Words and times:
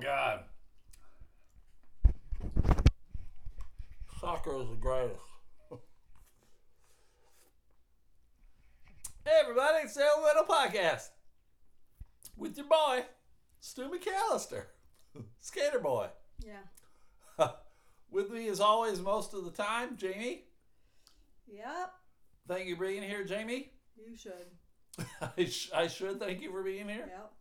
God. 0.00 0.40
Soccer 4.18 4.60
is 4.62 4.68
the 4.70 4.76
greatest. 4.76 5.20
hey 9.24 9.32
everybody, 9.42 9.78
it's 9.84 9.94
the 9.94 10.02
Elemental 10.02 10.44
Podcast. 10.44 11.08
With 12.36 12.56
your 12.56 12.66
boy, 12.66 13.04
Stu 13.60 13.90
McAllister. 13.90 14.64
Skater 15.40 15.80
boy. 15.80 16.08
Yeah. 16.46 17.48
With 18.10 18.30
me 18.30 18.48
as 18.48 18.60
always 18.60 19.00
most 19.00 19.34
of 19.34 19.44
the 19.44 19.50
time, 19.50 19.96
Jamie. 19.96 20.44
Yep. 21.46 21.92
Thank 22.48 22.66
you 22.68 22.76
for 22.76 22.86
being 22.86 23.02
here, 23.02 23.24
Jamie. 23.24 23.72
You 23.96 24.16
should. 24.16 25.06
I, 25.36 25.44
sh- 25.44 25.70
I 25.74 25.86
should 25.88 26.18
thank 26.18 26.40
you 26.40 26.50
for 26.50 26.62
being 26.62 26.88
here. 26.88 27.08
Yep. 27.08 27.32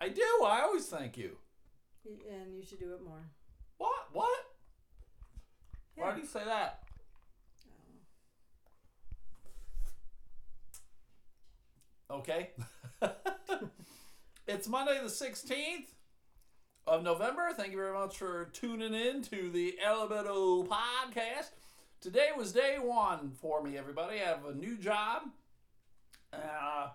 I 0.00 0.08
do. 0.08 0.22
I 0.44 0.62
always 0.62 0.86
thank 0.86 1.16
you. 1.16 1.36
And 2.06 2.56
you 2.56 2.62
should 2.64 2.78
do 2.78 2.92
it 2.94 3.02
more. 3.04 3.30
What? 3.78 4.08
What? 4.12 4.38
Why 5.96 6.14
do 6.14 6.20
you 6.20 6.26
say 6.26 6.44
that? 6.44 6.82
Okay. 12.10 12.50
it's 14.46 14.68
Monday 14.68 14.98
the 15.02 15.08
16th 15.08 15.86
of 16.86 17.02
November. 17.02 17.50
Thank 17.56 17.72
you 17.72 17.78
very 17.78 17.92
much 17.92 18.16
for 18.16 18.50
tuning 18.52 18.94
in 18.94 19.22
to 19.22 19.50
the 19.50 19.76
Elemental 19.84 20.64
Podcast. 20.64 21.50
Today 22.00 22.28
was 22.36 22.52
day 22.52 22.76
one 22.80 23.32
for 23.32 23.62
me, 23.62 23.76
everybody. 23.76 24.20
I 24.20 24.28
have 24.28 24.44
a 24.44 24.54
new 24.54 24.76
job. 24.76 25.22
Uh, 26.32 26.88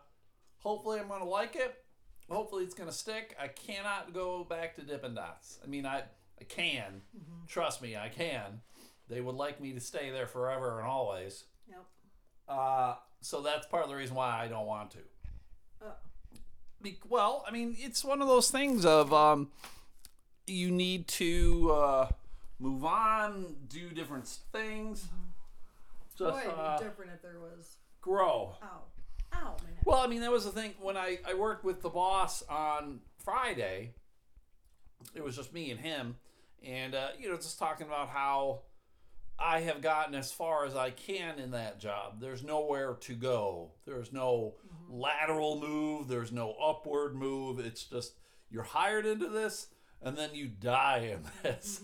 hopefully, 0.59 0.99
I'm 0.99 1.09
going 1.09 1.19
to 1.19 1.25
like 1.25 1.55
it. 1.57 1.80
Hopefully, 2.31 2.63
it's 2.63 2.73
going 2.73 2.89
to 2.89 2.95
stick. 2.95 3.35
I 3.39 3.47
cannot 3.47 4.13
go 4.13 4.43
back 4.43 4.75
to 4.75 4.81
Dippin' 4.81 5.15
Dots. 5.15 5.59
I 5.63 5.67
mean, 5.67 5.85
I, 5.85 6.03
I 6.39 6.43
can. 6.47 7.01
Trust 7.47 7.81
me, 7.81 7.95
I 7.97 8.09
can. 8.09 8.61
They 9.09 9.19
would 9.19 9.35
like 9.35 9.59
me 9.59 9.73
to 9.73 9.79
stay 9.81 10.09
there 10.11 10.27
forever 10.27 10.79
and 10.79 10.87
always. 10.87 11.43
Yep. 11.67 11.85
Uh, 12.47 12.95
so 13.19 13.41
that's 13.41 13.67
part 13.67 13.83
of 13.83 13.89
the 13.89 13.95
reason 13.95 14.15
why 14.15 14.41
I 14.41 14.47
don't 14.47 14.65
want 14.65 14.91
to. 14.91 14.99
Oh. 15.83 15.91
Be- 16.81 16.99
well, 17.09 17.43
I 17.47 17.51
mean, 17.51 17.75
it's 17.77 18.03
one 18.05 18.21
of 18.21 18.27
those 18.27 18.49
things 18.49 18.85
of 18.85 19.13
um, 19.13 19.49
you 20.47 20.71
need 20.71 21.07
to 21.09 21.71
uh, 21.71 22.07
move 22.59 22.85
on, 22.85 23.55
do 23.67 23.89
different 23.89 24.27
things, 24.53 25.07
just 26.17 26.45
Boy, 26.45 26.49
uh, 26.49 26.77
different 26.77 27.11
if 27.13 27.21
there 27.21 27.39
was. 27.39 27.75
grow. 27.99 28.55
Ow. 28.63 28.67
Ow, 29.87 29.89
my 29.89 29.95
neck. 29.95 29.99
Well, 29.99 29.99
I 29.99 30.07
mean, 30.07 30.21
that 30.21 30.31
was 30.31 30.45
the 30.45 30.51
thing 30.51 30.73
when 30.81 30.97
I, 30.97 31.19
I 31.27 31.33
worked 31.33 31.63
with 31.63 31.81
the 31.81 31.89
boss 31.89 32.43
on 32.49 32.99
Friday. 33.23 33.93
It 35.15 35.23
was 35.23 35.35
just 35.35 35.53
me 35.53 35.71
and 35.71 35.79
him, 35.79 36.15
and 36.63 36.93
uh, 36.95 37.09
you 37.19 37.29
know, 37.29 37.35
just 37.35 37.57
talking 37.57 37.87
about 37.87 38.09
how 38.09 38.61
I 39.39 39.61
have 39.61 39.81
gotten 39.81 40.13
as 40.13 40.31
far 40.31 40.65
as 40.65 40.75
I 40.75 40.91
can 40.91 41.39
in 41.39 41.51
that 41.51 41.79
job. 41.79 42.19
There's 42.19 42.43
nowhere 42.43 42.93
to 43.01 43.13
go. 43.15 43.71
There's 43.85 44.13
no 44.13 44.55
lateral 44.89 45.59
move. 45.59 46.07
There's 46.07 46.31
no 46.31 46.53
upward 46.63 47.15
move. 47.15 47.59
It's 47.59 47.83
just 47.85 48.13
you're 48.49 48.63
hired 48.63 49.05
into 49.07 49.27
this, 49.27 49.67
and 50.01 50.15
then 50.15 50.29
you 50.33 50.47
die 50.47 51.13
in 51.13 51.23
this. 51.41 51.81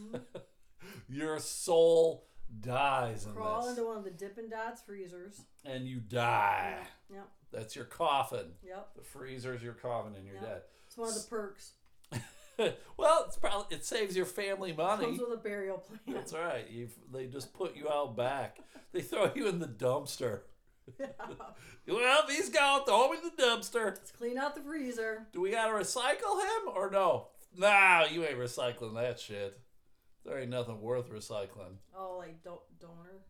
Your 1.09 1.39
soul 1.39 2.27
dies 2.61 3.25
in 3.25 3.33
Crawl 3.33 3.61
this, 3.61 3.71
into 3.71 3.87
one 3.87 3.97
of 3.97 4.03
the 4.03 4.11
Dippin' 4.11 4.49
Dots 4.49 4.81
freezers. 4.81 5.41
and 5.65 5.87
you 5.87 5.99
die. 5.99 6.77
Yep. 7.11 7.27
That's 7.51 7.75
your 7.75 7.85
coffin. 7.85 8.53
Yep. 8.65 8.89
The 8.95 9.03
freezer's 9.03 9.63
your 9.63 9.73
coffin 9.73 10.13
and 10.15 10.25
you're 10.25 10.35
Yep. 10.35 10.69
It's 10.87 10.97
one 10.97 11.09
of 11.09 11.15
the 11.15 11.29
perks. 11.29 11.71
well, 12.97 13.25
it's 13.27 13.37
probably 13.37 13.75
it 13.75 13.85
saves 13.85 14.15
your 14.15 14.25
family 14.25 14.73
money. 14.73 15.05
Comes 15.05 15.19
with 15.19 15.33
a 15.33 15.41
burial 15.41 15.77
plan. 15.77 15.99
That's 16.07 16.33
right. 16.33 16.69
You 16.69 16.89
they 17.13 17.27
just 17.27 17.53
put 17.53 17.75
you 17.75 17.89
out 17.89 18.15
back. 18.15 18.59
They 18.93 19.01
throw 19.01 19.31
you 19.35 19.47
in 19.47 19.59
the 19.59 19.67
dumpster. 19.67 20.41
Yeah. 20.99 21.07
Well, 21.89 22.27
he's 22.27 22.49
gone. 22.49 22.83
Throw 22.85 23.11
him 23.11 23.19
in 23.23 23.31
the 23.35 23.43
dumpster. 23.43 23.85
Let's 23.85 24.11
clean 24.11 24.37
out 24.37 24.55
the 24.55 24.61
freezer. 24.61 25.27
Do 25.31 25.39
we 25.39 25.51
gotta 25.51 25.71
recycle 25.71 26.41
him 26.41 26.73
or 26.73 26.89
no? 26.91 27.27
Nah, 27.57 28.05
you 28.05 28.25
ain't 28.25 28.37
recycling 28.37 28.95
that 28.95 29.17
shit. 29.19 29.57
There 30.25 30.37
ain't 30.37 30.49
nothing 30.49 30.81
worth 30.81 31.09
recycling. 31.09 31.77
Oh, 31.97 32.17
like 32.17 32.43
do- 32.43 32.59
donor. 32.81 33.23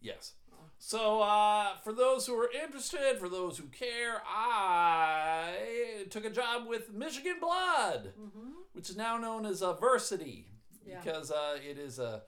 Yes. 0.00 0.32
So, 0.80 1.20
uh, 1.20 1.76
for 1.82 1.92
those 1.92 2.26
who 2.26 2.34
are 2.34 2.48
interested, 2.64 3.18
for 3.18 3.28
those 3.28 3.58
who 3.58 3.64
care, 3.66 4.22
I 4.26 6.04
took 6.10 6.24
a 6.24 6.30
job 6.30 6.66
with 6.68 6.92
Michigan 6.92 7.36
Blood, 7.40 8.12
Mm-hmm. 8.18 8.50
which 8.72 8.88
is 8.88 8.96
now 8.96 9.16
known 9.18 9.44
as 9.44 9.62
uh, 9.62 9.74
Versiti, 9.74 10.44
Yeah. 10.86 11.00
because 11.02 11.30
uh, 11.32 11.58
it 11.68 11.78
is 11.78 11.98
a 11.98 12.22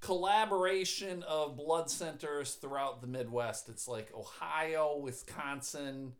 collaboration 0.00 1.24
of 1.24 1.56
blood 1.56 1.90
centers 1.90 2.54
throughout 2.54 3.00
the 3.00 3.06
Midwest. 3.08 3.68
It's 3.68 3.88
like 3.88 4.12
Ohio, 4.14 4.98
Wisconsin, 4.98 6.12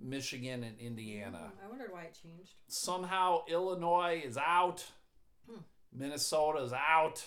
Michigan, 0.00 0.64
and 0.64 0.78
Indiana. 0.78 1.52
I 1.62 1.68
wondered 1.68 1.92
why 1.92 2.04
it 2.04 2.18
changed. 2.22 2.52
Somehow 2.68 3.42
Illinois 3.48 4.22
is 4.24 4.38
out, 4.38 4.84
Hmm. 5.48 5.58
Minnesota 5.92 6.60
is 6.62 6.72
out. 6.72 7.26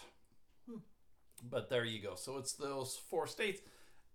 But 1.49 1.69
there 1.69 1.85
you 1.85 2.01
go. 2.01 2.15
So 2.15 2.37
it's 2.37 2.53
those 2.53 2.99
four 3.09 3.27
states. 3.27 3.61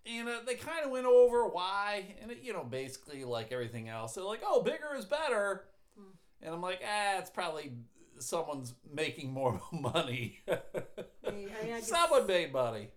And 0.06 0.28
uh, 0.28 0.36
they 0.46 0.54
kind 0.54 0.84
of 0.84 0.90
went 0.92 1.06
over 1.06 1.46
why. 1.48 2.14
And, 2.22 2.30
it, 2.30 2.38
you 2.42 2.52
know, 2.52 2.62
basically 2.64 3.24
like 3.24 3.50
everything 3.52 3.88
else, 3.88 4.14
they're 4.14 4.24
like, 4.24 4.42
oh, 4.46 4.62
bigger 4.62 4.94
is 4.96 5.04
better. 5.04 5.64
Hmm. 5.98 6.10
And 6.42 6.54
I'm 6.54 6.62
like, 6.62 6.80
ah, 6.84 7.18
it's 7.18 7.30
probably 7.30 7.72
someone's 8.18 8.74
making 8.94 9.32
more 9.32 9.60
money. 9.72 10.40
I 10.48 11.30
mean, 11.32 11.50
I 11.60 11.66
guess- 11.66 11.88
Someone 11.88 12.26
made 12.26 12.52
money. 12.52 12.90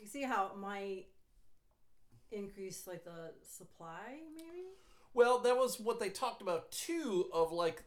You 0.00 0.06
see 0.06 0.22
how 0.22 0.46
it 0.46 0.56
might 0.58 1.06
increase 2.30 2.86
like 2.86 3.04
the 3.04 3.32
supply, 3.48 4.18
maybe? 4.36 4.66
Well, 5.14 5.38
that 5.40 5.56
was 5.56 5.78
what 5.80 6.00
they 6.00 6.08
talked 6.10 6.42
about 6.42 6.70
too. 6.72 7.26
Of 7.32 7.52
like, 7.52 7.82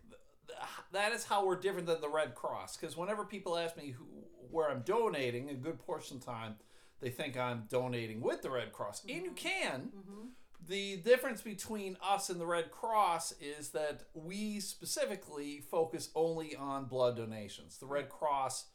th- 0.48 0.60
that 0.94 1.12
is 1.12 1.26
how 1.26 1.46
we're 1.46 1.60
different 1.60 1.88
than 1.88 2.02
the 2.02 2.10
Red 2.10 2.36
Cross. 2.36 2.78
Because 2.78 2.96
whenever 2.98 3.24
people 3.24 3.58
ask 3.58 3.78
me 3.78 3.92
who, 3.92 4.06
where 4.52 4.70
I'm 4.70 4.82
donating, 4.82 5.50
a 5.50 5.54
good 5.54 5.80
portion 5.80 6.18
of 6.18 6.26
time 6.26 6.56
they 7.00 7.10
think 7.10 7.38
I'm 7.38 7.66
donating 7.70 8.22
with 8.22 8.42
the 8.42 8.50
Red 8.50 8.74
Cross, 8.74 9.04
and 9.08 9.24
you 9.24 9.32
can. 9.32 9.92
Mm-hmm. 9.96 10.28
The 10.68 10.98
difference 10.98 11.42
between 11.42 11.96
us 12.02 12.30
and 12.30 12.42
the 12.42 12.46
Red 12.46 12.72
Cross 12.72 13.36
is 13.40 13.70
that 13.70 14.04
we 14.14 14.60
specifically 14.60 15.62
focus 15.62 16.10
only 16.16 16.56
on 16.56 16.86
blood 16.86 17.16
donations. 17.16 17.78
The 17.78 17.86
Red 17.86 18.10
Cross 18.10 18.66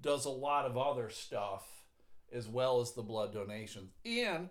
does 0.00 0.24
a 0.24 0.30
lot 0.30 0.64
of 0.64 0.78
other 0.78 1.10
stuff 1.10 1.64
as 2.32 2.48
well 2.48 2.80
as 2.80 2.92
the 2.92 3.02
blood 3.02 3.32
donations. 3.34 3.92
And 4.06 4.48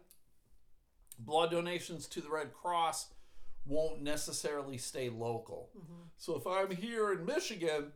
blood 1.17 1.51
donations 1.51 2.07
to 2.07 2.21
the 2.21 2.29
Red 2.29 2.53
Cross 2.53 3.07
won't 3.65 4.01
necessarily 4.01 4.77
stay 4.77 5.09
local. 5.09 5.69
Mm-hmm. 5.75 6.03
So 6.17 6.35
if 6.35 6.45
I'm 6.45 6.75
here 6.75 7.13
in 7.13 7.25
Michigan 7.25 7.93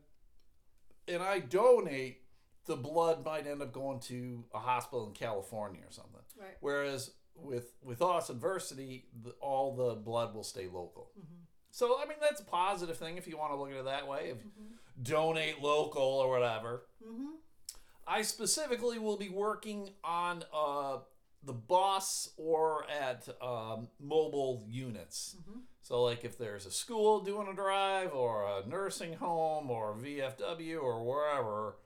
and 1.07 1.21
I 1.21 1.39
donate, 1.39 2.21
the 2.65 2.75
blood 2.75 3.23
might 3.25 3.47
end 3.47 3.61
up 3.61 3.71
going 3.71 3.99
to 4.01 4.43
a 4.53 4.59
hospital 4.59 5.07
in 5.07 5.13
California 5.13 5.81
or 5.81 5.91
something. 5.91 6.21
Right. 6.39 6.57
Whereas 6.59 7.11
with 7.35 7.73
with 7.83 8.01
us 8.01 8.29
at 8.29 8.37
Versiti, 8.37 9.03
the, 9.23 9.31
all 9.41 9.75
the 9.75 9.95
blood 9.95 10.33
will 10.33 10.43
stay 10.43 10.65
local. 10.65 11.11
Mm-hmm. 11.19 11.43
So 11.71 11.97
I 12.01 12.07
mean 12.07 12.17
that's 12.21 12.41
a 12.41 12.45
positive 12.45 12.97
thing 12.97 13.17
if 13.17 13.27
you 13.27 13.37
want 13.37 13.51
to 13.51 13.57
look 13.57 13.71
at 13.71 13.77
it 13.77 13.85
that 13.85 14.07
way. 14.07 14.31
If 14.31 14.37
donate 15.01 15.61
local 15.61 16.01
or 16.01 16.29
whatever. 16.29 16.83
Mm-hmm. 17.03 17.35
I 18.07 18.21
specifically 18.21 18.99
will 18.99 19.17
be 19.17 19.29
working 19.29 19.89
on 20.03 20.43
uh, 20.53 20.97
the 21.43 21.53
bus 21.53 22.29
or 22.37 22.85
at 22.89 23.27
um, 23.41 23.87
mobile 23.99 24.63
units. 24.67 25.37
Mhm. 25.39 25.61
So, 25.81 26.03
like 26.03 26.23
if 26.23 26.37
there's 26.37 26.65
a 26.65 26.71
school 26.71 27.21
doing 27.21 27.47
a 27.47 27.53
drive 27.53 28.13
or 28.13 28.43
a 28.43 28.67
nursing 28.67 29.13
home 29.13 29.69
or 29.69 29.95
VFW 29.95 30.81
or 30.81 31.03
wherever, 31.03 31.77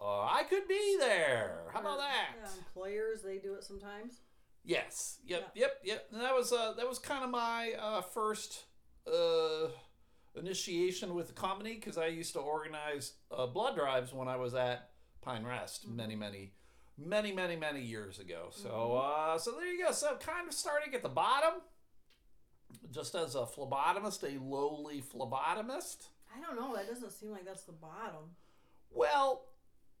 uh, 0.00 0.22
I 0.22 0.44
could 0.48 0.68
be 0.68 0.96
there. 0.98 1.62
How 1.72 1.80
about 1.80 1.98
that? 1.98 2.36
Yeah, 2.40 2.48
employers 2.58 3.22
they 3.22 3.38
do 3.38 3.54
it 3.54 3.64
sometimes. 3.64 4.20
Yes. 4.64 5.18
Yep. 5.26 5.52
Yep. 5.54 5.72
Yep. 5.84 6.08
And 6.12 6.20
that 6.20 6.34
was 6.34 6.52
uh, 6.52 6.74
that 6.76 6.88
was 6.88 6.98
kind 6.98 7.24
of 7.24 7.30
my 7.30 7.72
uh, 7.80 8.02
first 8.02 8.64
uh, 9.06 9.68
initiation 10.36 11.14
with 11.14 11.28
the 11.28 11.32
company 11.32 11.74
because 11.74 11.98
I 11.98 12.06
used 12.06 12.32
to 12.34 12.40
organize 12.40 13.14
uh, 13.30 13.46
blood 13.46 13.76
drives 13.76 14.12
when 14.12 14.28
I 14.28 14.36
was 14.36 14.54
at 14.54 14.90
Pine 15.22 15.44
Rest 15.44 15.88
many, 15.88 16.14
many, 16.14 16.52
many, 16.96 17.32
many, 17.32 17.56
many 17.56 17.80
years 17.80 18.18
ago. 18.18 18.48
So, 18.50 19.02
uh, 19.02 19.38
so 19.38 19.52
there 19.52 19.72
you 19.72 19.84
go. 19.84 19.92
So, 19.92 20.16
kind 20.16 20.46
of 20.46 20.54
starting 20.54 20.94
at 20.94 21.02
the 21.02 21.08
bottom, 21.08 21.60
just 22.90 23.14
as 23.14 23.34
a 23.34 23.46
phlebotomist, 23.46 24.22
a 24.22 24.42
lowly 24.42 25.02
phlebotomist. 25.02 26.08
I 26.34 26.40
don't 26.40 26.56
know. 26.56 26.76
That 26.76 26.88
doesn't 26.88 27.12
seem 27.12 27.30
like 27.30 27.44
that's 27.44 27.64
the 27.64 27.72
bottom. 27.72 28.36
Well, 28.90 29.44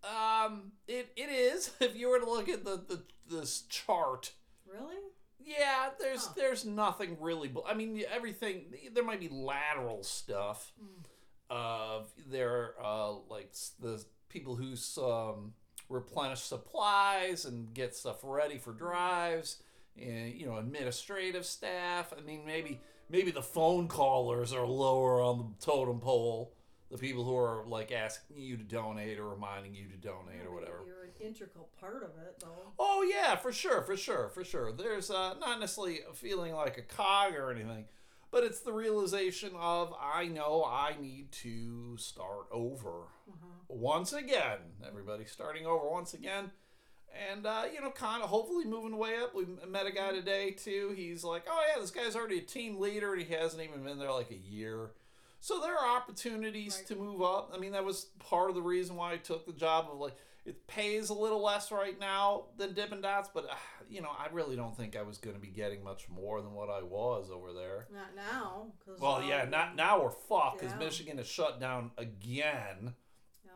um, 0.04 0.72
it, 0.86 1.10
it 1.16 1.30
is. 1.30 1.70
If 1.80 1.96
you 1.96 2.08
were 2.08 2.18
to 2.18 2.30
look 2.30 2.48
at 2.48 2.64
the, 2.64 2.82
the 2.88 3.02
this 3.28 3.62
chart, 3.62 4.32
Really? 4.66 4.96
Yeah, 5.40 5.90
there's 5.98 6.26
Huh. 6.26 6.32
there's 6.36 6.64
nothing 6.66 7.16
really. 7.20 7.50
I 7.66 7.74
mean, 7.74 8.02
everything. 8.12 8.66
There 8.92 9.04
might 9.04 9.20
be 9.20 9.28
lateral 9.28 10.02
stuff, 10.02 10.72
of 11.48 12.10
there, 12.26 12.74
uh, 12.82 13.12
like 13.30 13.52
the 13.80 14.04
people 14.28 14.56
who 14.56 14.74
um, 15.02 15.54
replenish 15.88 16.40
supplies 16.40 17.44
and 17.46 17.72
get 17.72 17.96
stuff 17.96 18.18
ready 18.22 18.58
for 18.58 18.72
drives, 18.72 19.62
and 19.96 20.34
you 20.34 20.46
know 20.46 20.56
administrative 20.58 21.46
staff. 21.46 22.12
I 22.16 22.20
mean, 22.20 22.44
maybe 22.44 22.80
maybe 23.08 23.30
the 23.30 23.42
phone 23.42 23.88
callers 23.88 24.52
are 24.52 24.66
lower 24.66 25.22
on 25.22 25.38
the 25.38 25.64
totem 25.64 26.00
pole. 26.00 26.52
The 26.90 26.96
people 26.96 27.22
who 27.22 27.36
are 27.36 27.64
like 27.66 27.92
asking 27.92 28.38
you 28.38 28.56
to 28.56 28.62
donate 28.62 29.18
or 29.18 29.28
reminding 29.28 29.74
you 29.74 29.88
to 29.88 29.96
donate 29.96 30.46
or 30.46 30.54
whatever. 30.54 30.84
You're 30.86 31.04
an 31.04 31.10
integral 31.20 31.68
part 31.78 32.02
of 32.02 32.10
it, 32.22 32.40
though. 32.40 32.72
Oh 32.78 33.02
yeah, 33.02 33.36
for 33.36 33.52
sure, 33.52 33.82
for 33.82 33.96
sure, 33.96 34.30
for 34.30 34.42
sure. 34.42 34.72
There's 34.72 35.10
uh, 35.10 35.34
not 35.38 35.60
necessarily 35.60 36.00
a 36.10 36.14
feeling 36.14 36.54
like 36.54 36.78
a 36.78 36.82
cog 36.82 37.34
or 37.34 37.50
anything, 37.50 37.84
but 38.30 38.42
it's 38.42 38.60
the 38.60 38.72
realization 38.72 39.50
of 39.54 39.94
I 40.00 40.28
know 40.28 40.64
I 40.66 40.94
need 40.98 41.30
to 41.32 41.96
start 41.98 42.46
over 42.50 43.08
once 43.68 44.14
again. 44.14 44.58
Everybody 44.86 45.26
starting 45.26 45.66
over 45.66 45.90
once 45.90 46.14
again, 46.14 46.52
and 47.30 47.44
uh, 47.44 47.64
you 47.72 47.82
know, 47.82 47.90
kind 47.90 48.22
of 48.22 48.30
hopefully 48.30 48.64
moving 48.64 48.92
the 48.92 48.96
way 48.96 49.16
up. 49.18 49.34
We 49.34 49.44
met 49.68 49.86
a 49.86 49.92
guy 49.92 50.12
today 50.12 50.52
too. 50.52 50.94
He's 50.96 51.22
like, 51.22 51.44
oh 51.50 51.62
yeah, 51.68 51.80
this 51.80 51.90
guy's 51.90 52.16
already 52.16 52.38
a 52.38 52.42
team 52.42 52.80
leader, 52.80 53.12
and 53.12 53.22
he 53.22 53.34
hasn't 53.34 53.62
even 53.62 53.84
been 53.84 53.98
there 53.98 54.12
like 54.12 54.30
a 54.30 54.36
year. 54.36 54.92
So 55.40 55.60
there 55.60 55.76
are 55.76 55.96
opportunities 55.96 56.76
Right. 56.78 56.86
to 56.88 56.96
move 56.96 57.22
up. 57.22 57.52
I 57.54 57.58
mean, 57.58 57.72
that 57.72 57.84
was 57.84 58.06
part 58.18 58.48
of 58.50 58.56
the 58.56 58.62
reason 58.62 58.96
why 58.96 59.12
I 59.12 59.16
took 59.18 59.46
the 59.46 59.52
job 59.52 59.88
of 59.90 59.98
like 59.98 60.14
it 60.44 60.66
pays 60.66 61.10
a 61.10 61.14
little 61.14 61.42
less 61.42 61.70
right 61.70 61.98
now 62.00 62.46
than 62.56 62.72
Dippin' 62.72 63.02
Dots, 63.02 63.28
but 63.34 63.44
uh, 63.50 63.54
you 63.90 64.00
know, 64.00 64.08
I 64.10 64.28
really 64.32 64.56
don't 64.56 64.74
think 64.76 64.96
I 64.96 65.02
was 65.02 65.18
going 65.18 65.36
to 65.36 65.40
be 65.42 65.48
getting 65.48 65.84
much 65.84 66.08
more 66.08 66.40
than 66.40 66.54
what 66.54 66.70
I 66.70 66.82
was 66.82 67.30
over 67.30 67.52
there. 67.52 67.86
Not 67.92 68.14
now, 68.16 68.72
Well, 68.98 69.22
yeah, 69.22 69.44
not 69.44 69.76
now 69.76 70.02
we're 70.02 70.10
fucked 70.10 70.58
because 70.60 70.72
Yeah. 70.72 70.78
Michigan 70.78 71.18
is 71.18 71.26
shut 71.26 71.60
down 71.60 71.90
again, 71.98 72.94
Yep. 73.44 73.54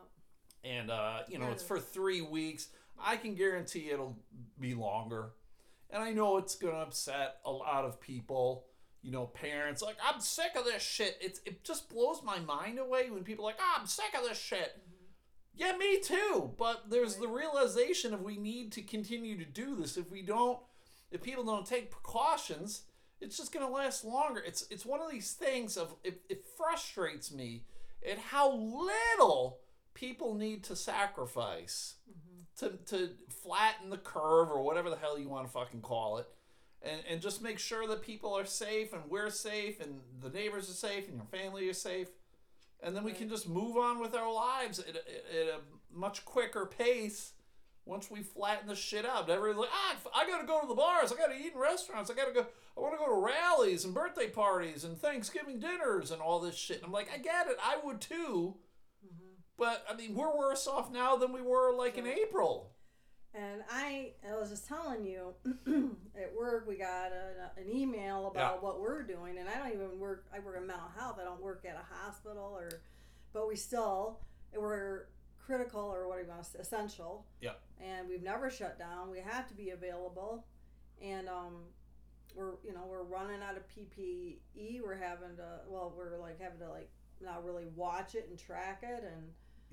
and 0.65 0.91
uh, 0.91 1.23
you 1.29 1.39
know 1.39 1.51
it's 1.51 1.63
for 1.63 1.81
three 1.81 2.21
weeks. 2.21 2.69
I 2.99 3.17
can 3.17 3.35
guarantee 3.35 3.91
it'll 3.91 4.19
be 4.61 4.75
longer, 4.75 5.33
and 5.91 6.03
I 6.03 6.13
know 6.13 6.37
it's 6.37 6.55
going 6.57 6.75
to 6.75 6.81
upset 6.81 7.39
a 7.45 7.51
lot 7.51 7.85
of 7.87 8.01
people. 8.01 8.67
You 9.03 9.11
know, 9.11 9.27
parents 9.27 9.83
like 9.83 9.97
I'm 10.07 10.21
sick 10.21 10.53
of 10.57 10.65
this 10.65 10.83
shit. 10.83 11.19
It's 11.21 11.41
it 11.45 11.65
just 11.65 11.91
blows 11.91 12.23
my 12.23 12.39
mind 12.39 12.79
away 12.79 13.11
when 13.11 13.25
people 13.25 13.45
are 13.45 13.49
like, 13.49 13.61
oh, 13.61 13.77
I'm 13.81 13.87
sick 13.87 14.15
of 14.17 14.23
this 14.27 14.39
shit. 14.39 14.79
Mm-hmm. 14.79 15.03
Yeah, 15.55 15.77
me 15.77 16.01
too. 16.01 16.53
But 16.57 16.89
there's 16.89 17.17
the 17.17 17.29
realization 17.29 18.15
of 18.15 18.23
we 18.23 18.37
need 18.37 18.73
to 18.73 18.83
continue 18.83 19.37
to 19.39 19.45
do 19.45 19.75
this. 19.75 19.97
If 19.97 20.11
we 20.11 20.23
don't, 20.23 20.59
if 21.11 21.23
people 21.23 21.45
don't 21.45 21.67
take 21.67 21.91
precautions, 21.91 22.83
it's 23.21 23.37
just 23.37 23.53
going 23.53 23.67
to 23.67 23.73
last 23.73 24.05
longer. 24.05 24.43
It's 24.45 24.67
it's 24.71 24.87
one 24.87 25.01
of 25.01 25.11
these 25.11 25.33
things 25.33 25.77
of 25.77 25.95
it, 26.05 26.23
it 26.29 26.45
frustrates 26.57 27.33
me 27.33 27.65
at 28.09 28.19
how 28.19 28.53
little 28.53 29.59
people 29.95 30.35
need 30.35 30.65
to 30.65 30.77
sacrifice 30.77 31.97
mm-hmm. 32.11 32.67
to 32.67 32.97
to 32.97 33.11
flatten 33.43 33.91
the 33.91 33.99
curve 33.99 34.51
or 34.51 34.63
whatever 34.63 34.91
the 34.91 34.97
hell 34.97 35.19
you 35.19 35.29
want 35.29 35.47
to 35.47 35.53
fucking 35.53 35.81
call 35.81 36.19
it. 36.19 36.27
And, 36.85 37.01
and 37.09 37.21
just 37.21 37.43
make 37.43 37.61
sure 37.61 37.87
that 37.87 38.03
people 38.03 38.35
are 38.35 38.45
safe 38.45 38.93
and 38.93 39.03
we're 39.09 39.31
safe 39.31 39.81
and 39.81 40.01
the 40.21 40.31
neighbors 40.31 40.69
are 40.69 40.73
safe 40.73 41.07
and 41.07 41.17
your 41.17 41.27
family 41.27 41.69
is 41.69 41.81
safe 41.81 42.09
and 42.83 42.97
then 42.97 43.05
we 43.05 43.13
can 43.13 43.29
just 43.29 43.49
move 43.49 43.77
on 43.77 44.01
with 44.01 44.15
our 44.15 44.33
lives 44.33 44.81
at, 44.81 44.97
a- 44.97 45.41
at 45.41 45.49
a 45.55 45.61
much 45.97 46.25
quicker 46.25 46.67
pace 46.67 47.33
once 47.85 48.11
we 48.11 48.23
flatten 48.23 48.67
the 48.69 48.75
shit 48.75 49.05
out. 49.07 49.31
Everybody's 49.31 49.61
like, 49.61 49.69
ah, 49.73 49.97
I 50.15 50.27
gotta 50.29 50.47
go 50.47 50.61
to 50.61 50.67
the 50.67 50.75
bars, 50.75 51.13
I 51.13 51.17
gotta 51.17 51.35
eat 51.37 51.53
in 51.55 51.61
restaurants, 51.61 52.11
I 52.11 52.15
gotta 52.15 52.33
go, 52.33 52.47
I 52.77 52.81
wanna 52.81 52.97
go 52.97 53.07
to 53.07 53.25
rallies 53.25 53.85
and 53.85 53.95
birthday 53.95 54.29
parties 54.29 54.85
and 54.85 54.99
Thanksgiving 54.99 55.61
dinners 55.61 56.11
and 56.11 56.21
all 56.21 56.41
this 56.41 56.57
shit. 56.57 56.79
And 56.79 56.87
I'm 56.87 56.93
like, 56.93 57.11
I 57.13 57.19
get 57.19 57.47
it, 57.47 57.57
I 57.63 57.79
would 57.85 58.01
too. 58.01 58.57
But 59.57 59.85
I 59.89 59.95
mean, 59.95 60.15
we're 60.17 60.37
worse 60.37 60.67
off 60.67 60.91
now 60.93 61.15
than 61.17 61.33
we 61.33 61.43
were 61.43 61.73
like 61.77 61.97
in 61.99 62.07
April. 62.07 62.72
And 63.35 63.63
I, 63.71 64.11
I 64.31 64.39
was 64.39 64.51
just 64.51 64.69
telling 64.69 65.07
you, 65.07 65.33
at 66.21 66.35
work 66.39 66.67
we 66.69 66.77
got 66.77 67.13
a, 67.13 67.59
an 67.61 67.69
email 67.75 68.27
about 68.27 68.57
Yeah. 68.57 68.61
what 68.69 68.79
we're 68.81 69.03
doing, 69.03 69.39
and 69.39 69.49
I 69.49 69.55
don't 69.59 69.73
even 69.73 69.99
work. 69.99 70.27
I 70.35 70.39
work 70.41 70.57
in 70.59 70.67
mental 70.67 70.89
health. 70.99 71.19
I 71.21 71.25
don't 71.25 71.41
work 71.43 71.65
at 71.67 71.75
a 71.77 71.95
hospital, 72.05 72.53
or, 72.55 72.69
but 73.33 73.49
we 73.49 73.57
still 73.57 74.19
we're 74.55 75.07
critical 75.47 75.81
or 75.81 76.07
what 76.09 76.17
do 76.19 76.25
you 76.25 76.29
want 76.29 76.45
to 76.45 76.51
say, 76.51 76.59
essential. 76.61 77.25
Yeah. 77.41 77.53
And 77.83 78.07
we've 78.07 78.23
never 78.23 78.51
shut 78.51 78.79
down. 78.79 79.11
We 79.11 79.19
have 79.21 79.49
to 79.49 79.55
be 79.55 79.71
available, 79.71 80.45
and 81.03 81.27
um, 81.29 81.55
we're 82.35 82.53
you 82.63 82.75
know 82.75 82.85
we're 82.87 83.03
running 83.03 83.41
out 83.43 83.57
of 83.57 83.63
PPE. 83.69 84.83
We're 84.85 84.95
having 84.97 85.37
to 85.37 85.61
well, 85.69 85.93
we're 85.97 86.19
like 86.19 86.39
having 86.39 86.59
to 86.61 86.69
like 86.69 86.91
not 87.23 87.45
really 87.47 87.65
watch 87.77 88.15
it 88.15 88.27
and 88.29 88.39
track 88.39 88.83
it 88.83 89.03
and 89.05 89.23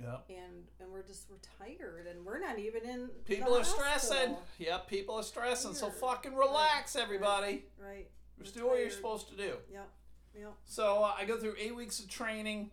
Yeah. 0.01 0.18
and 0.30 0.63
and 0.80 0.90
we're 0.92 1.04
just 1.04 1.28
we're 1.30 1.38
tired 1.60 2.07
and 2.07 2.25
we're 2.25 2.40
not 2.40 2.57
even 2.57 2.84
in 2.84 3.10
People 3.25 3.54
are 3.57 3.63
stressing. 3.63 4.16
hospital. 4.18 4.44
Yep, 4.57 4.88
people 4.88 5.16
are 5.16 5.24
stressing. 5.24 5.74
So 5.74 5.90
fucking 5.90 6.36
relax, 6.36 6.96
everybody. 6.96 7.66
right 7.78 8.07
Just 8.42 8.56
We're 8.56 8.62
do 8.63 8.68
what 8.69 8.80
you're 8.80 8.90
supposed 8.90 9.30
to 9.30 9.36
do. 9.36 9.54
yep 9.72 9.90
yep 10.38 10.54
So 10.66 11.04
uh, 11.04 11.13
I 11.18 11.25
go 11.25 11.38
through 11.38 11.56
eight 11.60 11.75
weeks 11.75 12.00
of 12.00 12.07
training, 12.07 12.72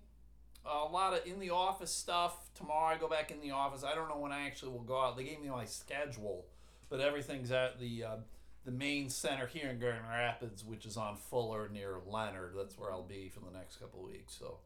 a 0.65 0.85
lot 0.85 1.15
of 1.15 1.27
in 1.27 1.41
the 1.41 1.51
office 1.51 1.91
stuff. 1.91 2.51
Tomorrow 2.55 2.95
I 2.95 2.99
go 2.99 3.09
back 3.09 3.31
in 3.31 3.41
the 3.41 3.51
office. 3.51 3.83
I 3.83 3.95
don't 3.95 4.09
know 4.09 4.19
when 4.19 4.33
I 4.33 4.47
actually 4.47 4.73
will 4.73 4.85
go 4.85 5.01
out. 5.01 5.17
They 5.17 5.25
gave 5.25 5.41
me 5.41 5.49
my 5.49 5.65
schedule, 5.65 6.45
but 6.89 7.01
everything's 7.01 7.51
at 7.51 7.81
the 7.81 8.05
uh, 8.05 8.17
the 8.65 8.71
main 8.73 9.09
center 9.11 9.47
here 9.47 9.69
in 9.71 9.79
Grand 9.79 10.05
Rapids, 10.09 10.65
which 10.65 10.87
is 10.87 10.97
on 10.97 11.17
Fuller 11.17 11.69
near 11.73 11.97
Leonard. 12.07 12.53
That's 12.57 12.77
where 12.79 12.91
I'll 12.93 13.03
be 13.03 13.29
for 13.29 13.41
the 13.41 13.57
next 13.57 13.77
couple 13.77 14.05
of 14.05 14.11
weeks. 14.11 14.35
So 14.39 14.59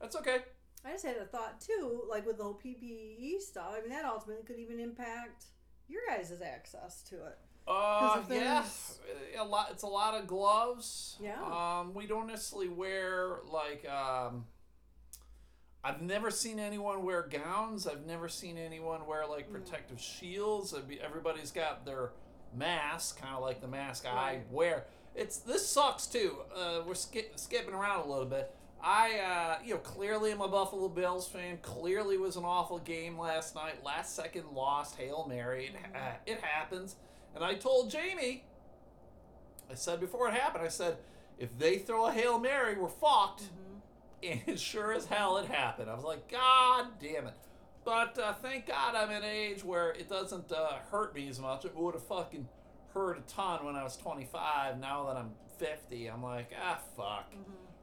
that's 0.00 0.16
okay. 0.16 0.38
I 0.84 0.90
just 0.92 1.04
had 1.06 1.16
a 1.16 1.24
thought 1.24 1.60
too 1.60 2.02
like 2.08 2.26
with 2.26 2.38
the 2.38 2.42
whole 2.44 2.58
ppe 2.64 3.40
stuff 3.40 3.72
i 3.76 3.80
mean 3.80 3.90
that 3.90 4.04
ultimately 4.04 4.42
could 4.44 4.58
even 4.58 4.80
impact 4.80 5.44
your 5.88 6.02
guys' 6.08 6.32
access 6.44 7.02
to 7.02 7.16
it 7.26 7.38
Uh, 7.68 8.20
yeah, 8.30 8.64
a 9.38 9.44
lot. 9.44 9.68
It's 9.70 9.84
a 9.84 9.86
lot 9.86 10.14
of 10.20 10.26
gloves. 10.26 11.16
Yeah. 11.22 11.40
Um, 11.44 11.94
we 11.94 12.06
don't 12.08 12.26
necessarily 12.26 12.68
wear 12.68 13.38
like. 13.48 13.88
Um, 13.88 14.46
I've 15.84 16.02
never 16.02 16.30
seen 16.32 16.58
anyone 16.58 17.04
wear 17.04 17.22
gowns. 17.22 17.86
I've 17.86 18.04
never 18.04 18.28
seen 18.28 18.58
anyone 18.58 19.06
wear 19.06 19.26
like 19.28 19.48
Mm. 19.48 19.52
protective 19.52 20.00
shields. 20.00 20.72
Be- 20.72 21.00
Everybody's 21.00 21.52
got 21.52 21.84
their 21.84 22.10
mask, 22.52 23.20
kind 23.20 23.34
of 23.36 23.42
like 23.42 23.60
the 23.60 23.68
mask 23.68 24.06
I 24.06 24.40
wear. 24.50 24.86
It's 25.14 25.38
this 25.38 25.64
sucks 25.68 26.06
too. 26.08 26.38
Uh, 26.56 26.82
we're 26.86 26.94
ski- 26.94 27.30
skipping 27.36 27.74
around 27.74 28.00
a 28.06 28.08
little 28.10 28.26
bit. 28.26 28.52
I, 28.82 29.18
uh, 29.20 29.64
you 29.64 29.74
know, 29.74 29.80
clearly 29.80 30.32
I'm 30.32 30.40
a 30.40 30.48
Buffalo 30.48 30.88
Bills 30.88 31.28
fan. 31.28 31.58
Clearly 31.62 32.16
was 32.16 32.36
an 32.36 32.44
awful 32.44 32.78
game 32.78 33.16
last 33.16 33.54
night. 33.54 33.84
Last 33.84 34.16
second 34.16 34.46
lost, 34.52 34.96
hail 34.96 35.26
mary. 35.28 35.66
It, 35.66 35.76
ha- 35.94 36.16
it 36.26 36.40
happens. 36.40 36.96
And 37.34 37.44
I 37.44 37.54
told 37.54 37.90
Jamie, 37.90 38.44
I 39.70 39.74
said 39.74 40.00
before 40.00 40.28
it 40.28 40.34
happened, 40.34 40.64
I 40.64 40.68
said, 40.68 40.96
if 41.38 41.56
they 41.58 41.78
throw 41.78 42.06
a 42.06 42.12
hail 42.12 42.38
mary, 42.38 42.76
we're 42.76 42.88
fucked. 42.88 43.44
And 44.22 44.58
sure 44.60 44.92
as 44.92 45.06
hell 45.06 45.38
it 45.38 45.46
happened. 45.46 45.90
I 45.90 45.94
was 45.94 46.04
like, 46.04 46.30
God 46.30 46.86
damn 47.00 47.26
it. 47.26 47.34
But 47.84 48.16
uh, 48.16 48.34
thank 48.34 48.66
God 48.68 48.94
I'm 48.94 49.10
at 49.10 49.22
an 49.22 49.28
age 49.28 49.64
where 49.64 49.90
it 49.90 50.08
doesn't 50.08 50.52
uh, 50.52 50.74
hurt 50.92 51.12
me 51.12 51.28
as 51.28 51.40
much. 51.40 51.64
It 51.64 51.74
would 51.76 51.94
have 51.94 52.04
fucking 52.04 52.48
hurt 52.94 53.18
a 53.18 53.22
ton 53.22 53.64
when 53.64 53.74
I 53.74 53.82
was 53.82 53.96
25. 53.96 54.78
Now 54.78 55.06
that 55.06 55.16
I'm 55.16 55.30
50, 55.58 56.06
I'm 56.08 56.22
like, 56.22 56.52
ah, 56.62 56.78
fuck. 56.96 57.32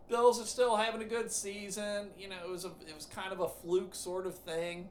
Bills 0.09 0.41
are 0.41 0.45
still 0.45 0.75
having 0.75 1.01
a 1.01 1.05
good 1.05 1.31
season. 1.31 2.07
You 2.17 2.29
know, 2.29 2.37
it 2.43 2.49
was 2.49 2.65
a, 2.65 2.71
it 2.87 2.95
was 2.95 3.05
kind 3.05 3.31
of 3.31 3.39
a 3.39 3.47
fluke 3.47 3.93
sort 3.95 4.25
of 4.25 4.35
thing. 4.37 4.89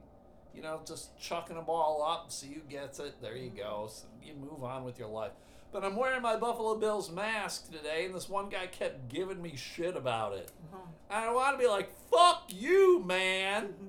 You 0.54 0.62
know, 0.62 0.80
just 0.86 1.18
chucking 1.18 1.56
a 1.56 1.62
ball 1.62 2.02
up, 2.02 2.32
see 2.32 2.48
who 2.54 2.60
gets 2.68 2.98
it. 2.98 3.20
There 3.20 3.36
you 3.36 3.50
go. 3.50 3.86
Mm-hmm. 3.88 3.92
So 3.94 4.06
you 4.22 4.34
move 4.34 4.64
on 4.64 4.84
with 4.84 4.98
your 4.98 5.08
life. 5.08 5.32
But 5.70 5.84
I'm 5.84 5.96
wearing 5.96 6.22
my 6.22 6.36
Buffalo 6.36 6.76
Bills 6.76 7.10
mask 7.10 7.70
today, 7.70 8.06
and 8.06 8.14
this 8.14 8.28
one 8.28 8.48
guy 8.48 8.66
kept 8.68 9.08
giving 9.08 9.42
me 9.42 9.54
shit 9.54 9.96
about 9.96 10.32
it. 10.32 10.50
Uh-huh. 10.72 10.82
And 11.10 11.24
I 11.28 11.32
want 11.32 11.58
to 11.58 11.62
be 11.62 11.68
like, 11.68 11.90
fuck 12.10 12.44
you, 12.48 13.02
man. 13.04 13.74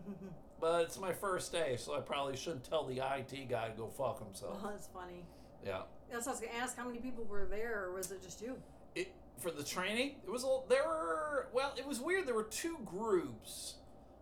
But 0.61 0.81
it's 0.81 0.99
my 0.99 1.13
first 1.13 1.53
day, 1.53 1.77
so 1.77 1.95
I 1.95 2.01
probably 2.01 2.35
shouldn't 2.35 2.65
tell 2.65 2.85
the 2.85 2.97
IT 2.97 3.47
guy 3.49 3.69
to 3.69 3.73
go 3.77 3.87
fuck 3.87 4.21
himself. 4.21 4.57
oh 4.61 4.69
that's 4.69 4.87
funny 4.87 5.23
Yeah. 5.65 5.83
that's 6.11 6.25
what 6.25 6.35
i 6.35 6.39
was 6.39 6.41
gonna 6.41 6.61
ask 6.61 6.75
how 6.75 6.85
many 6.85 6.99
people 6.99 7.23
were 7.23 7.45
there 7.45 7.85
or 7.85 7.93
was 7.93 8.11
it 8.11 8.21
just 8.21 8.41
you 8.41 8.57
for 9.39 9.51
the 9.51 9.63
training, 9.63 10.15
it 10.23 10.29
was 10.29 10.43
a, 10.43 10.59
there 10.69 10.83
were 10.85 11.47
well, 11.53 11.73
it 11.77 11.85
was 11.87 11.99
weird. 11.99 12.27
There 12.27 12.35
were 12.35 12.43
two 12.43 12.77
groups, 12.85 13.75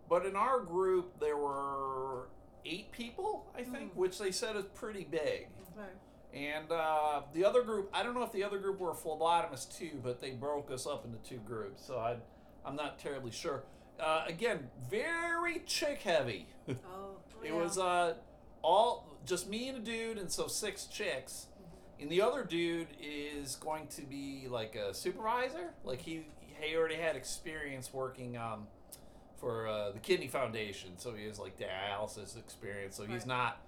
but 0.09 0.25
in 0.25 0.35
our 0.35 0.59
group 0.59 1.19
there 1.19 1.37
were 1.37 2.29
eight 2.65 2.91
people, 2.91 3.51
I 3.55 3.63
think, 3.63 3.91
which 3.95 4.19
they 4.19 4.31
said 4.31 4.55
is 4.55 4.65
pretty 4.75 5.03
big. 5.09 5.47
okay 5.77 5.89
And 6.33 6.71
uh, 6.71 7.21
the 7.33 7.45
other 7.45 7.63
group, 7.63 7.89
I 7.93 8.03
don't 8.03 8.13
know 8.13 8.23
if 8.23 8.31
the 8.31 8.43
other 8.43 8.59
group 8.59 8.79
were 8.79 8.93
phlebotomists 8.93 9.77
too, 9.77 9.99
but 10.03 10.19
they 10.21 10.31
broke 10.31 10.71
us 10.71 10.85
up 10.85 11.05
into 11.05 11.17
two 11.27 11.39
groups, 11.45 11.85
so 11.85 11.97
I, 11.97 12.17
I'm 12.65 12.75
not 12.75 12.99
terribly 12.99 13.31
sure. 13.31 13.63
Uh, 13.99 14.25
again, 14.27 14.69
very 14.89 15.59
chick 15.65 16.01
heavy. 16.01 16.47
oh, 16.69 16.75
oh 16.93 17.17
It 17.43 17.49
yeah. 17.49 17.53
was 17.55 17.77
uh, 17.77 18.15
all 18.63 19.17
just 19.25 19.47
me 19.49 19.69
and 19.69 19.77
a 19.77 19.81
dude, 19.81 20.17
and 20.17 20.31
so 20.31 20.47
six 20.47 20.85
chicks. 20.85 21.47
And 21.99 22.09
the 22.09 22.21
other 22.21 22.43
dude 22.43 22.87
is 23.01 23.55
going 23.55 23.87
to 23.87 24.01
be 24.03 24.47
like 24.49 24.75
a 24.75 24.93
supervisor. 24.93 25.73
Like 25.83 26.01
he 26.01 26.25
he 26.59 26.75
already 26.75 26.95
had 26.95 27.15
experience 27.15 27.93
working 27.93 28.37
um, 28.37 28.67
for 29.39 29.67
uh, 29.67 29.91
the 29.91 29.99
Kidney 29.99 30.27
Foundation. 30.27 30.91
So 30.97 31.13
he 31.13 31.25
has 31.25 31.39
like 31.39 31.57
dialysis 31.57 32.37
experience. 32.37 32.95
So 32.95 33.03
he's 33.03 33.21
Right. 33.21 33.27
not. 33.27 33.61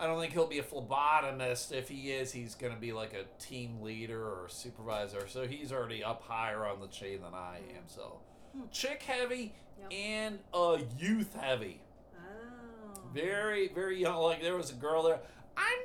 I 0.00 0.06
don't 0.06 0.20
think 0.20 0.32
he'll 0.32 0.46
be 0.46 0.60
a 0.60 0.62
phlebotomist. 0.62 1.72
If 1.72 1.88
he 1.88 2.12
is, 2.12 2.30
he's 2.30 2.54
going 2.54 2.72
to 2.72 2.78
be 2.78 2.92
like 2.92 3.14
a 3.14 3.24
team 3.42 3.80
leader 3.82 4.22
or 4.22 4.46
a 4.46 4.50
supervisor. 4.50 5.26
So 5.26 5.46
he's 5.46 5.72
already 5.72 6.04
up 6.04 6.22
higher 6.22 6.64
on 6.66 6.80
the 6.80 6.86
chain 6.86 7.20
than 7.22 7.34
I 7.34 7.56
am. 7.76 7.82
So 7.86 8.20
Hmm. 8.54 8.62
chick 8.70 9.02
heavy 9.02 9.54
Yep. 9.80 9.92
and 9.92 10.38
uh, 10.54 10.78
youth 10.98 11.34
heavy. 11.34 11.80
Oh. 12.16 13.00
Very, 13.12 13.68
very 13.68 14.00
young. 14.00 14.22
Like 14.22 14.40
there 14.42 14.56
was 14.56 14.70
a 14.70 14.74
girl 14.74 15.02
there. 15.02 15.18
I'm 15.56 15.78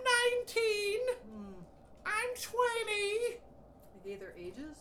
19. 0.46 1.00
Hmm. 1.32 1.52
I'm 2.05 2.29
20. 2.36 3.38
They 4.03 4.10
gave 4.10 4.19
their 4.19 4.33
ages. 4.38 4.77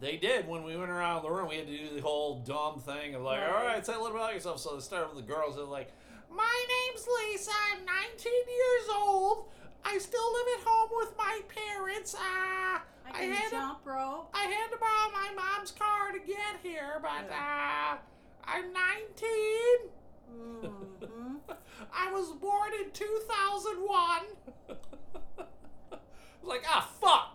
They 0.00 0.16
did 0.16 0.46
when 0.46 0.62
we 0.62 0.76
went 0.76 0.90
around 0.90 1.22
the 1.24 1.30
room. 1.30 1.48
We 1.48 1.56
had 1.56 1.66
to 1.66 1.76
do 1.76 1.94
the 1.94 2.00
whole 2.00 2.40
dumb 2.40 2.80
thing 2.80 3.14
of 3.14 3.22
like, 3.22 3.40
Right. 3.40 3.50
all 3.50 3.64
right, 3.64 3.84
say 3.84 3.94
a 3.94 3.96
little 3.98 4.12
bit 4.12 4.20
about 4.22 4.34
yourself. 4.34 4.60
So 4.60 4.74
they 4.74 4.80
started 4.80 5.14
with 5.14 5.26
the 5.26 5.32
girls. 5.32 5.56
They're 5.56 5.64
like, 5.64 5.90
my 6.30 6.64
name's 6.86 7.06
Lisa. 7.06 7.50
I'm 7.72 7.84
19 7.84 8.32
years 8.32 8.88
old. 8.96 9.46
I 9.84 9.98
still 9.98 10.32
live 10.32 10.46
at 10.60 10.64
home 10.66 10.90
with 10.96 11.16
my 11.16 11.40
parents. 11.48 12.14
Ah, 12.18 12.82
I 13.06 13.10
I 13.20 13.22
had 13.24 13.48
a- 13.48 13.50
jump 13.50 13.80
rope. 13.84 14.30
I 14.34 14.44
had 14.44 14.70
to 14.70 14.76
borrow 14.78 15.10
my 15.12 15.30
mom's 15.34 15.70
car 15.72 16.12
to 16.12 16.18
get 16.20 16.58
here, 16.62 16.98
but 17.02 17.28
ah, 17.32 17.98
I'm 18.44 18.72
19. 18.72 19.90
hmm 20.30 21.36
I 21.92 22.12
was 22.12 22.30
born 22.32 22.70
in 22.84 22.90
2001. 22.92 24.20
like, 26.42 26.64
ah, 26.68 26.88
fuck. 27.00 27.34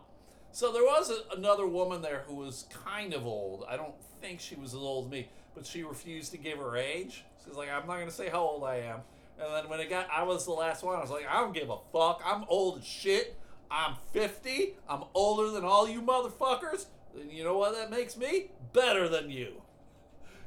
So 0.52 0.72
there 0.72 0.84
was 0.84 1.10
a, 1.12 1.36
another 1.36 1.66
woman 1.66 2.02
there 2.02 2.24
who 2.28 2.36
was 2.36 2.66
kind 2.86 3.14
of 3.14 3.26
old. 3.26 3.66
I 3.68 3.76
don't 3.78 3.96
think 4.22 4.40
she 4.40 4.56
was 4.56 4.74
as 4.74 4.80
old 4.80 5.06
as 5.06 5.12
me, 5.12 5.30
but 5.56 5.66
she 5.66 5.84
refused 5.84 6.32
to 6.32 6.38
give 6.38 6.60
her 6.60 6.78
age. 6.78 7.24
She's 7.44 7.56
like, 7.56 7.70
I'm 7.70 7.88
not 7.88 7.96
going 7.96 8.08
to 8.08 8.14
say 8.14 8.30
how 8.30 8.42
old 8.42 8.64
I 8.64 8.78
am. 8.78 9.00
And 9.40 9.52
then 9.54 9.68
when 9.70 9.80
it 9.80 9.90
got, 9.90 10.08
I 10.12 10.24
was 10.24 10.46
the 10.46 10.52
last 10.52 10.84
one. 10.84 10.96
I 10.96 11.02
was 11.02 11.10
like, 11.10 11.26
I 11.28 11.40
don't 11.42 11.54
give 11.54 11.70
a 11.70 11.78
fuck. 11.92 12.22
I'm 12.26 12.46
old 12.48 12.80
as 12.80 12.86
shit. 12.86 13.36
I'm 13.72 13.96
50. 14.12 14.76
I'm 14.88 15.04
older 15.16 15.50
than 15.50 15.64
all 15.66 15.90
you 15.90 16.02
motherfuckers. 16.02 16.86
And 17.20 17.32
you 17.32 17.44
know 17.44 17.58
what 17.58 17.74
that 17.76 17.90
makes 17.90 18.16
me? 18.16 18.52
Better 18.74 19.10
than 19.10 19.32
you. 19.32 19.62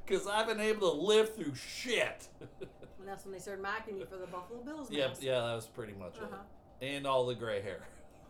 Because 0.06 0.28
I've 0.28 0.46
been 0.46 0.60
able 0.60 0.92
to 0.92 1.00
live 1.00 1.34
through 1.34 1.56
shit. 1.56 2.28
And 2.40 3.08
that's 3.08 3.24
when 3.24 3.32
they 3.34 3.40
started 3.40 3.60
mocking 3.62 3.98
you 3.98 4.06
for 4.06 4.16
the 4.16 4.26
Buffalo 4.26 4.60
Bills 4.64 4.88
game. 4.88 5.00
Yep, 5.00 5.08
mask. 5.10 5.22
yeah, 5.22 5.40
that 5.40 5.54
was 5.54 5.66
pretty 5.66 5.94
much 5.98 6.14
Uh-huh. 6.22 6.36
it. 6.80 6.86
And 6.86 7.06
all 7.06 7.26
the 7.26 7.34
gray 7.34 7.60
hair. 7.60 7.80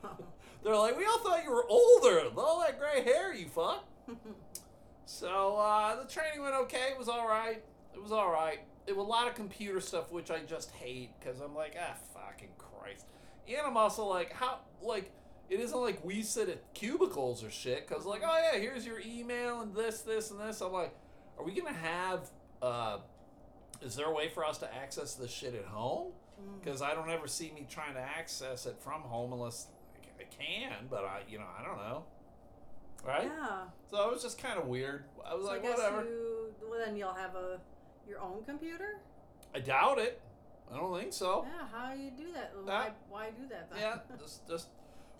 They're 0.65 0.77
like, 0.77 0.99
we 0.99 1.05
all 1.05 1.19
thought 1.19 1.45
you 1.45 1.51
were 1.51 1.67
older 1.69 2.25
with 2.25 2.39
all 2.39 2.61
that 2.61 2.79
gray 2.79 3.03
hair, 3.03 3.33
you 3.35 3.47
fuck. 3.49 3.85
So 5.07 5.57
uh, 5.57 6.03
the 6.03 6.09
training 6.13 6.43
went 6.43 6.55
okay. 6.55 6.89
It 6.91 6.99
was 6.99 7.09
all 7.09 7.27
right. 7.29 7.63
It 7.95 8.03
was 8.03 8.13
all 8.13 8.31
right. 8.31 8.59
It 8.87 8.97
was 8.97 9.07
a 9.07 9.09
lot 9.09 9.29
of 9.29 9.35
computer 9.35 9.81
stuff, 9.81 10.13
which 10.13 10.31
I 10.31 10.41
just 10.41 10.73
hate 10.73 11.11
because 11.19 11.41
I'm 11.41 11.55
like, 11.55 11.77
ah, 11.81 11.95
fucking 12.13 12.51
Christ. 12.59 13.07
And 13.49 13.59
I'm 13.65 13.77
also 13.77 14.05
like, 14.05 14.33
how, 14.33 14.59
like, 14.83 15.13
it 15.49 15.61
isn't 15.61 15.79
like 15.79 16.05
we 16.05 16.23
sit 16.23 16.49
at 16.49 16.75
cubicles 16.75 17.45
or 17.45 17.51
shit 17.51 17.87
because, 17.89 18.05
like, 18.05 18.23
oh 18.25 18.51
yeah, 18.53 18.59
here's 18.59 18.85
your 18.85 19.01
email 19.01 19.61
and 19.61 19.75
this, 19.75 20.01
this, 20.01 20.33
and 20.33 20.41
this. 20.41 20.61
I'm 20.61 20.73
like, 20.73 20.95
are 21.39 21.45
we 21.45 21.55
gonna 21.55 21.73
have? 21.73 22.29
uh 22.61 22.99
Is 23.83 23.95
there 23.95 24.07
a 24.07 24.13
way 24.13 24.29
for 24.29 24.45
us 24.45 24.59
to 24.59 24.75
access 24.75 25.15
this 25.15 25.31
shit 25.31 25.55
at 25.55 25.67
home? 25.67 26.13
Mm. 26.41 26.63
Because 26.63 26.83
I 26.83 26.95
don't 26.95 27.11
ever 27.11 27.29
see 27.29 27.53
me 27.53 27.65
trying 27.71 27.95
to 27.95 28.01
access 28.01 28.67
it 28.67 28.77
from 28.81 29.03
home 29.03 29.33
unless 29.33 29.69
I 30.21 30.25
can, 30.25 30.87
but 30.91 31.05
I, 31.05 31.21
you 31.29 31.39
know, 31.39 31.45
I 31.59 31.65
don't 31.65 31.79
know. 31.79 32.05
Right? 33.07 33.25
Yeah. 33.39 33.59
So 33.91 34.09
it 34.09 34.13
was 34.15 34.23
just 34.23 34.39
kind 34.43 34.59
of 34.59 34.67
weird. 34.67 35.05
I 35.25 35.35
was 35.35 35.45
So 35.45 35.51
like, 35.53 35.61
I 35.61 35.69
guess 35.69 35.79
whatever. 35.79 36.05
you. 36.05 36.55
Well, 36.69 36.81
then 36.85 36.97
you'll 36.97 37.15
have 37.15 37.35
a 37.37 37.61
your 38.09 38.21
own 38.21 38.43
computer. 38.45 38.99
I 39.55 39.61
doubt 39.61 39.99
it. 39.99 40.21
I 40.73 40.77
don't 40.77 40.99
think 40.99 41.13
so. 41.13 41.47
Yeah. 41.47 41.67
How 41.73 41.93
you 41.95 42.11
do 42.11 42.33
that? 42.33 42.53
Why? 42.65 42.91
Why 43.09 43.31
do 43.31 43.47
that? 43.51 43.71
Then? 43.71 43.81
Yeah, 43.81 43.99
just, 44.21 44.49
just 44.49 44.69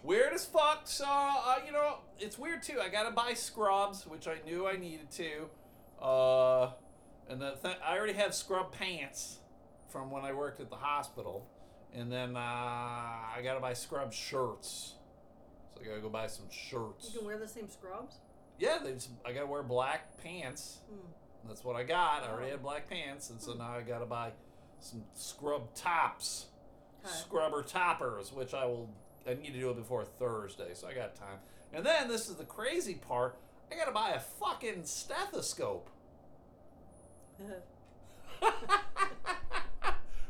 weird 0.03 0.33
as 0.33 0.45
fuck. 0.45 0.83
So, 0.85 1.05
uh, 1.07 1.57
you 1.65 1.73
know, 1.73 1.99
it's 2.19 2.39
weird 2.39 2.63
too. 2.63 2.81
I 2.81 2.89
gotta 2.89 3.13
buy 3.13 3.35
scrubs, 3.35 4.07
which 4.07 4.27
I 4.27 4.37
knew 4.45 4.67
I 4.67 4.77
needed 4.77 5.11
to. 5.13 6.05
Uh, 6.05 6.71
and 7.29 7.41
the 7.41 7.53
th- 7.63 7.77
I 7.85 7.97
already 7.97 8.13
have 8.15 8.35
scrub 8.35 8.73
pants 8.73 9.39
from 9.89 10.11
when 10.11 10.25
I 10.25 10.33
worked 10.33 10.61
at 10.61 10.71
the 10.71 10.77
hospital. 10.77 11.47
And 11.95 12.11
then 12.13 12.37
uh, 12.37 12.41
I 12.41 13.41
gotta 13.43 13.61
buy 13.61 13.73
scrub 13.73 14.13
shirts. 14.13 14.95
So 15.75 15.81
I 15.83 15.87
gotta 15.89 16.01
go 16.01 16.09
buy 16.09 16.27
some 16.27 16.47
shirts. 16.51 17.11
You 17.13 17.19
can 17.21 17.27
wear 17.27 17.39
the 17.39 17.49
same 17.49 17.69
scrubs. 17.69 18.17
Yeah, 18.59 18.79
they 18.83 18.93
just, 18.93 19.11
I 19.25 19.33
gotta 19.33 19.47
wear 19.47 19.63
black 19.63 20.17
pants. 20.23 20.79
Hmm. 20.91 21.07
That's 21.49 21.63
what 21.65 21.77
I 21.77 21.85
got. 21.85 22.23
I 22.25 22.29
already 22.31 22.49
Oh. 22.49 22.53
had 22.53 22.63
black 22.63 22.89
pants, 22.89 23.31
and 23.31 23.41
so 23.41 23.53
now 23.55 23.71
I 23.73 23.83
gotta 23.83 24.07
buy 24.07 24.33
some 24.81 25.05
scrub 25.15 25.73
tops, 25.75 26.47
Okay. 27.05 27.15
scrubber 27.15 27.63
toppers, 27.63 28.33
which 28.33 28.53
I 28.55 28.65
will. 28.67 28.89
I 29.27 29.35
need 29.35 29.53
to 29.55 29.59
do 29.61 29.71
it 29.71 29.77
before 29.77 30.05
Thursday, 30.05 30.73
so 30.75 30.87
I 30.89 30.95
got 30.95 31.15
time. 31.17 31.39
And 31.73 31.85
then 31.85 32.09
this 32.09 32.29
is 32.29 32.37
the 32.37 32.45
crazy 32.45 32.95
part. 32.95 33.37
I 33.73 33.77
gotta 33.77 33.91
buy 33.93 34.11
a 34.11 34.21
fucking 34.21 34.85
stethoscope. 34.85 35.89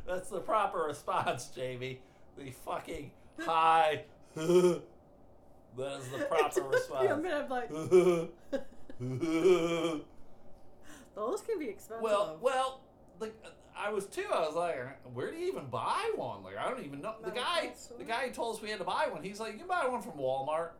That's 0.06 0.30
the 0.30 0.40
proper 0.40 0.78
response, 0.78 1.50
Jamie. 1.54 2.00
The 2.38 2.50
fucking 2.50 3.10
high. 3.40 4.04
that 4.34 4.46
is 4.46 4.80
the 5.76 6.24
proper 6.28 6.62
response. 6.62 7.10
I'm 7.10 7.22
gonna 7.22 7.46
like 7.50 7.68
those 11.14 11.40
can 11.42 11.58
be 11.58 11.68
expensive. 11.68 12.02
Well, 12.02 12.38
well, 12.40 12.80
the, 13.18 13.30
I 13.76 13.90
was 13.90 14.06
too. 14.06 14.24
I 14.32 14.40
was 14.40 14.54
like, 14.54 14.76
where 15.12 15.30
do 15.30 15.36
you 15.36 15.48
even 15.48 15.66
buy 15.66 16.10
one? 16.14 16.42
Like, 16.42 16.56
I 16.56 16.70
don't 16.70 16.84
even 16.84 17.00
know. 17.00 17.16
The 17.24 17.30
guy, 17.30 17.72
the 17.98 18.04
guy 18.04 18.28
who 18.28 18.32
told 18.32 18.56
us 18.56 18.62
we 18.62 18.70
had 18.70 18.78
to 18.78 18.84
buy 18.84 19.08
one. 19.10 19.22
He's 19.22 19.40
like, 19.40 19.52
you 19.52 19.58
can 19.58 19.68
buy 19.68 19.86
one 19.88 20.02
from 20.02 20.12
Walmart. 20.12 20.70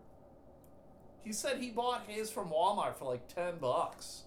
He 1.24 1.32
said 1.32 1.58
he 1.58 1.70
bought 1.70 2.04
his 2.06 2.30
from 2.30 2.50
Walmart 2.50 2.96
for 2.96 3.06
like 3.06 3.26
ten 3.26 3.58
bucks. 3.58 4.22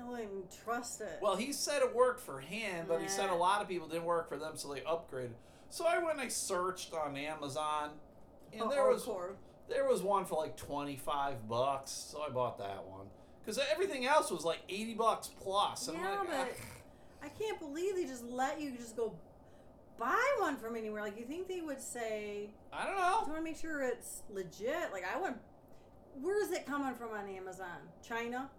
I 0.00 0.08
wouldn't 0.08 0.50
trust 0.64 1.00
it. 1.00 1.18
Well, 1.20 1.36
he 1.36 1.52
said 1.52 1.82
it 1.82 1.94
worked 1.94 2.20
for 2.20 2.40
him, 2.40 2.86
but 2.88 3.00
he 3.00 3.08
said 3.08 3.30
a 3.30 3.34
lot 3.34 3.60
of 3.60 3.68
people 3.68 3.86
didn't 3.88 4.04
work 4.04 4.28
for 4.28 4.38
them, 4.38 4.52
so 4.56 4.72
they 4.72 4.80
upgraded. 4.80 5.32
So 5.68 5.84
I 5.86 5.98
went 5.98 6.12
and 6.12 6.20
I 6.22 6.28
searched 6.28 6.92
on 6.94 7.16
Amazon, 7.16 7.90
and 8.52 8.62
Oh, 8.62 8.68
there 8.70 8.88
was 8.88 9.02
core. 9.04 9.36
there 9.68 9.86
was 9.88 10.02
one 10.02 10.24
for 10.24 10.36
like 10.40 10.56
twenty 10.56 10.96
five 10.96 11.48
bucks. 11.48 11.90
So 11.90 12.22
I 12.22 12.30
bought 12.30 12.58
that 12.58 12.84
one 12.86 13.06
because 13.40 13.60
everything 13.70 14.06
else 14.06 14.30
was 14.30 14.44
like 14.44 14.60
eighty 14.68 14.94
bucks 14.94 15.28
plus. 15.40 15.86
And 15.88 15.96
I'm 15.98 16.04
Yeah, 16.04 16.18
like, 16.18 16.28
but 16.28 16.48
"Ugh." 16.48 16.56
I 17.22 17.28
can't 17.28 17.58
believe 17.60 17.94
they 17.96 18.04
just 18.06 18.24
let 18.24 18.60
you 18.60 18.72
just 18.72 18.96
go 18.96 19.14
buy 19.98 20.24
one 20.38 20.56
from 20.56 20.74
anywhere. 20.74 21.02
Like 21.02 21.18
you 21.18 21.24
think 21.26 21.46
they 21.48 21.60
would 21.60 21.80
say, 21.80 22.50
I 22.72 22.86
don't 22.86 22.94
"Do 22.96 23.00
know. 23.02 23.20
you 23.20 23.26
want 23.26 23.36
to 23.36 23.42
make 23.42 23.56
sure 23.58 23.82
it's 23.82 24.22
legit?" 24.30 24.92
Like 24.92 25.04
I 25.14 25.20
would. 25.20 25.34
Where 26.20 26.42
is 26.42 26.50
it 26.50 26.66
coming 26.66 26.94
from 26.94 27.10
on 27.12 27.28
Amazon? 27.28 27.78
China? 28.02 28.50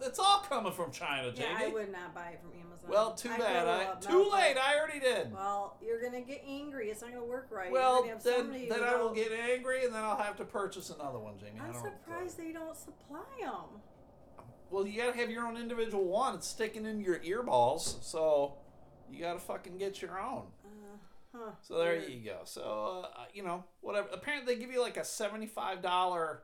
It's 0.00 0.18
all 0.18 0.40
coming 0.40 0.72
from 0.72 0.92
China, 0.92 1.32
Jamie. 1.32 1.48
Yeah, 1.58 1.66
I 1.66 1.72
would 1.72 1.90
not 1.92 2.14
buy 2.14 2.28
it 2.30 2.40
from 2.40 2.50
Amazon. 2.52 2.88
Well, 2.90 3.14
too 3.14 3.30
I 3.30 3.38
bad. 3.38 3.66
I 3.66 3.84
up 3.84 4.00
too 4.00 4.30
late. 4.32 4.56
I 4.56 4.76
already 4.78 5.00
did. 5.00 5.32
Well, 5.32 5.76
you're 5.84 6.00
gonna 6.00 6.20
get 6.20 6.44
angry. 6.46 6.90
It's 6.90 7.02
not 7.02 7.12
gonna 7.12 7.24
work 7.24 7.48
right. 7.50 7.70
Well, 7.70 8.06
then 8.22 8.52
then 8.68 8.84
I 8.84 8.96
will 8.96 9.12
get 9.12 9.32
angry, 9.32 9.84
and 9.84 9.94
then 9.94 10.02
I'll 10.02 10.16
have 10.16 10.36
to 10.36 10.44
purchase 10.44 10.90
another 10.90 11.18
one, 11.18 11.34
Jamie. 11.38 11.60
I 11.60 11.66
I'm 11.66 11.72
don't 11.72 11.82
surprised 11.82 12.38
they 12.38 12.52
don't 12.52 12.76
supply 12.76 13.20
them. 13.40 13.80
Well, 14.70 14.86
you 14.86 15.00
gotta 15.00 15.16
have 15.16 15.30
your 15.30 15.46
own 15.46 15.56
individual 15.56 16.04
one. 16.04 16.34
It's 16.36 16.46
sticking 16.48 16.86
in 16.86 17.00
your 17.00 17.18
earballs, 17.20 18.02
so 18.04 18.54
you 19.10 19.20
gotta 19.22 19.38
fucking 19.40 19.78
get 19.78 20.02
your 20.02 20.20
own. 20.20 20.44
Uh, 20.64 20.98
huh. 21.36 21.50
So 21.62 21.78
there 21.78 21.92
Weird. 21.92 22.10
you 22.10 22.24
go. 22.24 22.38
So 22.44 23.06
uh, 23.16 23.24
you 23.32 23.42
know, 23.42 23.64
whatever. 23.80 24.08
Apparently, 24.12 24.54
they 24.54 24.60
give 24.60 24.70
you 24.70 24.80
like 24.82 24.96
a 24.96 25.04
seventy-five 25.04 25.82
dollar 25.82 26.42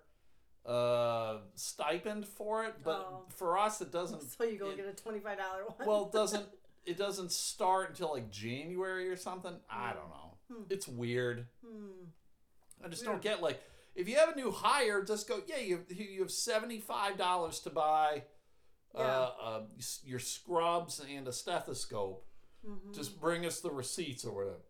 uh 0.67 1.39
stipend 1.55 2.27
for 2.27 2.65
it, 2.65 2.75
but 2.85 3.07
Oh. 3.11 3.25
for 3.35 3.59
us, 3.59 3.81
it 3.81 3.91
doesn't. 3.91 4.23
So 4.23 4.45
you 4.45 4.59
go 4.59 4.71
it- 4.71 4.77
get 4.77 4.87
a 4.87 4.93
twenty-five 4.93 5.39
dollar 5.39 5.65
one. 5.67 5.87
well, 5.87 6.07
it 6.07 6.13
doesn't 6.21 6.47
it 6.85 6.97
doesn't 6.97 7.33
start 7.33 7.91
until 7.91 8.13
like 8.13 8.31
January 8.31 9.09
or 9.09 9.17
something? 9.17 9.55
I 9.71 9.93
don't 9.93 10.09
know. 10.11 10.37
Hmm. 10.53 10.63
It's 10.71 10.87
weird. 10.89 11.47
Hmm. 11.67 12.05
I 12.85 12.89
just 12.89 13.03
Weird. 13.03 13.15
don't 13.15 13.23
get 13.23 13.43
like 13.43 13.61
if 13.95 14.09
you 14.09 14.17
have 14.17 14.31
a 14.31 14.37
new 14.37 14.51
hire, 14.51 15.03
just 15.05 15.29
go. 15.29 15.41
Yeah, 15.47 15.59
you 15.59 15.85
you 15.89 16.21
have 16.21 16.31
seventy 16.31 16.79
five 16.79 17.17
dollars 17.19 17.59
to 17.61 17.71
buy 17.71 18.25
uh, 18.95 18.99
Yeah. 19.01 19.47
uh, 19.47 19.63
s- 19.79 20.01
your 20.05 20.19
scrubs 20.19 21.01
and 21.01 21.27
a 21.27 21.33
stethoscope. 21.33 22.25
Mhm. 22.67 22.95
Just 22.95 23.19
bring 23.21 23.45
us 23.47 23.61
the 23.61 23.71
receipts 23.71 24.25
or 24.25 24.33
whatever. 24.35 24.63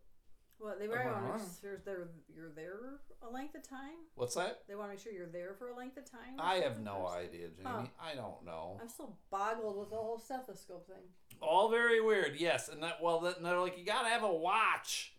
Well, 0.63 0.75
they 0.79 0.87
probably 0.87 1.11
want 1.11 1.25
Uh-huh. 1.25 1.37
to 1.37 1.43
make 1.43 1.51
sure 1.61 1.81
they're, 1.83 2.07
you're 2.33 2.51
there 2.55 2.99
a 3.21 3.29
length 3.29 3.55
of 3.55 3.67
time. 3.67 3.97
What's 4.15 4.35
that? 4.35 4.61
They 4.67 4.75
want 4.75 4.89
to 4.91 4.93
make 4.95 5.03
sure 5.03 5.11
you're 5.11 5.27
there 5.27 5.53
for 5.55 5.67
a 5.69 5.75
length 5.75 5.97
of 5.97 6.09
time. 6.09 6.39
I 6.39 6.55
have 6.55 6.79
no 6.79 7.05
idea, 7.07 7.49
Jamie. 7.49 7.65
Huh. 7.65 7.83
I 8.01 8.15
don't 8.15 8.45
know. 8.45 8.77
I'm 8.81 8.87
still 8.87 9.17
boggled 9.29 9.77
with 9.77 9.89
the 9.89 9.97
whole 9.97 10.17
stethoscope 10.19 10.87
thing. 10.87 11.03
All 11.41 11.69
very 11.69 11.99
weird. 11.99 12.35
Yes, 12.39 12.69
and 12.69 12.81
that 12.81 13.01
well, 13.03 13.19
that, 13.21 13.37
and 13.37 13.45
they're 13.45 13.59
like 13.59 13.77
you 13.77 13.83
gotta 13.85 14.07
have 14.07 14.23
a 14.23 14.33
watch 14.33 15.13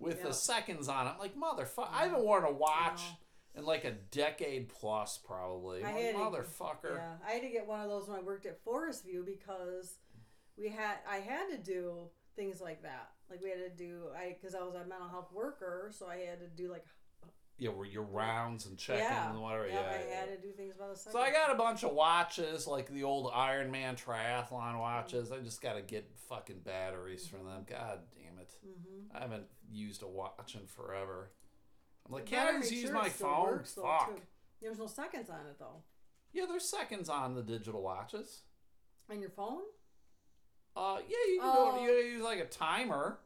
with 0.00 0.18
Yeah. 0.18 0.26
the 0.28 0.32
seconds 0.34 0.88
on 0.88 1.06
it. 1.06 1.10
I'm 1.10 1.18
like 1.20 1.36
motherfucker. 1.36 1.90
I 1.92 2.02
haven't 2.04 2.24
worn 2.24 2.42
a 2.44 2.50
watch 2.52 3.00
in 3.54 3.64
like 3.64 3.84
a 3.84 3.92
decade 3.92 4.68
plus, 4.68 5.16
probably. 5.18 5.84
I 5.84 5.90
had 5.92 6.14
to- 6.16 6.20
motherfucker. 6.20 6.96
Yeah, 6.96 7.16
I 7.24 7.32
had 7.32 7.42
to 7.42 7.48
get 7.48 7.66
one 7.68 7.80
of 7.80 7.88
those 7.88 8.08
when 8.08 8.18
I 8.18 8.22
worked 8.22 8.46
at 8.46 8.60
Forest 8.64 9.04
View 9.04 9.22
because 9.24 9.98
we 10.56 10.68
had 10.70 10.96
I 11.08 11.18
had 11.18 11.48
to 11.50 11.58
do 11.58 12.08
things 12.34 12.60
like 12.60 12.82
that. 12.82 13.12
Like 13.30 13.42
we 13.42 13.50
had 13.50 13.58
to 13.58 13.70
do 13.70 14.04
I 14.16 14.36
because 14.40 14.54
I 14.54 14.60
was 14.62 14.74
a 14.74 14.86
mental 14.86 15.08
health 15.08 15.30
worker, 15.32 15.90
so 15.92 16.06
I 16.08 16.16
had 16.18 16.40
to 16.40 16.46
do 16.48 16.70
like 16.70 16.84
Yeah, 17.58 17.70
where 17.70 17.86
your 17.86 18.04
rounds 18.04 18.66
and 18.66 18.78
check-ins 18.78 19.02
yeah, 19.10 19.30
and 19.30 19.42
whatever. 19.42 19.66
yeah, 19.68 19.74
Yeah, 19.74 19.80
I 20.04 20.08
yeah. 20.08 20.20
had 20.20 20.40
to 20.40 20.46
do 20.48 20.52
things 20.52 20.76
by 20.76 20.88
the 20.88 20.96
second. 20.96 21.12
So 21.12 21.20
I 21.20 21.30
got 21.30 21.50
a 21.52 21.54
bunch 21.56 21.82
of 21.84 21.92
watches, 21.92 22.66
like 22.66 22.88
the 22.88 23.04
old 23.04 23.30
Iron 23.34 23.70
Man 23.70 23.96
triathlon 23.96 24.78
watches. 24.78 25.30
I 25.32 25.38
just 25.40 25.60
got 25.60 25.74
to 25.74 25.82
get 25.82 26.08
fucking 26.28 26.60
batteries 26.64 27.26
for 27.26 27.36
them. 27.36 27.66
God 27.68 28.00
damn 28.14 28.38
it. 28.40 28.54
hmm 28.64 29.14
I 29.16 29.20
haven't 29.20 29.46
used 29.70 30.02
a 30.02 30.06
watch 30.08 30.54
in 30.54 30.66
forever. 30.66 31.30
I'm 32.06 32.14
like, 32.14 32.24
can't 32.26 32.56
I 32.56 32.60
just 32.60 32.72
use 32.72 32.82
sure 32.84 32.92
my 32.94 33.08
phone? 33.10 33.60
though, 33.76 33.82
Fuck. 33.82 34.14
too. 34.16 34.22
There's 34.62 34.78
no 34.78 34.86
seconds 34.86 35.28
on 35.28 35.40
it 35.46 35.58
though. 35.58 35.82
Yeah, 36.32 36.44
there's 36.48 36.64
seconds 36.64 37.08
on 37.10 37.34
the 37.34 37.42
digital 37.42 37.82
watches. 37.82 38.42
On 39.10 39.20
your 39.20 39.30
phone? 39.30 39.62
Uh, 40.78 40.98
yeah, 41.08 41.32
you 41.32 41.40
can 41.40 41.50
Oh. 41.52 41.72
go. 41.72 41.82
You 41.82 41.88
gotta 41.88 42.06
use 42.08 42.22
like 42.22 42.38
a 42.38 42.46
timer. 42.46 43.18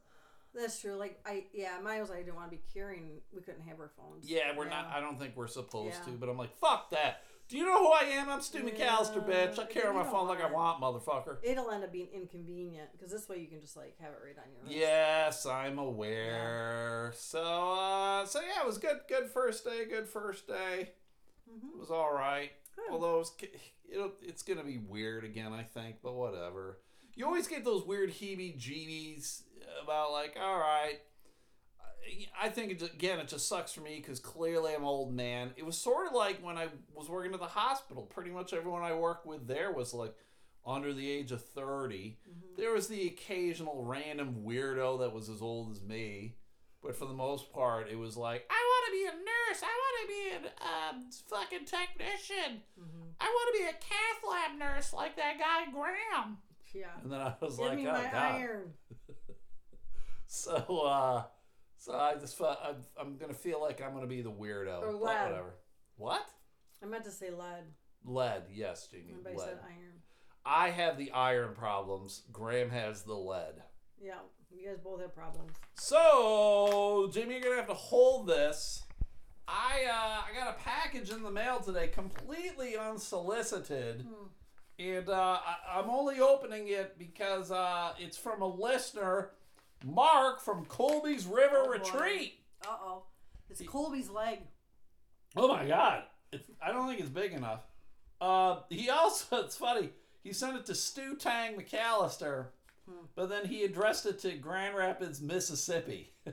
That's 0.54 0.80
true. 0.80 0.94
Like 0.96 1.20
I 1.26 1.44
yeah, 1.52 1.78
mine 1.82 2.00
was 2.00 2.08
like 2.10 2.18
I 2.20 2.22
didn't 2.22 2.36
want 2.36 2.50
to 2.50 2.56
be 2.56 2.62
carrying. 2.74 3.20
We 3.34 3.40
couldn't 3.42 3.62
have 3.62 3.78
our 3.80 3.90
phones. 3.96 4.28
Yeah, 4.28 4.56
we're 4.56 4.68
not. 4.68 4.86
I 4.86 5.00
don't 5.00 5.18
think 5.18 5.36
we're 5.36 5.46
supposed 5.46 5.96
Yeah. 6.06 6.12
to. 6.12 6.18
But 6.18 6.28
I'm 6.28 6.36
like, 6.38 6.56
fuck 6.58 6.90
that. 6.90 7.22
Do 7.48 7.58
you 7.58 7.66
know 7.66 7.78
who 7.78 7.92
I 7.92 8.04
am? 8.04 8.30
I'm 8.30 8.40
Stu 8.40 8.60
McAllister, 8.62 9.26
bitch. 9.26 9.58
I 9.58 9.64
carry 9.66 9.92
my 9.92 10.04
phone 10.04 10.26
like 10.28 10.40
I 10.40 10.50
want- 10.50 10.80
motherfucker. 10.80 11.36
It'll 11.42 11.70
end 11.70 11.84
up 11.84 11.92
being 11.92 12.08
inconvenient 12.14 12.90
because 12.92 13.10
this 13.10 13.28
way 13.28 13.38
you 13.40 13.46
can 13.48 13.60
just 13.60 13.76
like 13.76 13.98
have 14.00 14.12
it 14.12 14.20
right 14.24 14.36
on 14.38 14.50
your 14.52 14.62
wrist. 14.62 14.74
Yes, 14.74 15.44
I'm 15.46 15.78
aware. 15.78 17.12
So, 17.16 17.42
uh, 17.42 18.24
so 18.26 18.40
yeah, 18.40 18.60
it 18.62 18.66
was 18.66 18.78
good. 18.78 19.00
Good 19.08 19.28
first 19.28 19.64
day. 19.64 19.84
Good 19.86 20.08
first 20.08 20.46
day. 20.46 20.92
hmm 21.48 21.68
It 21.74 21.78
was 21.80 21.90
all 21.90 22.12
right. 22.14 22.52
Good. 22.76 22.90
Although 22.90 23.20
it's, 23.20 23.32
it'll, 23.90 24.12
it's 24.22 24.42
gonna 24.42 24.64
be 24.64 24.78
weird 24.78 25.24
again, 25.24 25.52
I 25.52 25.62
think. 25.64 25.96
But 26.02 26.14
whatever. 26.14 26.78
You 27.14 27.26
always 27.26 27.46
get 27.46 27.64
those 27.64 27.84
weird 27.84 28.10
heebie-jeebies 28.10 29.42
about 29.82 30.12
like, 30.12 30.36
all 30.40 30.58
right. 30.58 30.98
I 32.40 32.48
think 32.48 32.72
it, 32.72 32.82
again, 32.82 33.20
it 33.20 33.28
just 33.28 33.48
sucks 33.48 33.72
for 33.72 33.80
me 33.80 33.96
because 33.96 34.18
clearly 34.18 34.72
I'm 34.74 34.80
an 34.82 34.86
old 34.88 35.14
man. 35.14 35.50
It 35.56 35.64
was 35.64 35.78
sort 35.78 36.08
of 36.08 36.14
like 36.14 36.42
when 36.44 36.58
I 36.58 36.66
was 36.94 37.08
working 37.08 37.32
at 37.32 37.40
the 37.40 37.46
hospital. 37.46 38.02
Pretty 38.02 38.30
much 38.30 38.52
everyone 38.52 38.82
I 38.82 38.92
worked 38.94 39.24
with 39.26 39.46
there 39.46 39.70
was 39.72 39.94
like 39.94 40.14
under 40.66 40.92
the 40.92 41.08
age 41.08 41.30
of 41.32 41.44
30. 41.44 42.18
Mhm. 42.28 42.56
There 42.56 42.72
was 42.72 42.88
the 42.88 43.06
occasional 43.06 43.84
random 43.84 44.42
weirdo 44.44 44.98
that 45.00 45.12
was 45.12 45.28
as 45.28 45.40
old 45.42 45.70
as 45.72 45.80
me, 45.82 46.34
but 46.82 46.96
for 46.96 47.06
the 47.06 47.14
most 47.14 47.52
part, 47.52 47.88
it 47.88 47.96
was 47.98 48.16
like, 48.16 48.46
I 48.50 48.54
want 48.54 48.86
to 48.86 48.92
be 48.92 49.04
a 49.06 49.24
nurse. 49.24 49.62
I 49.62 49.66
want 49.66 49.96
to 50.00 50.08
be 50.08 50.48
a 50.48 50.66
um, 50.68 51.10
fucking 51.28 51.66
technician. 51.66 52.62
Mhm. 52.80 53.12
I 53.20 53.26
want 53.26 53.54
to 53.54 53.60
be 53.62 53.68
a 53.68 53.72
cath 53.74 54.24
lab 54.28 54.58
nurse 54.58 54.92
like 54.92 55.16
that 55.16 55.38
guy 55.38 55.70
Graham. 55.70 56.38
Yeah. 56.74 56.86
And 57.02 57.12
then 57.12 57.20
I 57.20 57.34
was 57.40 57.56
Give 57.58 57.66
like, 57.66 57.76
me 57.78 57.86
oh 57.88 57.92
my 57.92 58.02
god. 58.04 58.14
iron. 58.14 58.62
So, 60.26 60.54
uh, 60.54 61.24
so 61.76 61.92
I 61.94 62.14
just 62.14 62.38
felt 62.38 62.56
I'm, 62.64 62.76
I'm 62.98 63.16
gonna 63.18 63.34
feel 63.34 63.60
like 63.60 63.82
I'm 63.82 63.92
gonna 63.92 64.06
be 64.06 64.22
the 64.22 64.30
weirdo. 64.30 64.80
Or 64.80 64.92
lead. 64.92 65.00
whatever. 65.02 65.54
What? 65.96 66.26
I 66.82 66.86
meant 66.86 67.04
to 67.04 67.10
say 67.10 67.30
lead. 67.30 67.64
Lead. 68.04 68.44
Yes, 68.50 68.88
Jamie. 68.90 69.08
Everybody 69.10 69.36
Lead. 69.36 69.44
said 69.44 69.58
iron. 69.62 69.92
I 70.46 70.70
have 70.70 70.96
the 70.96 71.10
iron 71.12 71.54
problems. 71.54 72.22
Graham 72.32 72.70
has 72.70 73.02
the 73.02 73.12
lead. 73.14 73.62
Yeah. 74.00 74.14
You 74.50 74.66
guys 74.68 74.78
both 74.82 75.00
have 75.02 75.14
problems. 75.14 75.52
So, 75.74 77.10
Jamie, 77.12 77.34
you're 77.34 77.42
gonna 77.42 77.56
have 77.56 77.68
to 77.68 77.74
hold 77.74 78.26
this. 78.26 78.82
I 79.46 79.84
uh, 79.90 80.22
I 80.30 80.34
got 80.34 80.56
a 80.56 80.58
package 80.62 81.10
in 81.10 81.22
the 81.22 81.30
mail 81.30 81.60
today, 81.60 81.88
completely 81.88 82.76
unsolicited, 82.76 84.06
Hmm. 84.08 84.26
And 84.90 85.08
uh, 85.08 85.38
I, 85.44 85.78
I'm 85.78 85.88
only 85.90 86.20
opening 86.20 86.68
it 86.68 86.98
because 86.98 87.50
uh, 87.50 87.92
it's 87.98 88.16
from 88.16 88.42
a 88.42 88.46
listener, 88.46 89.30
Mark 89.84 90.40
from 90.40 90.64
Colby's 90.66 91.26
River 91.26 91.64
Oh. 91.66 91.68
Retreat. 91.68 92.40
Uh 92.66 92.76
oh. 92.82 93.02
It's 93.50 93.60
Colby's 93.62 94.08
leg. 94.10 94.38
Oh 95.36 95.48
my 95.48 95.66
God! 95.66 96.02
It's, 96.32 96.48
I 96.60 96.72
don't 96.72 96.88
think 96.88 97.00
it's 97.00 97.08
big 97.10 97.32
enough. 97.32 97.60
Uh, 98.20 98.60
he 98.70 98.88
also, 98.90 99.36
it's 99.44 99.56
funny. 99.56 99.90
He 100.22 100.32
sent 100.32 100.56
it 100.56 100.66
to 100.66 100.74
Stu 100.74 101.16
Tang 101.16 101.56
McAllister, 101.56 102.46
Hmm. 102.88 103.04
but 103.14 103.28
then 103.28 103.44
he 103.46 103.64
addressed 103.64 104.06
it 104.06 104.18
to 104.20 104.32
Grand 104.32 104.76
Rapids, 104.76 105.20
Mississippi. 105.20 106.12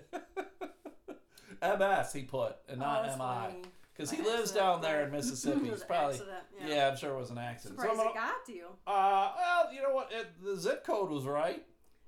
MS 1.62 2.14
he 2.14 2.22
put, 2.24 2.56
and 2.70 2.82
oh, 2.82 2.86
not 2.86 3.04
that's 3.04 3.18
MI. 3.18 3.24
funny. 3.24 3.62
Because 4.00 4.12
he 4.12 4.22
lives 4.24 4.52
down 4.52 4.80
there 4.82 5.04
in 5.04 5.12
Mississippi. 5.12 5.68
It 5.68 5.72
He's 5.74 5.82
an 5.82 5.88
probably, 5.88 6.14
accident, 6.14 6.38
yeah. 6.58 6.68
yeah. 6.74 6.88
I'm 6.88 6.96
sure 6.96 7.14
it 7.16 7.20
was 7.20 7.32
an 7.32 7.38
accident. 7.38 7.82
So 7.82 7.84
Surprised 7.84 7.98
gonna- 7.98 8.10
it 8.12 8.16
got 8.16 8.46
to 8.46 8.54
you. 8.54 8.68
uh, 8.88 9.32
well, 9.38 9.74
you 9.74 9.82
know 9.82 9.94
what? 9.94 10.10
It, 10.14 10.28
the 10.42 10.56
zip 10.56 10.86
code 10.86 11.10
was 11.10 11.26
right. 11.26 11.66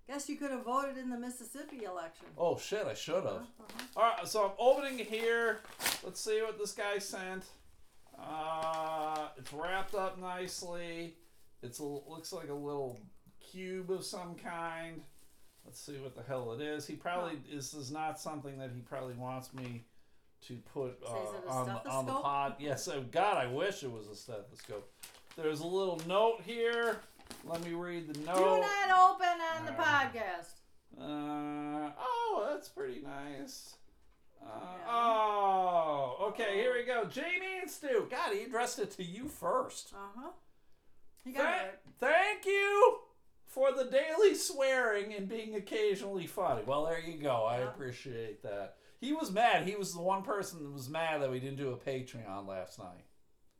Guess 0.08 0.30
you 0.30 0.38
could 0.38 0.52
have 0.52 0.64
voted 0.64 0.98
in 0.98 1.10
the 1.10 1.18
Mississippi 1.18 1.84
election. 1.84 2.28
Oh 2.38 2.58
shit! 2.58 2.86
I 2.88 2.94
should 2.94 3.16
have. 3.26 3.26
Uh-huh. 3.26 3.84
All 3.98 4.04
right, 4.04 4.26
so 4.28 4.46
I'm 4.46 4.52
opening 4.58 5.00
here. 5.06 5.60
Let's 6.02 6.22
see 6.22 6.42
what 6.42 6.58
this 6.58 6.72
guy 6.72 6.98
sent. 6.98 7.44
Uh, 8.18 9.28
it's 9.38 9.52
wrapped 9.52 9.94
up 9.96 10.18
nicely. 10.18 11.16
It's 11.62 11.80
a, 11.80 11.84
looks 11.84 12.32
like 12.32 12.50
a 12.50 12.54
little 12.54 13.00
cube 13.52 13.92
of 13.92 14.06
some 14.06 14.36
kind. 14.36 15.02
Let's 15.66 15.80
see 15.80 15.98
what 15.98 16.16
the 16.16 16.24
hell 16.24 16.54
it 16.54 16.62
is. 16.62 16.88
He 16.88 16.96
probably 16.96 17.38
this 17.54 17.74
is 17.74 17.92
not 17.92 18.18
something 18.20 18.58
that 18.60 18.72
he 18.74 18.80
probably 18.82 19.14
wants 19.16 19.54
me 19.54 19.84
to 20.48 20.56
put 20.74 21.00
So 21.06 21.16
is 21.16 21.44
it 21.44 21.50
uh, 21.50 21.54
on 21.54 21.66
the, 21.68 21.90
on 21.90 22.06
the 22.06 22.12
pod. 22.14 22.56
Yes, 22.60 22.88
oh 22.88 23.04
God, 23.12 23.38
I 23.38 23.48
wish 23.48 23.84
it 23.84 23.92
was 23.92 24.08
a 24.08 24.16
stethoscope. 24.16 24.92
There's 25.38 25.62
a 25.62 25.68
little 25.68 26.02
note 26.08 26.42
here. 26.46 26.98
Let 27.46 27.64
me 27.64 27.74
read 27.74 28.14
the 28.14 28.20
note. 28.22 28.36
Do 28.38 28.42
not 28.42 29.12
open 29.14 29.38
on 29.56 29.66
the 29.66 29.72
podcast. 29.72 30.56
Uh, 31.00 31.92
oh, 31.98 32.48
that's 32.52 32.68
pretty 32.70 33.02
nice. 33.02 33.76
Uh, 34.44 34.48
Yeah. 34.50 34.92
Oh, 34.92 36.16
okay, 36.30 36.56
here 36.56 36.74
we 36.74 36.84
go. 36.86 37.06
Jamie 37.06 37.60
and 37.62 37.70
Stu. 37.70 38.08
God, 38.10 38.34
he 38.34 38.44
addressed 38.44 38.80
it 38.80 38.92
to 38.92 39.04
you 39.04 39.28
first. 39.28 39.94
Uh 39.94 39.98
huh. 40.20 40.30
You 41.24 41.34
got 41.34 41.44
Thank, 41.44 41.64
it. 41.68 41.80
thank 42.00 42.46
you 42.46 42.98
for 43.46 43.72
the 43.72 43.86
daily 43.86 44.34
swearing 44.34 45.14
and 45.14 45.30
being 45.30 45.56
occasionally 45.56 46.26
funny. 46.26 46.64
Well, 46.66 46.86
there 46.86 47.00
you 47.00 47.18
go. 47.22 47.44
I 47.46 47.58
appreciate 47.58 48.42
that. 48.44 48.76
He 49.02 49.14
was 49.14 49.32
mad. 49.32 49.68
He 49.68 49.76
was 49.76 49.94
the 49.94 50.02
one 50.02 50.22
person 50.22 50.64
that 50.64 50.72
was 50.72 50.88
mad 50.88 51.22
that 51.22 51.32
we 51.32 51.40
didn't 51.40 51.58
do 51.58 51.72
a 51.72 51.78
Patreon 51.78 52.48
last 52.48 52.78
night. 52.78 53.06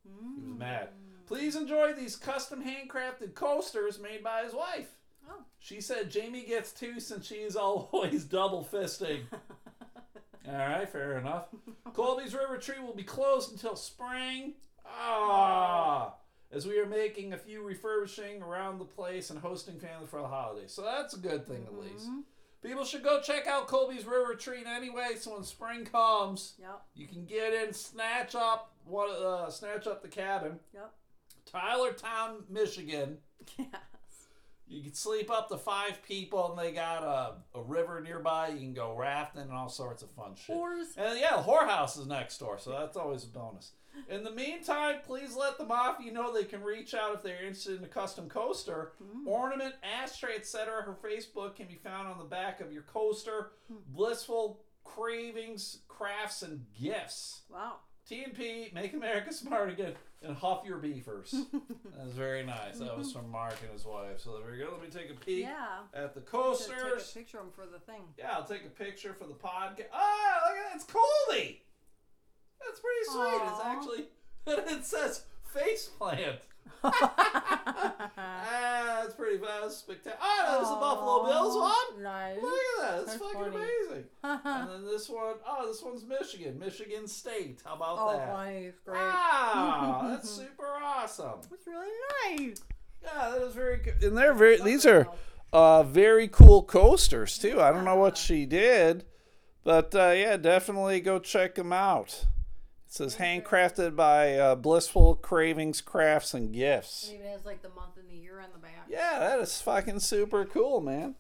He 0.04 0.42
was 0.48 0.58
mad. 0.58 0.90
Please 1.26 1.56
enjoy 1.56 1.94
these 1.94 2.16
custom 2.16 2.64
handcrafted 2.64 3.34
coasters 3.34 4.00
made 4.00 4.24
by 4.24 4.44
his 4.44 4.54
wife. 4.54 4.90
Oh. 5.30 5.42
She 5.60 5.82
said 5.82 6.12
Jamie 6.12 6.46
gets 6.46 6.72
two 6.72 7.00
since 7.00 7.26
she's 7.26 7.56
always 7.58 8.24
double 8.24 8.68
fisting. 8.72 9.22
All 10.48 10.56
right, 10.56 10.90
fair 10.90 11.18
enough. 11.18 11.48
Colby's 11.94 12.34
River 12.34 12.54
Retreat 12.54 12.82
will 12.82 12.96
be 12.96 13.04
closed 13.04 13.52
until 13.52 13.76
spring. 13.76 14.54
Ah, 14.86 16.16
as 16.52 16.68
we 16.68 16.80
are 16.80 16.86
making 16.86 17.34
a 17.34 17.38
few 17.38 17.64
refurbishing 17.64 18.42
around 18.42 18.78
the 18.78 18.86
place 18.86 19.30
and 19.30 19.40
hosting 19.40 19.80
family 19.80 20.08
for 20.08 20.22
the 20.22 20.28
holidays. 20.28 20.72
So 20.72 20.82
that's 20.82 21.14
a 21.14 21.20
good 21.20 21.48
thing 21.48 21.64
at 21.66 21.80
least. 21.80 22.08
People 22.64 22.84
should 22.86 23.04
go 23.04 23.20
check 23.22 23.48
out 23.48 23.68
Colby's 23.68 24.06
River 24.06 24.28
Retreat 24.30 24.66
anyway. 24.68 25.16
So 25.20 25.34
when 25.34 25.44
spring 25.44 25.84
comes, 25.86 26.54
Yep. 26.60 26.82
you 26.94 27.08
can 27.08 27.26
get 27.26 27.54
in, 27.54 27.74
snatch 27.74 28.36
up 28.36 28.74
what, 28.86 29.10
uh, 29.10 29.50
snatch 29.50 29.88
up 29.88 30.02
the 30.02 30.08
cabin. 30.08 30.60
Yep. 30.74 30.92
Tylertown, 31.52 32.44
Michigan. 32.50 33.18
Yes. 33.58 33.68
You 34.68 34.84
can 34.84 34.94
sleep 34.94 35.30
up 35.30 35.50
to 35.50 35.58
five 35.58 36.02
people, 36.04 36.52
and 36.52 36.58
they 36.58 36.72
got 36.72 37.04
a, 37.04 37.58
a 37.60 37.62
river 37.62 38.00
nearby. 38.00 38.50
You 38.50 38.60
can 38.60 38.74
go 38.74 38.96
rafting 38.96 39.42
and 39.42 39.52
all 39.52 39.68
sorts 39.68 40.02
of 40.02 40.10
fun 40.12 40.34
shit. 40.36 40.56
Whores. 40.56 40.96
And 40.96 41.20
yeah, 41.20 41.36
the 41.36 41.42
whorehouse 41.44 42.00
is 42.00 42.06
next 42.08 42.38
door, 42.38 42.58
so 42.58 42.70
that's 42.72 42.96
always 42.96 43.26
a 43.26 43.28
bonus. 43.28 43.74
In 44.10 44.24
the 44.24 44.32
meantime, 44.32 44.98
please 45.06 45.36
let 45.36 45.58
the 45.58 45.66
mafia 45.66 46.12
know 46.12 46.34
they 46.34 46.44
can 46.44 46.62
reach 46.64 46.94
out 46.94 47.16
if 47.16 47.24
they're 47.24 47.42
interested 47.44 47.78
in 47.78 47.84
a 47.84 47.88
custom 47.88 48.30
coaster, 48.30 48.94
Mm. 49.02 49.28
ornament, 49.28 49.76
ashtray, 49.84 50.36
etc. 50.36 50.82
Her 50.84 50.94
Facebook 51.02 51.56
can 51.56 51.68
be 51.68 51.76
found 51.76 52.08
on 52.08 52.18
the 52.18 52.26
back 52.26 52.62
of 52.62 52.72
your 52.72 52.84
coaster. 52.84 53.52
Hmm. 53.68 53.78
Blissful 53.88 54.62
cravings, 54.84 55.80
crafts, 55.88 56.42
and 56.42 56.66
gifts. 56.80 57.42
Wow. 57.50 57.78
TNP, 58.10 58.74
make 58.74 58.94
America 58.94 59.32
smart 59.32 59.70
again, 59.70 59.94
and 60.22 60.36
huff 60.36 60.66
your 60.66 60.80
beefers. 60.80 61.32
that 61.54 62.04
was 62.06 62.14
very 62.14 62.44
nice. 62.44 62.80
That 62.80 62.98
was 62.98 63.14
from 63.14 63.30
Mark 63.30 63.56
and 63.64 63.72
his 63.72 63.86
wife. 63.86 64.20
So 64.20 64.38
there 64.40 64.52
we 64.52 64.58
go. 64.58 64.70
Let 64.72 64.82
me 64.82 64.90
take 64.90 65.10
a 65.12 65.14
peek 65.26 65.44
Yeah. 65.46 65.84
at 65.94 66.14
the 66.14 66.20
Should 66.22 66.68
take 66.68 66.78
a 66.80 67.14
picture 67.14 67.40
for 67.56 67.66
the 67.68 67.80
thing. 67.80 68.02
Yeah, 68.18 68.32
I'll 68.34 68.44
take 68.44 68.66
a 68.66 68.70
picture 68.70 69.14
for 69.14 69.26
the 69.28 69.34
podcast. 69.36 69.86
Ah, 69.94 70.42
look 70.48 70.58
at 70.58 70.72
that. 70.72 70.76
It's 70.76 70.84
Colby. 70.86 71.62
That's 72.66 72.80
pretty 72.80 73.06
sweet. 73.06 73.42
It's 73.48 73.62
actually, 73.66 74.06
it 74.76 74.86
says 74.86 75.24
face 75.54 75.90
plant. 75.98 76.38
ah, 76.84 78.12
that's 79.04 79.14
pretty. 79.16 79.38
was 79.38 79.78
spectacular. 79.78 80.18
Oh, 80.22 80.46
that 80.48 80.60
was 80.60 80.70
the 80.70 80.76
Buffalo 80.76 81.26
Bills 81.28 81.56
one. 81.56 82.04
Nice. 82.04 82.42
Look 82.42 82.54
at 82.54 82.82
that. 82.82 83.00
It's 83.02 83.14
That's 83.14 83.24
fucking 83.24 83.52
funny. 83.52 83.56
amazing. 83.56 84.06
and 84.24 84.70
then 84.70 84.86
this 84.86 85.10
one, 85.10 85.36
oh, 85.48 85.68
this 85.68 85.82
one's 85.84 86.04
Michigan. 86.04 86.58
Michigan 86.60 87.08
State. 87.08 87.62
How 87.66 87.76
about 87.76 87.98
oh, 88.00 88.18
that? 88.18 88.32
funny. 88.32 88.66
It's 88.66 88.80
great. 88.80 88.98
Wow, 88.98 90.08
that's 90.10 90.30
super 90.30 90.68
awesome. 90.84 91.42
It's 91.52 91.68
really 91.68 91.92
nice. 92.38 92.62
Yeah, 93.04 93.30
that 93.32 93.42
is 93.42 93.54
very 93.54 93.78
good. 93.78 94.04
And 94.04 94.18
they're 94.18 94.34
very. 94.34 94.62
These 94.62 94.86
are 94.86 95.08
uh, 95.54 95.84
very 95.84 96.28
cool 96.28 96.64
coasters 96.64 97.38
too. 97.38 97.62
I 97.62 97.72
don't 97.72 97.86
know 97.86 97.96
what 97.96 98.18
she 98.18 98.46
did, 98.46 99.06
but 99.64 99.94
uh, 99.94 100.14
yeah, 100.16 100.38
definitely 100.38 101.00
go 101.00 101.20
check 101.20 101.56
them 101.56 101.74
out. 101.74 102.26
It 102.92 102.96
says 102.96 103.16
handcrafted 103.16 103.96
by 103.96 104.36
uh, 104.36 104.56
Blissful 104.56 105.16
Cravings 105.16 105.80
Crafts 105.80 106.34
and 106.34 106.52
Gifts. 106.52 107.08
It 107.08 107.20
even 107.20 107.28
has 107.28 107.46
like 107.46 107.62
the 107.62 107.70
month 107.70 107.96
and 107.98 108.10
the 108.10 108.22
year 108.22 108.42
on 108.42 108.50
the 108.52 108.60
back. 108.60 108.86
Yeah, 108.90 109.18
that 109.18 109.40
is 109.40 109.62
fucking 109.62 110.02
super 110.02 110.44
cool, 110.44 110.82
man. 110.82 111.16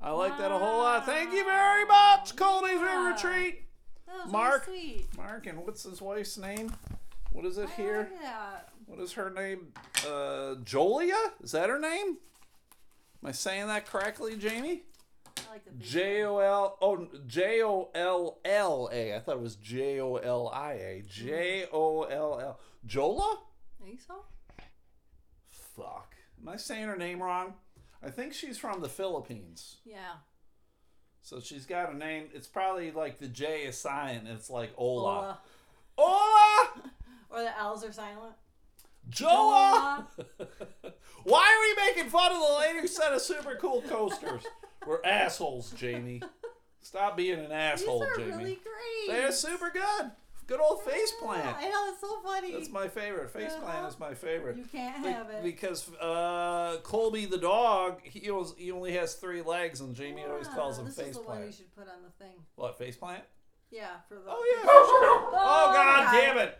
I 0.00 0.10
like 0.10 0.36
that 0.38 0.50
a 0.50 0.58
whole 0.58 0.78
lot. 0.78 1.06
Thank 1.06 1.32
you 1.32 1.44
very 1.44 1.84
much, 1.84 2.34
Colby's. 2.34 2.72
River 2.80 3.12
Retreat. 3.12 3.62
That 4.08 4.14
was 4.16 4.22
really 4.24 4.32
Mark. 4.32 4.64
sweet. 4.64 5.16
Mark, 5.16 5.46
and 5.46 5.64
what's 5.64 5.84
his 5.84 6.02
wife's 6.02 6.38
name? 6.38 6.74
What 7.30 7.44
is 7.44 7.56
it 7.56 7.70
here? 7.76 8.10
Like. 8.20 8.66
What 8.86 8.98
is 8.98 9.12
her 9.12 9.30
name? 9.30 9.68
Uh, 10.04 10.56
Jolia? 10.64 11.30
Is 11.40 11.52
that 11.52 11.68
her 11.68 11.78
name? 11.78 12.16
Am 13.22 13.28
I 13.28 13.30
saying 13.30 13.68
that 13.68 13.86
correctly, 13.86 14.34
Jamie? 14.34 14.82
I 15.52 15.56
like 15.56 15.64
the 15.66 15.84
J 15.84 16.24
O 16.24 16.38
L 16.38 16.78
oh 16.80 17.08
J 17.26 17.62
O 17.62 17.90
L 17.94 18.38
L 18.42 18.88
A. 18.90 19.14
I 19.14 19.20
thought 19.20 19.36
it 19.36 19.42
was 19.42 19.56
J 19.56 20.00
O 20.00 20.16
L 20.16 20.48
I 20.48 20.72
A. 20.72 21.02
J 21.06 21.64
mm-hmm. 21.66 21.76
O 21.76 22.02
L 22.04 22.40
L. 22.40 22.60
Jola? 22.86 23.36
Think 23.84 24.00
so? 24.00 24.24
Fuck. 25.50 26.14
Am 26.40 26.48
I 26.48 26.56
saying 26.56 26.86
her 26.86 26.96
name 26.96 27.22
wrong? 27.22 27.52
I 28.02 28.08
think 28.08 28.32
she's 28.32 28.56
from 28.56 28.80
the 28.80 28.88
Philippines. 28.88 29.76
Yeah. 29.84 30.14
So 31.20 31.38
she's 31.38 31.66
got 31.66 31.92
a 31.92 31.96
name. 31.96 32.28
It's 32.32 32.48
probably 32.48 32.90
like 32.90 33.18
the 33.18 33.28
J 33.28 33.64
is 33.64 33.76
silent. 33.76 34.28
It's 34.28 34.48
like 34.48 34.72
Ola. 34.78 35.38
Ola. 35.98 36.08
Ola! 36.10 36.72
Or 37.30 37.42
the 37.42 37.58
L's 37.58 37.82
are 37.82 37.92
silent. 37.92 38.34
Joa! 39.08 40.06
Why 41.24 41.46
are 41.46 41.60
we 41.60 41.92
making 41.94 42.10
fun 42.10 42.30
of 42.30 42.38
the 42.38 42.58
lady 42.58 42.80
who 42.80 42.86
sent 42.86 43.14
us 43.14 43.26
super 43.26 43.56
cool 43.56 43.80
coasters? 43.80 44.44
We're 44.86 45.02
assholes, 45.04 45.70
Jamie. 45.72 46.22
Stop 46.80 47.16
being 47.16 47.38
an 47.38 47.52
asshole, 47.52 48.00
These 48.00 48.08
are 48.08 48.16
Jamie. 48.16 48.30
really 48.32 48.54
great. 48.54 49.06
They're 49.08 49.32
super 49.32 49.70
good. 49.70 50.10
Good 50.48 50.60
old 50.60 50.82
face 50.82 51.12
plant. 51.22 51.56
I 51.56 51.68
know, 51.70 51.88
it's 51.92 52.00
so 52.00 52.20
funny. 52.22 52.52
That's 52.52 52.68
my 52.68 52.88
favorite. 52.88 53.30
Face 53.30 53.52
plant 53.54 53.64
Uh-huh. 53.78 53.86
is 53.88 53.98
my 54.00 54.12
favorite. 54.14 54.56
you 54.56 54.64
can't 54.64 55.02
Be- 55.02 55.10
have 55.10 55.30
it. 55.30 55.42
Because 55.44 55.88
uh, 56.00 56.78
Colby 56.82 57.26
the 57.26 57.38
dog, 57.38 58.00
he, 58.02 58.28
was, 58.30 58.52
he 58.58 58.72
only 58.72 58.92
has 58.94 59.14
three 59.14 59.40
legs, 59.40 59.80
and 59.80 59.94
Jamie 59.94 60.24
always 60.28 60.48
calls 60.48 60.78
him 60.78 60.86
this 60.86 60.96
face 60.96 61.10
is 61.10 61.16
the 61.16 61.22
one 61.22 61.46
you 61.46 61.52
should 61.52 61.72
put 61.76 61.84
on 61.88 62.02
the 62.04 62.10
thing. 62.24 62.34
What, 62.56 62.76
face 62.76 62.96
plant? 62.96 63.22
Yeah, 63.70 63.86
for 64.08 64.16
the. 64.16 64.22
Oh, 64.28 64.56
yeah, 64.56 64.62
sure. 64.62 65.30
Oh, 65.34 65.72
God 65.72 66.04
God. 66.06 66.12
damn 66.20 66.38
it. 66.38 66.58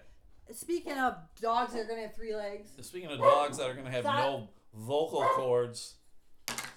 Speaking 0.53 0.97
of 0.99 1.15
dogs 1.41 1.73
that 1.73 1.81
are 1.81 1.85
gonna 1.85 2.03
have 2.03 2.15
three 2.15 2.35
legs, 2.37 2.71
Speaking 2.81 3.11
of 3.11 3.19
dogs 3.19 3.59
that 3.59 3.69
are 3.69 3.75
going 3.75 3.87
to 3.87 3.91
have 3.93 4.05
no 4.05 4.49
vocal 4.75 5.23
cords, 5.35 5.95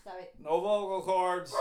stop 0.05 0.19
it. 0.21 0.33
no 0.43 0.59
vocal 0.59 1.01
cords. 1.01 1.53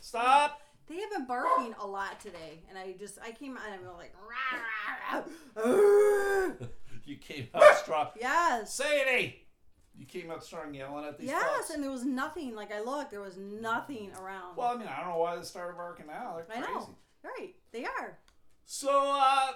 Stop. 0.00 0.60
They 0.88 0.96
have 0.96 1.10
been 1.10 1.26
barking 1.26 1.74
a 1.80 1.86
lot 1.86 2.20
today, 2.20 2.60
and 2.68 2.76
I 2.78 2.92
just 2.98 3.18
I 3.24 3.32
came 3.32 3.56
out 3.56 3.62
and 3.72 3.80
I'm 3.86 3.96
like, 3.96 4.14
rah, 4.28 5.22
rah, 5.56 5.64
rah. 5.64 6.66
You 7.04 7.16
came 7.16 7.48
out 7.54 7.76
strong. 7.78 8.08
yes, 8.20 8.74
Sadie! 8.74 9.44
You 9.98 10.06
came 10.06 10.30
out 10.30 10.44
strong 10.44 10.72
yelling 10.72 11.04
at 11.04 11.18
these 11.18 11.28
yes, 11.28 11.44
fucks. 11.70 11.74
and 11.74 11.82
there 11.82 11.90
was 11.90 12.04
nothing. 12.04 12.54
Like 12.54 12.72
I 12.72 12.80
looked, 12.80 13.10
there 13.10 13.20
was 13.20 13.36
nothing 13.36 14.12
around. 14.20 14.56
Well, 14.56 14.68
I 14.68 14.76
mean, 14.76 14.86
I 14.88 15.00
don't 15.00 15.08
know 15.10 15.18
why 15.18 15.36
they 15.36 15.42
started 15.42 15.76
barking 15.76 16.06
now. 16.06 16.36
They're 16.36 16.56
I 16.56 16.60
crazy. 16.62 16.78
know, 16.78 16.94
right? 17.24 17.54
They 17.72 17.84
are. 17.84 18.18
So, 18.64 19.18
uh, 19.20 19.52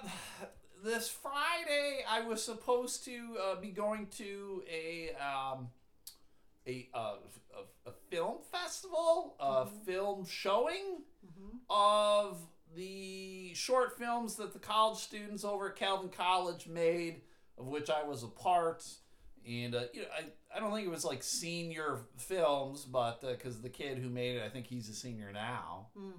this 0.83 1.07
Friday, 1.09 2.03
I 2.07 2.21
was 2.21 2.43
supposed 2.43 3.05
to 3.05 3.37
uh, 3.41 3.55
be 3.61 3.69
going 3.69 4.07
to 4.17 4.63
a 4.69 5.11
um, 5.15 5.69
a, 6.67 6.89
uh, 6.93 7.15
a, 7.85 7.89
a 7.89 7.93
film 8.09 8.37
festival, 8.51 9.35
a 9.39 9.65
film 9.85 10.25
showing 10.25 11.01
of 11.69 12.37
the 12.75 13.53
short 13.53 13.97
films 13.97 14.35
that 14.35 14.53
the 14.53 14.59
college 14.59 14.99
students 14.99 15.43
over 15.43 15.69
at 15.69 15.75
Calvin 15.75 16.09
College 16.09 16.67
made, 16.67 17.21
of 17.57 17.67
which 17.67 17.89
I 17.89 18.03
was 18.03 18.23
a 18.23 18.27
part. 18.27 18.85
And 19.47 19.75
uh, 19.75 19.83
you 19.93 20.01
know, 20.01 20.07
I, 20.17 20.25
I 20.55 20.59
don't 20.59 20.73
think 20.73 20.85
it 20.85 20.91
was 20.91 21.05
like 21.05 21.23
senior 21.23 22.01
films, 22.17 22.85
but 22.85 23.21
because 23.21 23.61
the 23.61 23.69
kid 23.69 23.97
who 23.97 24.09
made 24.09 24.35
it, 24.35 24.43
I 24.43 24.49
think 24.49 24.67
he's 24.67 24.89
a 24.89 24.93
senior 24.93 25.31
now. 25.31 25.87
Mm. 25.97 26.13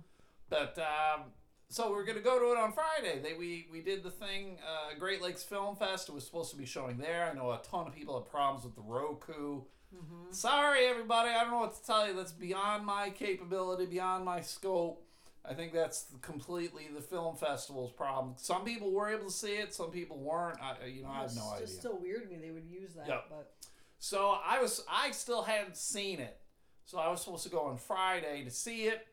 But 0.49 0.79
um, 0.79 1.25
so 1.69 1.91
we're 1.91 2.05
gonna 2.05 2.21
go 2.21 2.39
to 2.39 2.53
it 2.53 2.59
on 2.59 2.73
Friday. 2.73 3.21
They 3.23 3.35
we 3.35 3.69
we 3.71 3.83
did 3.83 4.03
the 4.03 4.11
thing. 4.11 4.59
Uh, 4.67 4.99
Great 4.99 5.21
Lakes 5.21 5.43
Film 5.43 5.77
Fest. 5.77 6.09
It 6.09 6.15
was 6.15 6.25
supposed 6.25 6.51
to 6.51 6.57
be 6.57 6.65
showing 6.65 6.97
there. 6.97 7.31
I 7.31 7.35
know 7.35 7.51
a 7.51 7.61
ton 7.63 7.87
of 7.87 7.95
people 7.95 8.19
have 8.19 8.31
problems 8.31 8.65
with 8.65 8.75
the 8.75 8.83
Roku. 8.83 9.63
Mm-hmm. 9.95 10.33
Sorry, 10.33 10.87
everybody. 10.87 11.31
I 11.31 11.43
don't 11.43 11.51
know 11.53 11.61
what 11.61 11.75
to 11.81 11.87
tell 11.87 12.07
you. 12.07 12.15
That's 12.15 12.33
beyond 12.33 12.85
my 12.85 13.11
capability, 13.11 13.87
beyond 13.87 14.25
my 14.25 14.41
scope. 14.41 15.05
I 15.45 15.55
think 15.55 15.73
that's 15.73 16.07
completely 16.21 16.89
the 16.95 17.01
film 17.01 17.37
festival's 17.37 17.93
problem. 17.93 18.35
Some 18.37 18.65
people 18.65 18.91
were 18.91 19.09
able 19.09 19.27
to 19.27 19.33
see 19.33 19.53
it. 19.55 19.73
Some 19.73 19.91
people 19.91 20.19
weren't. 20.19 20.59
I, 20.61 20.87
you 20.87 21.03
know, 21.03 21.09
I 21.09 21.23
have 21.23 21.35
no 21.35 21.43
it's 21.43 21.55
idea. 21.55 21.67
just 21.67 21.83
so 21.83 21.95
weird 22.01 22.25
to 22.25 22.29
me 22.29 22.37
they 22.43 22.51
would 22.51 22.67
use 22.67 22.95
that. 22.95 23.09
Yep. 23.09 23.25
But 23.31 23.53
So 23.99 24.37
I 24.45 24.61
was 24.61 24.85
I 24.91 25.11
still 25.13 25.43
hadn't 25.43 25.77
seen 25.77 26.21
it. 26.21 26.39
So 26.85 26.99
I 26.99 27.09
was 27.09 27.23
supposed 27.23 27.45
to 27.45 27.51
go 27.51 27.61
on 27.61 27.79
Friday 27.79 28.45
to 28.45 28.51
see 28.51 28.85
it. 28.85 29.07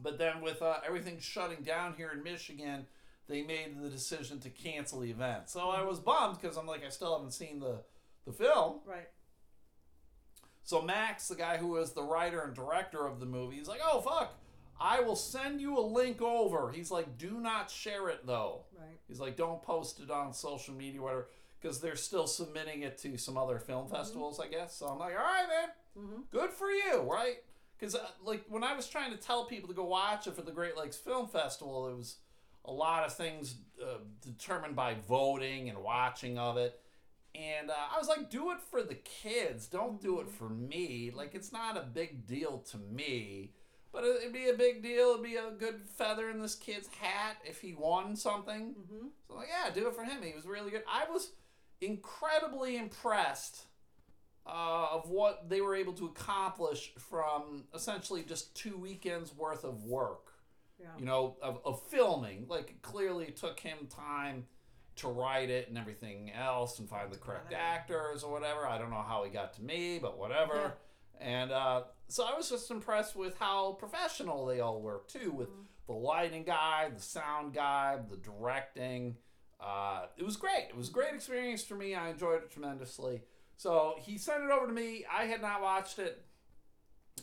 But 0.00 0.18
then 0.18 0.40
with 0.40 0.62
uh, 0.62 0.76
everything 0.86 1.18
shutting 1.18 1.62
down 1.62 1.94
here 1.96 2.10
in 2.14 2.22
Michigan, 2.22 2.86
they 3.28 3.42
made 3.42 3.82
the 3.82 3.88
decision 3.88 4.38
to 4.40 4.50
cancel 4.50 5.00
the 5.00 5.10
event. 5.10 5.50
So 5.50 5.70
I 5.70 5.82
was 5.82 5.98
bummed 5.98 6.38
because 6.40 6.56
I'm 6.56 6.66
like 6.66 6.84
I 6.84 6.88
still 6.88 7.16
haven't 7.16 7.32
seen 7.32 7.58
the 7.58 7.80
the 8.26 8.32
film. 8.32 8.80
right. 8.86 9.08
So 10.70 10.80
Max, 10.80 11.26
the 11.26 11.34
guy 11.34 11.56
who 11.56 11.66
was 11.66 11.94
the 11.94 12.02
writer 12.04 12.42
and 12.42 12.54
director 12.54 13.04
of 13.04 13.18
the 13.18 13.26
movie, 13.26 13.56
he's 13.56 13.66
like, 13.66 13.80
"Oh 13.84 14.00
fuck, 14.02 14.38
I 14.80 15.00
will 15.00 15.16
send 15.16 15.60
you 15.60 15.76
a 15.76 15.80
link 15.80 16.22
over." 16.22 16.70
He's 16.70 16.92
like, 16.92 17.18
"Do 17.18 17.40
not 17.40 17.68
share 17.68 18.08
it 18.08 18.24
though." 18.24 18.66
Right. 18.78 18.96
He's 19.08 19.18
like, 19.18 19.36
don't 19.36 19.60
post 19.60 19.98
it 19.98 20.12
on 20.12 20.32
social 20.32 20.72
media, 20.72 21.02
whatever, 21.02 21.26
because 21.60 21.80
they're 21.80 21.96
still 21.96 22.28
submitting 22.28 22.82
it 22.82 22.98
to 22.98 23.18
some 23.18 23.36
other 23.36 23.58
film 23.58 23.88
festivals, 23.88 24.38
I 24.38 24.46
guess. 24.46 24.72
So 24.76 24.86
I'm 24.86 25.00
like, 25.00 25.14
all 25.14 25.24
right, 25.24 25.46
man, 25.48 25.68
Mm-hmm. 25.98 26.20
good 26.30 26.50
for 26.50 26.70
you, 26.70 27.00
right? 27.00 27.38
Because 27.76 27.96
uh, 27.96 28.06
like 28.22 28.44
when 28.48 28.62
I 28.62 28.76
was 28.76 28.86
trying 28.88 29.10
to 29.10 29.16
tell 29.16 29.46
people 29.46 29.68
to 29.70 29.74
go 29.74 29.84
watch 29.86 30.28
it 30.28 30.36
for 30.36 30.42
the 30.42 30.52
Great 30.52 30.76
Lakes 30.76 30.96
Film 30.96 31.26
Festival, 31.26 31.88
it 31.88 31.96
was 31.96 32.18
a 32.64 32.70
lot 32.70 33.04
of 33.04 33.12
things 33.12 33.56
uh, 33.82 33.96
determined 34.22 34.76
by 34.76 34.94
voting 35.08 35.68
and 35.68 35.78
watching 35.78 36.38
of 36.38 36.56
it. 36.58 36.78
And 37.34 37.70
uh, 37.70 37.74
I 37.94 37.98
was 37.98 38.08
like, 38.08 38.28
do 38.30 38.50
it 38.50 38.58
for 38.60 38.82
the 38.82 38.94
kids. 38.96 39.66
Don't 39.66 40.00
do 40.00 40.20
it 40.20 40.28
for 40.28 40.48
me. 40.48 41.12
Like, 41.14 41.34
it's 41.34 41.52
not 41.52 41.76
a 41.76 41.82
big 41.82 42.26
deal 42.26 42.58
to 42.70 42.78
me. 42.78 43.52
But 43.92 44.04
it- 44.04 44.16
it'd 44.22 44.32
be 44.32 44.48
a 44.48 44.54
big 44.54 44.82
deal. 44.82 45.10
It'd 45.10 45.22
be 45.22 45.36
a 45.36 45.50
good 45.56 45.82
feather 45.96 46.28
in 46.30 46.40
this 46.40 46.54
kid's 46.54 46.88
hat 46.88 47.36
if 47.44 47.60
he 47.60 47.72
won 47.74 48.16
something. 48.16 48.74
Mm-hmm. 48.74 49.06
So, 49.28 49.34
like, 49.34 49.48
yeah, 49.48 49.70
do 49.72 49.86
it 49.88 49.94
for 49.94 50.04
him. 50.04 50.22
He 50.22 50.32
was 50.34 50.44
really 50.46 50.70
good. 50.70 50.82
I 50.88 51.10
was 51.10 51.30
incredibly 51.80 52.76
impressed 52.76 53.64
uh, 54.46 54.88
of 54.92 55.08
what 55.10 55.48
they 55.48 55.60
were 55.60 55.74
able 55.74 55.92
to 55.94 56.06
accomplish 56.06 56.92
from 56.98 57.64
essentially 57.74 58.22
just 58.22 58.54
two 58.56 58.76
weekends 58.76 59.34
worth 59.34 59.64
of 59.64 59.84
work 59.84 60.32
Yeah. 60.80 60.86
you 60.98 61.04
know, 61.04 61.36
of, 61.42 61.60
of 61.64 61.82
filming. 61.88 62.46
Like, 62.48 62.70
it 62.70 62.82
clearly 62.82 63.26
took 63.26 63.60
him 63.60 63.86
time 63.88 64.46
to 65.00 65.08
write 65.08 65.50
it 65.50 65.68
and 65.68 65.76
everything 65.76 66.30
else 66.32 66.78
and 66.78 66.88
find 66.88 67.10
the 67.10 67.16
correct 67.16 67.52
actors 67.52 68.22
or 68.22 68.32
whatever. 68.32 68.66
I 68.66 68.78
don't 68.78 68.90
know 68.90 69.04
how 69.06 69.24
he 69.24 69.30
got 69.30 69.54
to 69.54 69.62
me, 69.62 69.98
but 70.00 70.18
whatever. 70.18 70.74
And 71.20 71.52
uh, 71.52 71.82
so 72.08 72.24
I 72.24 72.36
was 72.36 72.48
just 72.48 72.70
impressed 72.70 73.14
with 73.14 73.38
how 73.38 73.72
professional 73.72 74.46
they 74.46 74.60
all 74.60 74.80
were, 74.80 75.02
too, 75.06 75.30
with 75.30 75.48
the 75.86 75.92
lighting 75.92 76.44
guy, 76.44 76.90
the 76.94 77.02
sound 77.02 77.52
guy, 77.52 77.98
the 78.10 78.16
directing. 78.16 79.16
Uh, 79.60 80.06
it 80.16 80.24
was 80.24 80.36
great. 80.36 80.66
It 80.70 80.76
was 80.76 80.88
a 80.88 80.92
great 80.92 81.14
experience 81.14 81.62
for 81.62 81.74
me. 81.74 81.94
I 81.94 82.10
enjoyed 82.10 82.42
it 82.42 82.50
tremendously. 82.50 83.22
So 83.56 83.96
he 83.98 84.16
sent 84.16 84.42
it 84.42 84.50
over 84.50 84.66
to 84.66 84.72
me. 84.72 85.04
I 85.12 85.24
had 85.24 85.42
not 85.42 85.60
watched 85.60 85.98
it. 85.98 86.24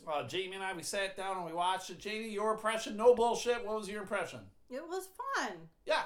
Uh, 0.07 0.27
Jamie 0.27 0.55
and 0.55 0.63
I, 0.63 0.73
we 0.73 0.83
sat 0.83 1.17
down 1.17 1.37
and 1.37 1.45
we 1.45 1.53
watched 1.53 1.89
it. 1.89 1.97
Jamie, 1.97 2.29
your 2.29 2.53
impression, 2.53 2.95
no 2.95 3.15
bullshit. 3.15 3.65
What 3.65 3.77
was 3.77 3.89
your 3.89 4.01
impression? 4.01 4.41
It 4.69 4.83
was 4.87 5.07
fun. 5.35 5.53
Yeah, 5.85 6.03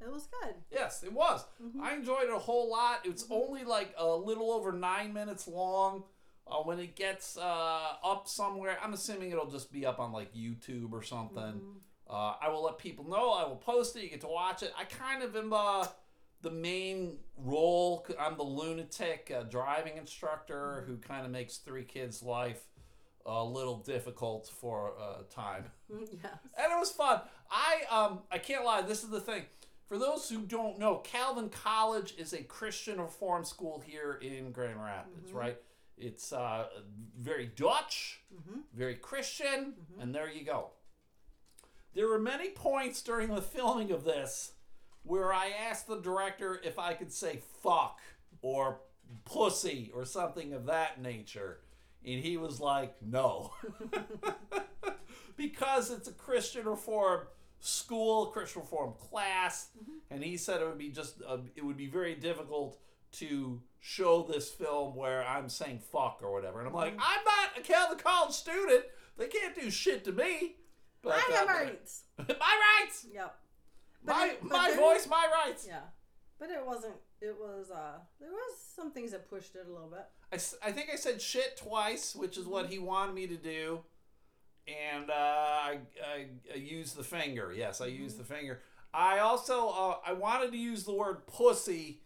It 0.00 0.10
was 0.12 0.26
good. 0.42 0.54
yes, 0.70 1.02
it 1.02 1.12
was. 1.12 1.44
Mhm. 1.62 1.80
I 1.80 1.94
enjoyed 1.94 2.24
it 2.24 2.30
a 2.34 2.38
whole 2.38 2.70
lot. 2.70 3.00
It's 3.04 3.26
only 3.30 3.64
like 3.64 3.94
a 3.96 4.06
little 4.06 4.50
over 4.52 4.72
nine 4.72 5.12
minutes 5.12 5.46
long. 5.48 6.04
Uh, 6.46 6.58
when 6.58 6.78
it 6.78 6.94
gets 6.94 7.38
uh, 7.38 7.96
up 8.04 8.28
somewhere, 8.28 8.76
I'm 8.82 8.92
assuming 8.92 9.30
it'll 9.30 9.50
just 9.50 9.72
be 9.72 9.86
up 9.86 9.98
on 9.98 10.12
like 10.12 10.34
YouTube 10.34 10.92
or 10.92 11.02
something. 11.02 11.42
Mhm. 11.60 11.76
Uh, 12.10 12.34
I 12.38 12.48
will 12.50 12.62
let 12.64 12.76
people 12.76 13.08
know. 13.08 13.30
I 13.32 13.44
will 13.46 13.56
post 13.56 13.96
it. 13.96 14.02
You 14.02 14.10
get 14.10 14.20
to 14.20 14.26
watch 14.28 14.62
it. 14.62 14.72
I 14.78 14.84
kind 14.84 15.22
of 15.22 15.34
am 15.36 15.54
uh, 15.54 15.86
the 16.42 16.50
main 16.50 17.16
role. 17.38 18.06
I'm 18.20 18.36
the 18.36 18.42
lunatic 18.42 19.32
uh, 19.34 19.44
driving 19.44 19.96
instructor 19.96 20.84
who 20.86 20.98
kind 20.98 21.24
of 21.24 21.32
makes 21.32 21.56
three 21.56 21.84
kids' 21.84 22.22
life 22.22 22.62
a 23.24 23.42
little 23.42 23.78
difficult 23.78 24.46
for 24.60 24.92
uh, 25.00 25.22
time. 25.30 25.64
yes. 25.88 26.36
and 26.58 26.72
it 26.72 26.78
was 26.78 26.90
fun. 26.92 27.22
I 27.50 27.84
um 27.90 28.18
I 28.30 28.36
can't 28.36 28.66
lie. 28.66 28.82
This 28.82 29.02
is 29.02 29.08
the 29.08 29.20
thing. 29.20 29.44
For 29.86 29.98
those 29.98 30.28
who 30.28 30.40
don't 30.40 30.78
know, 30.78 30.96
Calvin 30.96 31.50
College 31.50 32.14
is 32.16 32.32
a 32.32 32.42
Christian 32.42 33.00
reform 33.00 33.44
school 33.44 33.82
here 33.84 34.18
in 34.22 34.50
Grand 34.50 34.82
Rapids, 34.82 35.28
mm-hmm. 35.28 35.38
right? 35.38 35.58
It's 35.98 36.32
uh, 36.32 36.66
very 37.20 37.46
Dutch, 37.46 38.20
mm-hmm. 38.34 38.60
very 38.74 38.94
Christian, 38.96 39.74
mm-hmm. 39.74 40.00
and 40.00 40.14
there 40.14 40.28
you 40.28 40.44
go. 40.44 40.70
There 41.94 42.08
were 42.08 42.18
many 42.18 42.50
points 42.50 43.02
during 43.02 43.34
the 43.34 43.42
filming 43.42 43.92
of 43.92 44.04
this 44.04 44.52
where 45.04 45.32
I 45.32 45.50
asked 45.50 45.86
the 45.86 46.00
director 46.00 46.60
if 46.64 46.78
I 46.78 46.94
could 46.94 47.12
say 47.12 47.40
fuck 47.62 48.00
or 48.42 48.80
pussy 49.24 49.92
or 49.94 50.04
something 50.04 50.52
of 50.54 50.66
that 50.66 51.00
nature. 51.00 51.60
And 52.04 52.20
he 52.20 52.36
was 52.36 52.58
like, 52.58 52.96
no. 53.02 53.52
because 55.36 55.90
it's 55.90 56.08
a 56.08 56.12
Christian 56.12 56.66
reform 56.66 57.26
school, 57.64 58.26
Christian 58.26 58.60
reform 58.62 58.92
class, 58.98 59.68
and 60.10 60.22
he 60.22 60.36
said 60.36 60.60
it 60.60 60.66
would 60.66 60.78
be 60.78 60.90
just 60.90 61.22
uh, 61.26 61.38
it 61.56 61.64
would 61.64 61.76
be 61.78 61.86
very 61.86 62.14
difficult 62.14 62.78
to 63.12 63.60
show 63.80 64.22
this 64.22 64.50
film 64.50 64.94
where 64.94 65.24
I'm 65.26 65.48
saying 65.48 65.78
fuck 65.78 66.20
or 66.22 66.32
whatever. 66.32 66.58
And 66.58 66.68
I'm 66.68 66.74
like, 66.74 66.92
I'm 66.92 67.24
not 67.24 67.58
a 67.58 67.60
Calvin 67.62 67.98
College 67.98 68.32
student. 68.34 68.84
They 69.16 69.28
can't 69.28 69.54
do 69.54 69.70
shit 69.70 70.04
to 70.04 70.12
me. 70.12 70.56
But, 71.02 71.14
I 71.14 71.32
have 71.36 71.48
uh, 71.48 71.52
rights. 71.52 72.02
my 72.18 72.24
rights. 72.80 73.06
Yep. 73.12 73.34
But 74.04 74.12
My 74.12 74.26
it- 74.26 74.42
my 74.42 74.68
there- 74.70 74.78
voice, 74.80 75.06
my 75.08 75.26
rights. 75.44 75.66
Yeah. 75.68 75.80
But 76.38 76.50
it 76.50 76.64
wasn't. 76.66 76.94
It 77.20 77.34
was. 77.38 77.70
uh 77.70 77.98
There 78.20 78.30
was 78.30 78.58
some 78.74 78.90
things 78.90 79.12
that 79.12 79.30
pushed 79.30 79.54
it 79.54 79.66
a 79.68 79.72
little 79.72 79.88
bit. 79.88 80.04
I, 80.32 80.68
I 80.68 80.72
think 80.72 80.90
I 80.92 80.96
said 80.96 81.22
shit 81.22 81.56
twice, 81.56 82.14
which 82.14 82.36
is 82.36 82.46
what 82.46 82.66
he 82.66 82.78
wanted 82.78 83.14
me 83.14 83.26
to 83.28 83.36
do. 83.36 83.80
And 84.66 85.10
uh, 85.10 85.12
I, 85.12 85.78
I, 86.04 86.26
I 86.52 86.56
used 86.56 86.96
the 86.96 87.04
finger. 87.04 87.52
Yes, 87.54 87.80
I 87.80 87.86
used 87.86 88.18
the 88.18 88.24
finger. 88.24 88.60
I 88.94 89.18
also 89.18 89.68
uh, 89.68 89.96
I 90.06 90.12
wanted 90.12 90.52
to 90.52 90.56
use 90.56 90.84
the 90.84 90.94
word 90.94 91.26
pussy, 91.26 92.00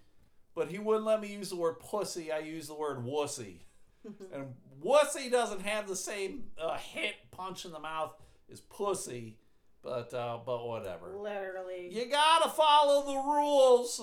but 0.54 0.68
he 0.68 0.78
wouldn't 0.78 1.04
let 1.04 1.20
me 1.20 1.28
use 1.28 1.50
the 1.50 1.56
word 1.56 1.78
pussy. 1.80 2.32
I 2.32 2.38
used 2.38 2.68
the 2.68 2.74
word 2.74 2.98
wussy. 3.04 3.58
and 4.32 4.54
wussy 4.82 5.30
doesn't 5.30 5.62
have 5.62 5.86
the 5.86 5.96
same 5.96 6.44
uh, 6.60 6.76
hit 6.78 7.14
punch 7.30 7.64
in 7.64 7.72
the 7.72 7.78
mouth 7.78 8.14
as 8.50 8.60
pussy, 8.60 9.36
but 9.82 10.12
uh, 10.14 10.38
but 10.44 10.66
whatever. 10.66 11.14
Literally. 11.16 11.88
You 11.90 12.06
gotta 12.06 12.48
follow 12.48 13.04
the 13.06 13.18
rules. 13.18 14.02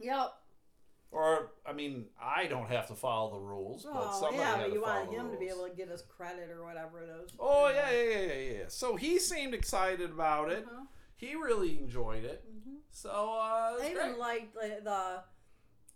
Yep. 0.00 0.32
Or 1.10 1.52
I 1.66 1.72
mean, 1.72 2.06
I 2.22 2.46
don't 2.46 2.68
have 2.68 2.86
to 2.88 2.94
follow 2.94 3.32
the 3.32 3.40
rules, 3.40 3.84
but 3.84 3.92
Oh 3.94 4.12
somebody 4.20 4.36
yeah, 4.38 4.50
had 4.56 4.58
but 4.60 4.66
to 4.68 4.74
you 4.74 4.82
follow 4.84 5.06
the 5.06 5.12
him 5.12 5.30
to 5.32 5.38
be 5.38 5.46
able 5.48 5.66
to 5.68 5.74
get 5.74 5.88
his 5.88 6.02
credit 6.02 6.50
or 6.50 6.64
whatever 6.64 7.00
it 7.02 7.08
is. 7.24 7.32
Oh 7.40 7.68
yeah, 7.70 7.90
yeah, 7.90 8.02
yeah, 8.02 8.18
yeah, 8.34 8.52
yeah. 8.58 8.64
So 8.68 8.96
he 8.96 9.18
seemed 9.18 9.54
excited 9.54 10.10
about 10.10 10.50
it. 10.52 10.64
Uh-huh. 10.66 10.84
He 11.16 11.34
really 11.34 11.78
enjoyed 11.78 12.24
it. 12.24 12.44
So 12.90 13.10
uh, 13.10 13.76
I 13.80 13.88
even 13.90 14.18
liked 14.18 14.54
like, 14.56 14.84
the, 14.84 15.22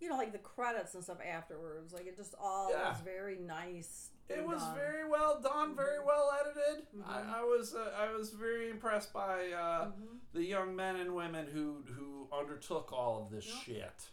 you 0.01 0.09
know, 0.09 0.17
like 0.17 0.33
the 0.33 0.39
credits 0.39 0.95
and 0.95 1.03
stuff 1.05 1.19
afterwards. 1.21 1.93
Like 1.93 2.07
it 2.07 2.17
just 2.17 2.35
all 2.41 2.71
Yeah. 2.71 2.89
was 2.91 3.01
very 3.05 3.37
nice. 3.39 4.09
It 4.29 4.47
was 4.47 4.63
um, 4.63 4.75
very 4.75 5.07
well 5.09 5.41
done, 5.43 5.77
very 5.77 5.99
well 6.05 6.31
edited. 6.41 6.87
Mhm. 6.97 7.07
I, 7.07 7.41
I 7.41 7.43
was 7.43 7.75
uh, 7.75 7.91
I 7.99 8.13
was 8.17 8.31
very 8.31 8.71
impressed 8.71 9.13
by 9.13 9.51
uh, 9.53 9.87
mhm. 9.87 10.19
the 10.33 10.43
young 10.45 10.75
men 10.75 10.97
and 10.97 11.15
women 11.15 11.47
who 11.53 11.85
who 11.97 12.29
undertook 12.37 12.93
all 12.93 13.23
of 13.25 13.31
this 13.31 13.47
Yep. 13.47 13.57
shit. 13.65 14.11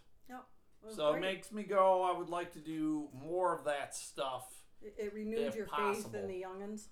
Yep. 0.82 0.84
It 0.84 0.88
was 0.88 0.96
So 0.96 1.13
it 1.13 1.20
makes 1.22 1.52
me 1.52 1.63
go. 1.63 2.04
I 2.04 2.18
would 2.18 2.30
like 2.30 2.54
to 2.54 2.60
do 2.60 3.10
more 3.13 3.56
of 3.58 3.65
that 3.65 3.96
stuff. 3.96 4.46
it, 4.82 4.96
it 4.98 5.13
renewed 5.13 5.54
your 5.56 5.68
faith 5.68 6.13
in 6.13 6.28
the 6.28 6.42
youngins. 6.42 6.88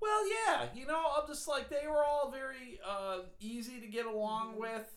Well, 0.00 0.26
yeah, 0.28 0.68
you 0.74 0.86
know, 0.86 1.02
I'm 1.16 1.26
just 1.26 1.46
like 1.48 1.68
they 1.68 1.86
were 1.86 2.04
all 2.04 2.30
very 2.30 2.80
uh, 2.86 3.20
easy 3.38 3.80
to 3.80 3.86
get 3.86 4.06
along 4.06 4.54
Mhm. 4.54 4.58
with. 4.60 4.96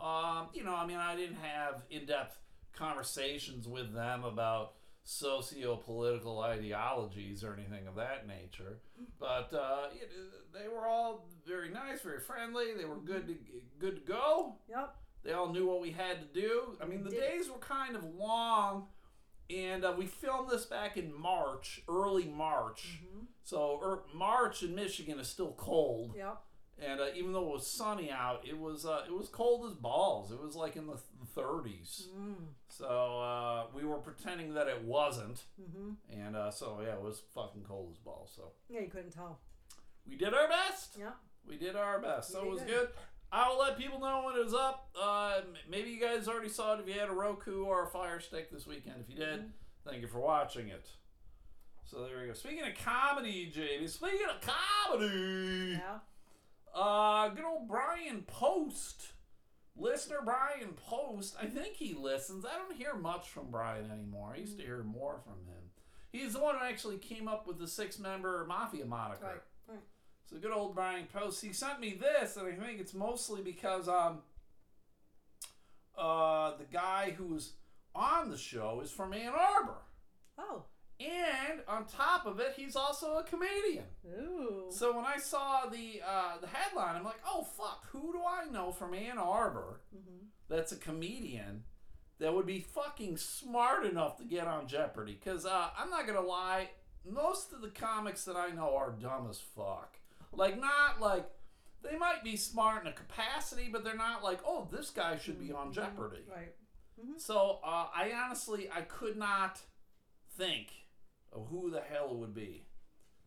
Um, 0.00 0.48
you 0.52 0.62
know, 0.64 0.74
I 0.74 0.86
mean, 0.86 0.96
I 0.98 1.16
didn't 1.16 1.36
have 1.36 1.82
in-depth 1.90 2.38
conversations 2.72 3.66
with 3.66 3.92
them 3.92 4.22
about 4.24 4.74
socio-political 5.04 6.40
ideologies 6.40 7.42
or 7.42 7.54
anything 7.54 7.86
of 7.86 7.94
that 7.96 8.26
nature, 8.26 8.78
but 9.18 9.52
uh, 9.52 9.88
it, 9.92 10.10
they 10.52 10.68
were 10.68 10.86
all 10.86 11.28
very 11.46 11.70
nice, 11.70 12.00
very 12.02 12.20
friendly. 12.20 12.74
They 12.76 12.84
were 12.84 12.98
good 13.00 13.26
to 13.28 13.34
good 13.78 13.96
to 13.96 14.12
go. 14.12 14.56
Yep. 14.68 14.96
They 15.24 15.32
all 15.32 15.52
knew 15.52 15.66
what 15.66 15.80
we 15.80 15.90
had 15.90 16.20
to 16.20 16.40
do. 16.40 16.76
I 16.80 16.86
mean, 16.86 17.02
the 17.02 17.10
Did 17.10 17.20
days 17.20 17.50
were 17.50 17.58
kind 17.58 17.96
of 17.96 18.04
long, 18.14 18.86
and 19.50 19.84
uh, 19.84 19.94
we 19.96 20.06
filmed 20.06 20.48
this 20.50 20.64
back 20.64 20.96
in 20.96 21.12
March, 21.12 21.82
early 21.88 22.24
March. 22.26 23.00
Mhm. 23.04 23.26
So 23.42 23.80
er, 23.82 24.02
March 24.14 24.62
in 24.62 24.74
Michigan 24.74 25.18
is 25.18 25.28
still 25.28 25.52
cold, 25.56 26.14
Yep. 26.16 26.38
and 26.80 27.00
uh, 27.00 27.06
even 27.14 27.32
though 27.32 27.48
it 27.48 27.52
was 27.54 27.66
sunny 27.66 28.10
out, 28.10 28.46
it 28.46 28.58
was 28.58 28.84
uh, 28.86 29.04
it 29.06 29.12
was 29.12 29.28
cold 29.28 29.66
as 29.70 29.74
balls. 29.76 30.30
It 30.30 30.40
was 30.40 30.54
like 30.54 30.76
in 30.76 30.86
the 30.86 30.92
th- 30.94 31.04
30s. 31.36 32.08
Mm. 32.16 32.34
So 32.68 32.86
uh, 32.86 33.66
we 33.74 33.84
were 33.84 33.98
pretending 33.98 34.54
that 34.54 34.68
it 34.68 34.82
wasn't, 34.82 35.44
Mhm. 35.60 35.96
and 36.10 36.36
uh, 36.36 36.50
so 36.50 36.80
yeah, 36.82 36.94
it 36.94 37.02
was 37.02 37.20
fucking 37.34 37.64
cold 37.64 37.90
as 37.92 37.98
balls. 37.98 38.32
So 38.36 38.52
Yeah, 38.68 38.80
you 38.80 38.88
couldn't 38.88 39.12
tell. 39.12 39.40
we 40.06 40.16
did 40.16 40.32
our 40.34 40.48
best. 40.48 40.96
Yeah. 40.98 41.12
We 41.46 41.56
did 41.56 41.74
our 41.76 41.98
best. 42.00 42.30
So 42.30 42.42
You 42.42 42.48
it 42.48 42.52
was 42.52 42.60
did 42.62 42.68
good. 42.68 42.88
I 43.30 43.48
will 43.48 43.58
let 43.58 43.76
people 43.78 44.00
know 44.00 44.22
when 44.24 44.36
it 44.36 44.44
was 44.44 44.54
up. 44.54 44.88
Uh, 44.98 45.40
maybe 45.70 45.90
you 45.90 46.00
guys 46.00 46.28
already 46.28 46.48
saw 46.48 46.74
it 46.74 46.80
if 46.80 46.88
you 46.88 46.98
had 46.98 47.08
a 47.10 47.12
Roku 47.12 47.64
or 47.64 47.84
a 47.84 47.86
Fire 47.86 48.20
Stick 48.20 48.50
this 48.50 48.66
weekend. 48.66 48.96
If 49.02 49.10
you 49.10 49.16
did, 49.16 49.40
Mhm. 49.40 49.50
thank 49.84 50.00
you 50.00 50.08
for 50.08 50.18
watching 50.20 50.68
it. 50.68 50.88
So 51.84 52.04
there 52.04 52.20
we 52.20 52.26
go. 52.26 52.32
Speaking 52.32 52.62
of 52.66 52.74
comedy, 52.76 53.46
Jamie. 53.50 53.86
Speaking 53.86 54.26
of 54.28 54.40
comedy, 54.40 55.72
Yeah. 55.72 56.00
uh, 56.74 57.28
good 57.28 57.44
old 57.44 57.68
Brian 57.68 58.22
Post, 58.22 59.12
listener 59.76 60.20
Brian 60.22 60.74
Post. 60.74 61.36
I 61.40 61.46
think 61.46 61.74
he 61.76 61.94
listens. 61.94 62.44
I 62.46 62.54
don't 62.56 62.76
hear 62.76 62.94
much 62.94 63.28
from 63.28 63.50
Brian 63.50 63.90
anymore. 63.90 64.32
I 64.34 64.38
used 64.38 64.58
to 64.58 64.64
hear 64.64 64.82
more 64.82 65.18
from 65.18 65.44
him. 65.46 65.70
He's 66.12 66.32
the 66.32 66.40
one 66.40 66.56
who 66.58 66.64
actually 66.64 66.96
came 66.98 67.28
up 67.28 67.46
with 67.46 67.58
the 67.58 67.68
six-member 67.68 68.44
mafia 68.46 68.86
moniker. 68.86 69.24
Right. 69.26 69.42
So 70.28 70.36
good 70.36 70.52
old 70.52 70.74
Brian 70.74 71.06
Post. 71.12 71.42
He 71.42 71.52
sent 71.52 71.80
me 71.80 71.94
this, 71.98 72.36
and 72.36 72.46
I 72.46 72.52
think 72.66 72.80
it's 72.80 72.94
mostly 72.94 73.40
because 73.42 73.88
um 73.88 74.18
uh 75.96 76.56
the 76.56 76.64
guy 76.72 77.14
who 77.16 77.28
was 77.28 77.52
on 77.94 78.30
the 78.30 78.38
show 78.38 78.80
is 78.82 78.90
from 78.90 79.12
Ann 79.12 79.32
Arbor. 79.32 79.78
Oh. 80.38 80.64
And 81.00 81.60
on 81.68 81.86
top 81.86 82.26
of 82.26 82.40
it, 82.40 82.54
he's 82.56 82.74
also 82.74 83.18
a 83.18 83.22
comedian. 83.22 83.84
Ooh. 84.06 84.66
So 84.70 84.94
when 84.96 85.04
I 85.04 85.16
saw 85.18 85.66
the 85.66 86.02
uh, 86.06 86.38
the 86.40 86.48
headline, 86.48 86.96
I'm 86.96 87.04
like, 87.04 87.20
oh 87.26 87.42
fuck, 87.44 87.86
who 87.90 88.12
do 88.12 88.20
I 88.28 88.50
know 88.50 88.72
from 88.72 88.94
Ann 88.94 89.16
Arbor 89.18 89.80
Mhm. 89.96 90.26
that's 90.48 90.72
a 90.72 90.76
comedian 90.76 91.64
that 92.18 92.34
would 92.34 92.46
be 92.46 92.58
fucking 92.60 93.16
smart 93.16 93.86
enough 93.86 94.16
to 94.18 94.24
get 94.24 94.46
on 94.48 94.66
Jeopardy? 94.66 95.14
Because 95.14 95.46
uh, 95.46 95.70
I'm 95.78 95.88
not 95.88 96.06
gonna 96.06 96.20
lie, 96.20 96.70
most 97.08 97.52
of 97.52 97.60
the 97.62 97.70
comics 97.70 98.24
that 98.24 98.36
I 98.36 98.48
know 98.50 98.76
are 98.76 98.90
dumb 98.90 99.28
as 99.30 99.38
fuck. 99.38 99.97
Like 100.32 100.60
not 100.60 101.00
like 101.00 101.26
they 101.82 101.96
might 101.96 102.22
be 102.24 102.36
smart 102.36 102.82
in 102.82 102.88
a 102.88 102.92
capacity, 102.92 103.68
but 103.72 103.84
they're 103.84 103.96
not 103.96 104.22
like, 104.24 104.40
oh, 104.44 104.68
this 104.70 104.90
guy 104.90 105.16
should 105.16 105.38
be 105.38 105.52
on 105.52 105.68
Mhm. 105.68 105.74
Jeopardy. 105.74 106.24
Right. 106.28 106.54
So 107.16 107.60
uh, 107.64 107.86
I 107.94 108.12
honestly 108.12 108.68
I 108.74 108.82
could 108.82 109.16
not 109.16 109.60
think 110.36 110.72
of 111.32 111.46
who 111.48 111.70
the 111.70 111.80
hell 111.80 112.10
it 112.10 112.16
would 112.16 112.34
be. 112.34 112.66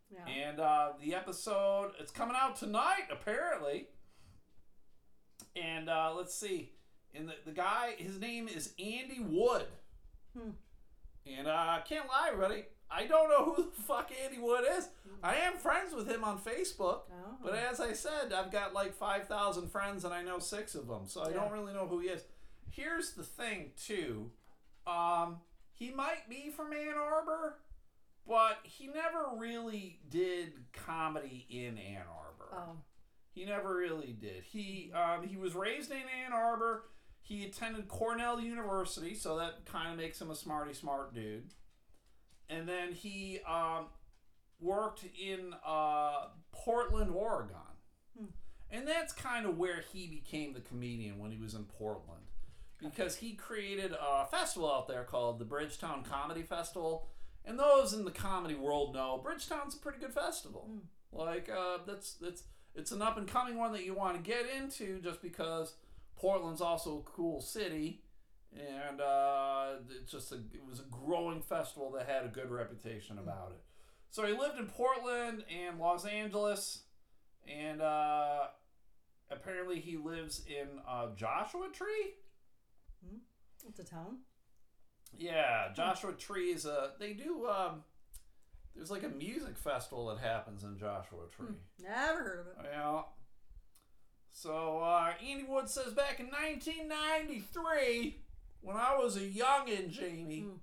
Yeah. 0.10 0.26
And 0.28 0.60
uh, 0.60 0.90
the 1.02 1.16
episode 1.16 1.94
it's 2.00 2.12
coming 2.12 2.36
out 2.38 2.56
tonight 2.58 3.08
apparently. 3.12 3.88
And 5.56 5.90
uh, 5.90 6.14
let's 6.16 6.34
see, 6.36 6.72
and 7.14 7.28
the, 7.28 7.34
the 7.46 7.52
guy 7.52 7.96
his 7.98 8.20
name 8.20 8.48
is 8.48 8.74
Andy 8.80 9.20
Wood. 9.20 9.66
Hmm. 10.38 10.52
And 11.26 11.48
uh, 11.48 11.52
I 11.52 11.82
can't 11.88 12.08
lie, 12.08 12.30
everybody. 12.32 12.66
I 12.94 13.06
don't 13.06 13.30
know 13.30 13.54
who 13.54 13.64
the 13.64 13.82
fuck 13.84 14.12
Andy 14.24 14.38
Wood 14.40 14.66
is. 14.78 14.90
I 15.24 15.36
am 15.36 15.54
friends 15.54 15.94
with 15.94 16.08
him 16.10 16.24
on 16.24 16.38
Facebook. 16.40 17.02
Oh. 17.12 17.38
But 17.44 17.56
as 17.56 17.80
I 17.80 17.94
said, 17.94 18.34
I've 18.34 18.52
got 18.52 18.74
like 18.74 18.94
5,000 18.94 19.70
friends 19.70 20.04
and 20.04 20.14
I 20.14 20.22
know 20.24 20.40
six 20.40 20.76
of 20.76 20.88
them. 20.88 21.08
So 21.08 21.22
I 21.22 21.30
Yeah. 21.30 21.36
don't 21.36 21.52
really 21.52 21.74
know 21.74 21.88
who 21.88 22.00
he 22.00 22.08
is. 22.10 22.24
Here's 22.70 23.14
the 23.14 23.24
thing, 23.24 23.72
too. 23.78 24.32
Um, 24.88 25.42
he 25.74 25.92
might 25.92 26.28
be 26.30 26.50
from 26.50 26.74
Ann 26.74 26.96
Arbor, 26.98 27.60
but 28.28 28.60
he 28.64 28.88
never 28.88 29.26
really 29.38 30.00
did 30.10 30.54
comedy 30.74 31.46
in 31.50 31.78
Ann 31.78 32.06
Arbor. 32.08 32.50
oh. 32.54 32.78
He 33.34 33.46
never 33.46 33.74
really 33.74 34.12
did. 34.12 34.44
He 34.44 34.92
um, 34.94 35.26
he 35.26 35.38
was 35.38 35.56
raised 35.56 35.90
in 35.90 36.02
Ann 36.26 36.34
Arbor. 36.34 36.84
He 37.22 37.46
attended 37.46 37.88
Cornell 37.88 38.42
University, 38.42 39.16
so 39.16 39.38
that 39.38 39.66
kind 39.66 39.90
of 39.92 39.98
makes 39.98 40.20
him 40.20 40.30
a 40.32 40.36
smarty 40.36 40.74
smart 40.74 41.14
dude. 41.14 41.54
And 42.52 42.68
then 42.68 42.92
he 42.92 43.40
um, 43.48 43.86
worked 44.60 45.06
in 45.18 45.54
uh, 45.66 46.28
Portland, 46.52 47.12
Oregon. 47.16 47.56
Hmm. 48.18 48.26
And 48.70 48.88
that's 48.88 49.14
kind 49.14 49.46
of 49.46 49.58
where 49.58 49.84
he 49.94 50.08
became 50.08 50.54
the 50.54 50.60
comedian 50.60 51.18
when 51.18 51.32
he 51.32 51.38
was 51.38 51.54
in 51.54 51.64
Portland. 51.64 52.26
because 52.82 53.16
he 53.18 53.34
created 53.34 53.94
a 53.94 54.26
festival 54.26 54.72
out 54.72 54.88
there 54.88 55.04
called 55.04 55.40
the 55.40 55.46
Bridgetown 55.46 56.04
Comedy 56.04 56.42
Festival. 56.44 57.08
And 57.46 57.58
those 57.58 57.94
in 57.94 58.06
the 58.06 58.12
comedy 58.12 58.56
world 58.56 58.94
know 58.94 59.20
Bridgetown's 59.24 59.76
a 59.76 59.80
pretty 59.80 60.00
good 60.00 60.14
festival. 60.14 60.70
Like 61.12 61.50
uh, 61.50 61.80
that's 61.88 62.14
that's 62.14 62.44
it's 62.76 62.92
an 62.92 63.02
up 63.02 63.18
and 63.18 63.28
coming 63.28 63.58
one 63.58 63.74
that 63.74 63.84
you 63.84 63.94
want 63.94 64.16
to 64.16 64.22
get 64.22 64.46
into 64.50 65.00
just 65.02 65.22
because 65.22 65.74
Portland's 66.16 66.62
also 66.62 67.00
a 67.00 67.10
cool 67.10 67.42
city, 67.42 68.02
and 68.54 69.00
uh, 69.02 69.74
it's 70.02 70.12
just 70.12 70.32
a, 70.32 70.36
it 70.36 70.66
was 70.68 70.80
a 70.80 70.86
growing 70.92 71.42
festival 71.42 71.92
that 71.92 72.08
had 72.08 72.26
a 72.26 72.28
good 72.28 72.52
reputation 72.52 73.18
about 73.18 73.52
it. 73.52 73.62
So 74.10 74.26
he 74.26 74.34
lived 74.34 74.60
in 74.60 74.66
Portland 74.68 75.46
and 75.50 75.80
Los 75.80 76.06
Angeles, 76.06 76.84
and 77.48 77.82
uh, 77.82 78.48
apparently 79.30 79.80
he 79.80 79.96
lives 79.98 80.44
in 80.48 80.68
uh, 80.88 81.08
Joshua 81.16 81.68
Tree. 81.72 82.16
It's 83.68 83.80
a 83.80 83.86
town. 83.86 84.18
Yeah, 85.18 85.72
Joshua 85.74 86.14
Tree 86.14 86.52
is 86.52 86.66
a. 86.66 86.92
They 87.00 87.14
do. 87.14 87.48
Um, 87.48 87.84
there's 88.76 88.92
like 88.92 89.04
a 89.04 89.10
music 89.10 89.58
festival 89.58 90.08
that 90.08 90.20
happens 90.20 90.64
in 90.64 90.78
Joshua 90.78 91.26
Tree. 91.36 91.56
Never 91.82 92.24
heard 92.24 92.40
of 92.40 92.48
it. 92.48 92.56
Yeah. 92.72 93.02
So 94.32 94.80
uh, 94.80 95.12
Andy 95.26 95.44
Wood 95.48 95.70
says 95.70 95.94
back 95.94 96.20
in 96.20 96.28
1993, 96.28 98.21
when 98.62 98.76
I 98.78 98.96
was 98.98 99.16
a 99.18 99.22
youngin', 99.22 99.90
Jamie, 99.90 100.42
Hmm. 100.42 100.56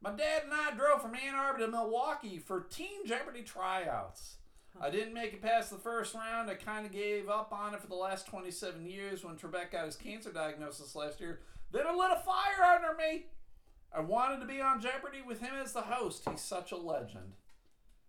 my 0.00 0.10
dad 0.12 0.44
and 0.44 0.52
I 0.52 0.72
drove 0.72 1.02
from 1.02 1.14
Ann 1.14 1.34
Arbor 1.34 1.60
to 1.60 1.68
Milwaukee 1.68 2.38
for 2.38 2.60
Teen 2.62 3.06
Jeopardy 3.06 3.42
tryouts. 3.42 4.36
I 4.80 4.90
didn't 4.90 5.14
make 5.14 5.32
it 5.32 5.40
past 5.40 5.70
the 5.70 5.78
first 5.78 6.14
round. 6.14 6.50
I 6.50 6.54
kind 6.54 6.84
of 6.84 6.92
gave 6.92 7.30
up 7.30 7.50
on 7.52 7.72
it 7.74 7.80
for 7.80 7.86
the 7.86 7.94
last 7.94 8.26
27 8.26 8.84
years 8.84 9.24
when 9.24 9.36
Trebek 9.36 9.70
got 9.70 9.86
his 9.86 9.96
cancer 9.96 10.30
diagnosis 10.30 10.94
last 10.94 11.18
year. 11.18 11.40
Then 11.72 11.86
it 11.86 11.94
lit 11.96 12.10
a 12.12 12.16
fire 12.20 12.62
under 12.76 12.94
me. 12.94 13.26
I 13.90 14.00
wanted 14.00 14.40
to 14.40 14.46
be 14.46 14.60
on 14.60 14.80
Jeopardy 14.82 15.22
with 15.22 15.40
him 15.40 15.54
as 15.54 15.72
the 15.72 15.80
host. 15.80 16.28
He's 16.28 16.42
such 16.42 16.72
a 16.72 16.76
legend. 16.76 17.32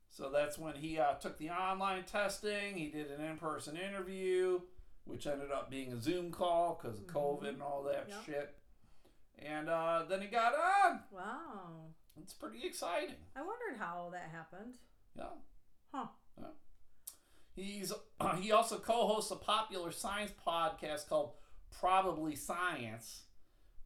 So 0.10 0.30
that's 0.30 0.58
when 0.58 0.76
he 0.76 1.00
uh, 1.00 1.14
took 1.14 1.38
the 1.38 1.52
online 1.52 2.04
testing. 2.04 2.76
He 2.76 2.88
did 2.90 3.12
an 3.12 3.24
in 3.24 3.38
person 3.38 3.78
interview, 3.78 4.60
which 5.06 5.26
ended 5.26 5.52
up 5.52 5.70
being 5.72 5.94
a 5.94 6.02
Zoom 6.02 6.32
call 6.32 6.78
because 6.82 7.00
of 7.00 7.08
COVID 7.08 7.48
and 7.50 7.62
all 7.62 7.84
that 7.84 8.08
Yep. 8.10 8.26
shit. 8.26 8.57
And 9.40 9.70
uh, 9.70 10.04
then 10.10 10.22
he 10.22 10.28
got 10.28 10.54
on. 10.54 11.00
Wow. 11.12 11.94
It's 12.22 12.34
pretty 12.34 12.66
exciting. 12.66 13.16
I 13.36 13.42
wondered 13.42 13.80
how 13.80 14.10
that 14.12 14.30
happened. 14.32 14.76
Yeah. 15.16 15.26
Huh. 15.94 16.08
Yeah. 16.38 16.46
He's 17.56 17.94
he 18.42 18.52
also 18.52 18.78
co-hosts 18.78 19.32
a 19.32 19.36
popular 19.36 19.92
science 19.92 20.32
podcast 20.46 21.08
called 21.08 21.32
Probably 21.80 22.36
Science. 22.36 23.24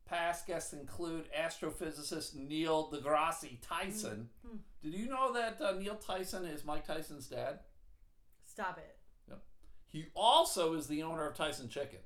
Past 0.05 0.45
guests 0.45 0.73
include 0.73 1.25
astrophysicist 1.33 2.35
Neil 2.35 2.89
deGrasse 2.91 3.57
Tyson. 3.61 4.29
Hmm. 4.45 4.57
Did 4.83 4.93
you 4.93 5.07
know 5.07 5.31
that 5.33 5.61
uh, 5.61 5.73
Neil 5.73 5.95
Tyson 5.95 6.45
is 6.45 6.65
Mike 6.65 6.85
Tyson's 6.85 7.27
dad? 7.27 7.59
Stop 8.45 8.77
it. 8.77 8.97
Yep. 9.29 9.39
He 9.87 10.05
also 10.13 10.73
is 10.73 10.87
the 10.87 11.03
owner 11.03 11.25
of 11.27 11.35
Tyson 11.35 11.69
Chicken. 11.69 11.99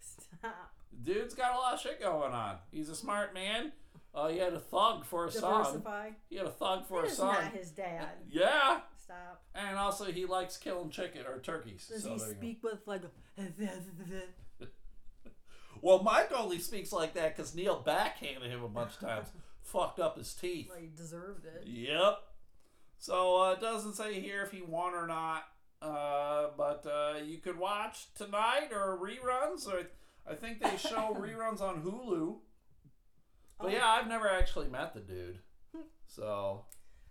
Stop. 0.00 0.74
Dude's 1.02 1.34
got 1.34 1.54
a 1.54 1.58
lot 1.58 1.74
of 1.74 1.80
shit 1.80 2.00
going 2.00 2.32
on. 2.32 2.56
He's 2.70 2.88
a 2.88 2.94
smart 2.96 3.34
man. 3.34 3.72
Uh, 4.14 4.28
he 4.28 4.38
had 4.38 4.52
a 4.52 4.60
thug 4.60 5.04
for 5.04 5.26
a 5.26 5.30
son. 5.32 5.50
Diversify. 5.64 6.10
He 6.30 6.36
had 6.36 6.46
a 6.46 6.50
thug 6.50 6.86
for 6.86 7.02
That 7.02 7.08
a 7.08 7.10
is 7.10 7.16
son. 7.16 7.34
not 7.42 7.52
his 7.52 7.70
dad. 7.70 8.08
Yeah. 8.30 8.80
Stop. 9.02 9.42
And 9.54 9.76
also, 9.76 10.04
he 10.06 10.24
likes 10.24 10.56
killing 10.56 10.90
chicken 10.90 11.22
or 11.26 11.38
turkeys. 11.40 11.88
Does 11.92 12.04
So 12.04 12.12
he 12.12 12.18
there 12.18 12.28
you 12.28 12.34
go. 12.34 12.40
speak 12.40 12.62
with 12.62 12.86
like 12.86 13.02
Well, 15.82 16.02
Mike 16.02 16.30
only 16.34 16.58
speaks 16.60 16.92
like 16.92 17.12
that 17.14 17.36
because 17.36 17.54
Neil 17.54 17.78
backhanded 17.84 18.50
him 18.50 18.62
a 18.62 18.68
bunch 18.68 18.92
of 18.94 19.00
times, 19.00 19.28
fucked 19.62 20.00
up 20.00 20.16
his 20.16 20.32
teeth. 20.32 20.70
like 20.70 20.80
he 20.80 20.88
deserved 20.96 21.44
it? 21.44 21.66
Yep. 21.66 22.18
So 22.98 23.42
uh, 23.42 23.52
it 23.52 23.60
doesn't 23.60 23.94
say 23.94 24.18
here 24.20 24.42
if 24.42 24.50
he 24.50 24.62
won 24.62 24.94
or 24.94 25.06
not, 25.06 25.44
uh, 25.82 26.46
but 26.56 26.86
uh, 26.86 27.18
you 27.22 27.36
could 27.38 27.58
watch 27.58 28.06
tonight 28.14 28.68
or 28.72 28.96
reruns. 28.98 29.66
Or 29.68 29.82
I 30.28 30.34
think 30.34 30.60
they 30.62 30.76
show 30.76 31.14
reruns 31.20 31.60
on 31.60 31.82
Hulu. 31.82 32.36
But 33.58 33.66
Oh. 33.66 33.70
yeah, 33.70 33.86
I've 33.86 34.08
never 34.08 34.28
actually 34.28 34.68
met 34.68 34.94
the 34.94 35.00
dude. 35.00 35.38
So 36.06 36.64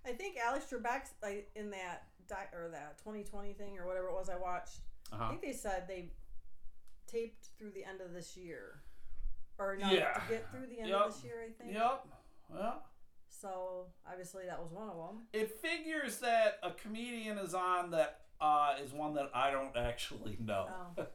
I 0.05 0.11
think 0.13 0.37
Alex 0.37 0.65
Trebek's 0.71 1.11
like 1.21 1.49
in 1.55 1.69
that 1.71 2.07
di- 2.27 2.49
or 2.53 2.69
that 2.69 2.97
2020 2.99 3.53
thing 3.53 3.77
or 3.77 3.85
whatever 3.87 4.07
it 4.07 4.13
was 4.13 4.29
I 4.29 4.35
watched. 4.37 4.79
I 5.11 5.15
uh-huh. 5.15 5.29
think 5.29 5.41
they 5.41 5.53
said 5.53 5.85
they 5.87 6.11
taped 7.07 7.47
through 7.57 7.71
the 7.71 7.83
end 7.85 8.01
of 8.01 8.13
this 8.13 8.35
year, 8.37 8.81
or 9.57 9.75
not 9.77 9.93
Yeah. 9.93 10.13
to 10.13 10.21
get 10.29 10.49
through 10.51 10.67
the 10.67 10.79
end 10.79 10.89
Yep. 10.89 10.99
of 11.01 11.13
this 11.13 11.23
year. 11.23 11.43
I 11.47 11.51
think. 11.51 11.73
Yep. 11.73 12.07
Well, 12.49 12.83
So 13.29 13.87
obviously 14.09 14.45
that 14.45 14.61
was 14.61 14.71
one 14.71 14.89
of 14.89 14.95
them. 14.97 15.27
it 15.33 15.59
figures 15.59 16.19
that 16.19 16.59
a 16.63 16.71
comedian 16.71 17.37
is 17.37 17.53
on 17.53 17.91
that 17.91 18.21
uh, 18.41 18.75
is 18.83 18.91
one 18.91 19.13
that 19.15 19.29
I 19.33 19.51
don't 19.51 19.75
actually 19.77 20.37
know. 20.39 20.67
Oh. 20.97 21.05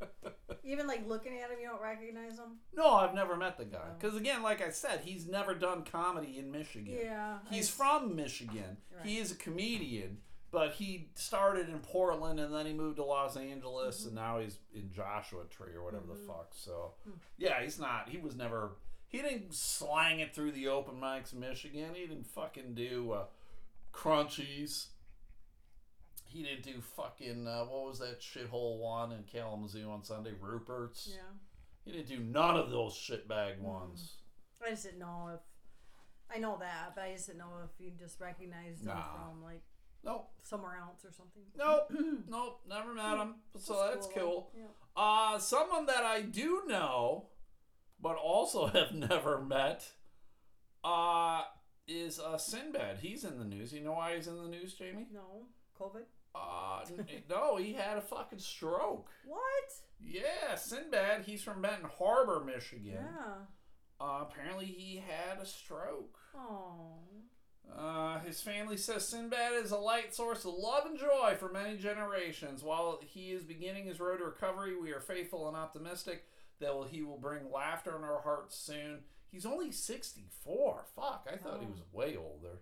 Even 0.66 0.86
like 0.86 1.06
looking 1.06 1.32
at 1.38 1.50
him, 1.50 1.58
you 1.62 1.68
don't 1.68 1.80
recognize 1.80 2.38
him. 2.38 2.58
No, 2.74 2.94
I've 2.94 3.14
never 3.14 3.36
met 3.36 3.56
the 3.56 3.64
guy. 3.64 3.78
Oh. 3.88 3.94
Because 3.98 4.16
again, 4.16 4.42
like 4.42 4.60
I 4.60 4.70
said, 4.70 5.00
he's 5.04 5.26
never 5.28 5.54
done 5.54 5.84
comedy 5.84 6.38
in 6.38 6.50
Michigan. 6.50 6.94
Yeah. 7.00 7.38
He's 7.50 7.68
I- 7.68 7.72
from 7.84 8.16
Michigan. 8.16 8.76
Right. 8.96 9.06
He 9.06 9.18
is 9.18 9.30
a 9.30 9.36
comedian, 9.36 10.18
but 10.50 10.72
he 10.72 11.10
started 11.14 11.68
in 11.68 11.78
Portland 11.78 12.40
and 12.40 12.52
then 12.52 12.66
he 12.66 12.72
moved 12.72 12.96
to 12.96 13.04
Los 13.04 13.36
Angeles 13.36 13.98
Mm-hmm. 14.00 14.06
and 14.08 14.16
now 14.16 14.38
he's 14.40 14.58
in 14.74 14.90
Joshua 14.92 15.44
Tree 15.50 15.74
or 15.74 15.84
whatever 15.84 16.06
the 16.08 16.14
fuck. 16.26 16.48
So, 16.52 16.94
Hmm. 17.04 17.12
yeah, 17.38 17.62
he's 17.62 17.78
not. 17.78 18.08
He 18.08 18.18
was 18.18 18.34
never. 18.34 18.72
He 19.08 19.22
didn't 19.22 19.54
slang 19.54 20.18
it 20.18 20.34
through 20.34 20.50
the 20.52 20.66
open 20.66 20.96
mics 21.00 21.32
in 21.32 21.38
Michigan. 21.38 21.90
He 21.94 22.06
didn't 22.06 22.26
fucking 22.26 22.74
do 22.74 23.12
uh, 23.12 23.24
crunchies. 23.92 24.86
He 26.26 26.42
didn't 26.42 26.62
do 26.64 26.80
fucking 26.96 27.46
uh, 27.46 27.64
what 27.64 27.86
was 27.86 27.98
that 28.00 28.20
shithole 28.20 28.78
one 28.78 29.12
in 29.12 29.22
Kalamazoo 29.24 29.88
on 29.88 30.02
Sunday? 30.02 30.32
Rupert's. 30.40 31.08
Yeah. 31.12 31.20
He 31.84 31.92
didn't 31.92 32.08
do 32.08 32.18
none 32.18 32.56
of 32.56 32.70
those 32.70 32.94
shitbag 32.94 33.60
ones. 33.60 34.14
I 34.64 34.70
just 34.70 34.84
didn't 34.84 34.98
know 34.98 35.30
if 35.34 35.40
I 36.34 36.38
know 36.40 36.56
that, 36.58 36.92
but 36.96 37.04
I 37.04 37.12
just 37.12 37.26
didn't 37.28 37.38
know 37.38 37.52
if 37.64 37.70
you 37.80 37.92
just 37.98 38.20
recognized 38.20 38.80
him 38.82 38.88
Nah. 38.88 39.02
from 39.14 39.42
like 39.44 39.62
Nope, 40.04 40.28
somewhere 40.42 40.76
else 40.80 41.04
or 41.04 41.10
something. 41.10 41.42
nope, 41.56 41.90
nope. 42.28 42.60
Never 42.68 42.94
met 42.94 43.18
him. 43.18 43.34
So 43.58 43.88
that's 43.92 44.06
cool. 44.16 44.52
Yeah. 44.56 44.64
Uh, 44.96 45.38
someone 45.38 45.86
that 45.86 46.04
I 46.04 46.22
do 46.22 46.62
know, 46.68 47.26
but 48.00 48.16
also 48.16 48.66
have 48.74 48.92
never 48.92 49.40
met, 49.40 49.84
uh, 50.84 51.42
is 51.88 52.20
uh, 52.20 52.38
Sinbad. 52.38 52.98
He's 53.00 53.24
in 53.24 53.38
the 53.38 53.44
news. 53.44 53.72
You 53.72 53.80
know 53.82 53.92
why 53.94 54.14
he's 54.16 54.28
in 54.28 54.36
the 54.36 54.48
news, 54.48 54.74
Jamie? 54.74 55.08
No, 55.12 55.46
COVID. 55.80 56.02
Uh, 56.34 56.84
no, 57.30 57.56
he 57.56 57.72
had 57.72 57.96
a 57.96 58.02
fucking 58.02 58.38
stroke. 58.38 59.08
What? 59.24 59.72
Yeah, 60.00 60.54
Sinbad. 60.56 61.22
He's 61.24 61.42
from 61.42 61.62
Benton 61.62 61.88
Harbor, 61.98 62.42
Michigan. 62.44 62.92
Yeah. 62.94 63.34
Uh, 63.98 64.24
apparently, 64.28 64.66
he 64.66 64.96
had 64.96 65.40
a 65.40 65.46
stroke. 65.46 66.18
Oh. 66.36 66.98
Uh, 67.74 68.20
his 68.20 68.40
family 68.42 68.76
says 68.76 69.08
Sinbad 69.08 69.54
is 69.54 69.70
a 69.70 69.78
light 69.78 70.14
source 70.14 70.44
of 70.44 70.54
love 70.54 70.84
and 70.86 70.98
joy 70.98 71.34
for 71.38 71.48
many 71.50 71.76
generations. 71.78 72.62
While 72.62 73.00
he 73.04 73.30
is 73.32 73.42
beginning 73.42 73.86
his 73.86 73.98
road 73.98 74.18
to 74.18 74.24
recovery, 74.24 74.78
we 74.80 74.92
are 74.92 75.00
faithful 75.00 75.48
and 75.48 75.56
optimistic 75.56 76.24
that 76.60 76.72
will, 76.74 76.84
he 76.84 77.02
will 77.02 77.18
bring 77.18 77.50
laughter 77.50 77.96
in 77.96 78.04
our 78.04 78.20
hearts 78.22 78.56
soon. 78.56 79.00
He's 79.30 79.44
only 79.46 79.72
64. 79.72 80.84
Fuck, 80.94 81.28
I 81.32 81.36
thought 81.36 81.60
he 81.60 81.66
Oh. 81.66 81.70
was 81.70 81.82
way 81.92 82.16
older. 82.16 82.60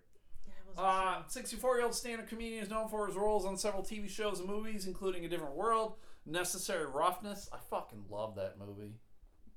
Yeah, 0.76 0.82
Uh, 0.82 1.22
64 1.28 1.76
year 1.76 1.84
old 1.84 1.94
stand 1.94 2.20
up 2.20 2.28
comedian 2.28 2.62
is 2.62 2.70
known 2.70 2.88
for 2.88 3.06
his 3.06 3.16
roles 3.16 3.44
on 3.44 3.56
several 3.56 3.82
TV 3.82 4.08
shows 4.08 4.38
and 4.40 4.48
movies, 4.48 4.86
including 4.86 5.24
A 5.24 5.28
Different 5.28 5.54
World, 5.54 5.96
Necessary 6.26 6.86
Roughness. 6.86 7.48
I 7.52 7.58
fucking 7.70 8.04
love 8.10 8.34
that 8.36 8.58
movie. 8.58 8.94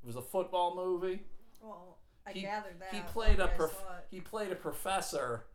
It 0.04 0.06
was 0.06 0.16
a 0.16 0.22
football 0.22 0.76
movie 0.76 1.24
Well, 1.62 1.98
I 2.26 2.32
he- 2.34 2.42
gathered 2.42 2.80
that. 2.80 2.94
he 2.94 3.02
played 3.02 3.40
a 3.40 3.48
prof- 3.48 3.84
he 4.10 4.22
played 4.22 4.52
a 4.52 4.56
professor 4.56 5.46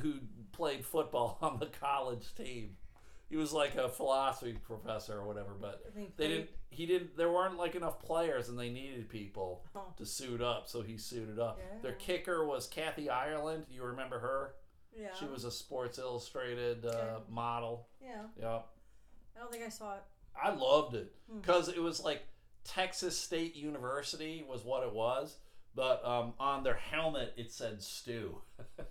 who 0.00 0.14
played 0.52 0.84
football 0.84 1.38
on 1.42 1.58
the 1.58 1.66
college 1.66 2.34
team. 2.34 2.76
He 3.30 3.36
was 3.38 3.50
like 3.54 3.76
a 3.76 3.88
philosophy 3.88 4.52
professor 4.62 5.18
or 5.20 5.26
whatever, 5.26 5.54
but 5.58 5.90
they 6.18 6.28
didn't. 6.28 6.50
He 6.68 6.84
didn't. 6.84 7.16
There 7.16 7.30
weren't 7.32 7.56
like 7.56 7.74
enough 7.74 7.98
players, 7.98 8.50
and 8.50 8.58
they 8.58 8.68
needed 8.68 9.08
people 9.08 9.64
Oh. 9.74 9.94
to 9.96 10.04
suit 10.04 10.42
up, 10.42 10.68
so 10.68 10.82
he 10.82 10.98
suited 10.98 11.38
up. 11.38 11.58
Their 11.82 11.92
kicker 11.94 12.44
was 12.46 12.66
Kathy 12.66 13.08
Ireland. 13.08 13.64
You 13.70 13.84
remember 13.84 14.18
her? 14.18 14.54
Yeah. 14.98 15.08
She 15.18 15.24
was 15.26 15.44
a 15.44 15.50
Sports 15.50 15.98
Illustrated 15.98 16.84
uh, 16.86 17.20
model. 17.30 17.88
Yeah. 18.02 18.22
Yeah, 18.40 18.58
I 19.36 19.40
don't 19.40 19.50
think 19.50 19.64
I 19.64 19.68
saw 19.68 19.94
it. 19.94 20.02
I 20.40 20.50
loved 20.50 20.94
it 20.94 21.12
Hmm. 21.30 21.38
because 21.40 21.68
it 21.68 21.80
was 21.80 22.02
like 22.02 22.22
Texas 22.64 23.18
State 23.18 23.54
University 23.56 24.44
was 24.48 24.64
what 24.64 24.82
it 24.82 24.92
was, 24.92 25.36
but 25.74 26.04
um, 26.04 26.34
on 26.38 26.62
their 26.62 26.74
helmet 26.74 27.34
it 27.36 27.52
said 27.52 27.82
Stew. 27.82 28.38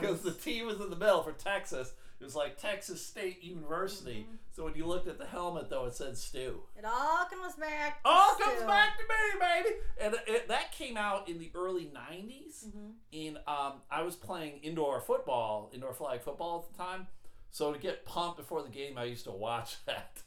Because 0.00 0.22
the. 0.22 0.32
T 0.32 0.62
was 0.62 0.80
in 0.80 0.90
the 0.90 0.96
middle 0.96 1.22
for 1.22 1.32
Texas, 1.32 1.92
It 2.20 2.24
was 2.24 2.34
like 2.34 2.58
Texas 2.58 3.04
State 3.04 3.42
University. 3.42 4.26
Mhm. 4.30 4.36
So 4.56 4.64
when 4.64 4.74
you 4.74 4.86
looked 4.86 5.06
at 5.06 5.18
the 5.18 5.26
helmet, 5.26 5.68
though, 5.68 5.84
it 5.84 5.94
said 5.94 6.16
Stu. 6.16 6.62
It 6.78 6.86
all 6.86 7.26
comes 7.26 7.56
back. 7.56 8.02
to 8.02 8.08
All 8.08 8.34
comes 8.36 8.62
back 8.62 8.96
to 8.96 9.02
me, 9.02 9.38
baby. 9.38 9.76
And 10.00 10.14
it, 10.26 10.48
that 10.48 10.72
came 10.72 10.96
out 10.96 11.28
in 11.28 11.38
the 11.38 11.50
early 11.54 11.90
'90s. 11.94 12.64
Mhm. 12.68 12.92
In 13.12 13.36
um, 13.46 13.82
I 13.90 14.00
was 14.00 14.16
playing 14.16 14.60
indoor 14.62 15.02
football, 15.02 15.70
indoor 15.74 15.92
flag 15.92 16.22
football 16.22 16.64
at 16.66 16.72
the 16.74 16.82
time. 16.82 17.06
So 17.50 17.70
to 17.70 17.78
get 17.78 18.06
pumped 18.06 18.38
before 18.38 18.62
the 18.62 18.70
game, 18.70 18.96
I 18.96 19.04
used 19.04 19.24
to 19.24 19.30
watch 19.30 19.76
that. 19.84 20.22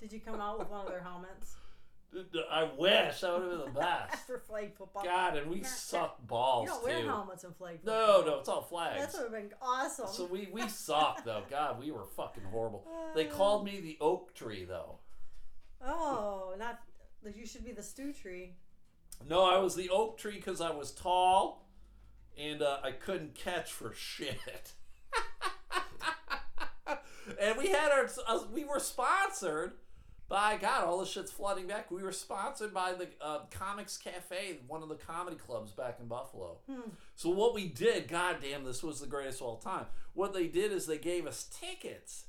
Did 0.00 0.12
you 0.12 0.20
come 0.20 0.40
out 0.40 0.60
with 0.60 0.68
one 0.68 0.82
of 0.82 0.88
their 0.88 1.02
helmets 1.02 1.56
I 2.50 2.70
wish 2.78 3.20
that 3.20 3.32
would 3.32 3.42
have 3.42 3.50
been 3.64 3.74
the 3.74 3.80
best. 3.80 4.12
after 4.14 4.38
flag 4.38 4.74
football? 4.76 5.02
God, 5.04 5.36
and 5.36 5.50
we 5.50 5.62
sucked 5.64 6.26
balls 6.26 6.66
you 6.66 6.72
don't 6.74 6.84
wear 6.84 7.00
too. 7.00 7.06
helmets 7.08 7.44
in 7.44 7.52
flag 7.52 7.80
No, 7.84 7.92
football. 8.16 8.32
no, 8.34 8.38
it's 8.40 8.48
all 8.48 8.62
flags. 8.62 9.12
That 9.12 9.22
would 9.24 9.32
have 9.32 9.42
been 9.42 9.52
awesome. 9.60 10.06
So 10.08 10.26
we 10.26 10.48
we 10.52 10.68
sucked 10.68 11.24
though. 11.24 11.42
God, 11.50 11.78
we 11.80 11.90
were 11.90 12.04
fucking 12.04 12.44
horrible. 12.50 12.86
They 13.14 13.24
called 13.24 13.64
me 13.64 13.80
the 13.80 13.96
oak 14.00 14.34
tree 14.34 14.64
though. 14.64 14.98
Oh, 15.84 16.54
not. 16.58 16.80
like, 17.24 17.36
You 17.36 17.46
should 17.46 17.64
be 17.64 17.72
the 17.72 17.82
stew 17.82 18.12
tree. 18.12 18.54
No, 19.28 19.44
I 19.44 19.58
was 19.58 19.74
the 19.76 19.90
oak 19.90 20.18
tree 20.18 20.36
because 20.36 20.60
I 20.60 20.70
was 20.70 20.90
tall, 20.92 21.68
and 22.38 22.62
uh, 22.62 22.78
I 22.82 22.90
couldn't 22.92 23.34
catch 23.34 23.70
for 23.72 23.92
shit. 23.94 24.72
and 27.40 27.56
we 27.58 27.68
had 27.68 27.90
our 27.90 28.08
uh, 28.26 28.40
we 28.52 28.64
were 28.64 28.78
sponsored 28.80 29.72
by 30.28 30.56
God. 30.56 30.84
All 30.84 31.00
this 31.00 31.10
shit's 31.10 31.30
flooding 31.30 31.66
back. 31.66 31.90
We 31.90 32.02
were 32.02 32.12
sponsored 32.12 32.72
by 32.72 32.92
the 32.92 33.08
uh, 33.20 33.40
Comics 33.50 33.96
Cafe, 33.96 34.60
one 34.66 34.82
of 34.82 34.88
the 34.88 34.94
comedy 34.94 35.36
clubs 35.36 35.72
back 35.72 35.98
in 36.00 36.06
Buffalo. 36.06 36.58
Hmm. 36.70 36.90
So 37.14 37.30
what 37.30 37.54
we 37.54 37.68
did, 37.68 38.08
goddamn, 38.08 38.64
this 38.64 38.82
was 38.82 39.00
the 39.00 39.06
greatest 39.06 39.40
of 39.40 39.46
all 39.46 39.56
time. 39.58 39.86
What 40.14 40.32
they 40.32 40.46
did 40.46 40.72
is 40.72 40.86
they 40.86 40.98
gave 40.98 41.26
us 41.26 41.44
tickets 41.44 42.24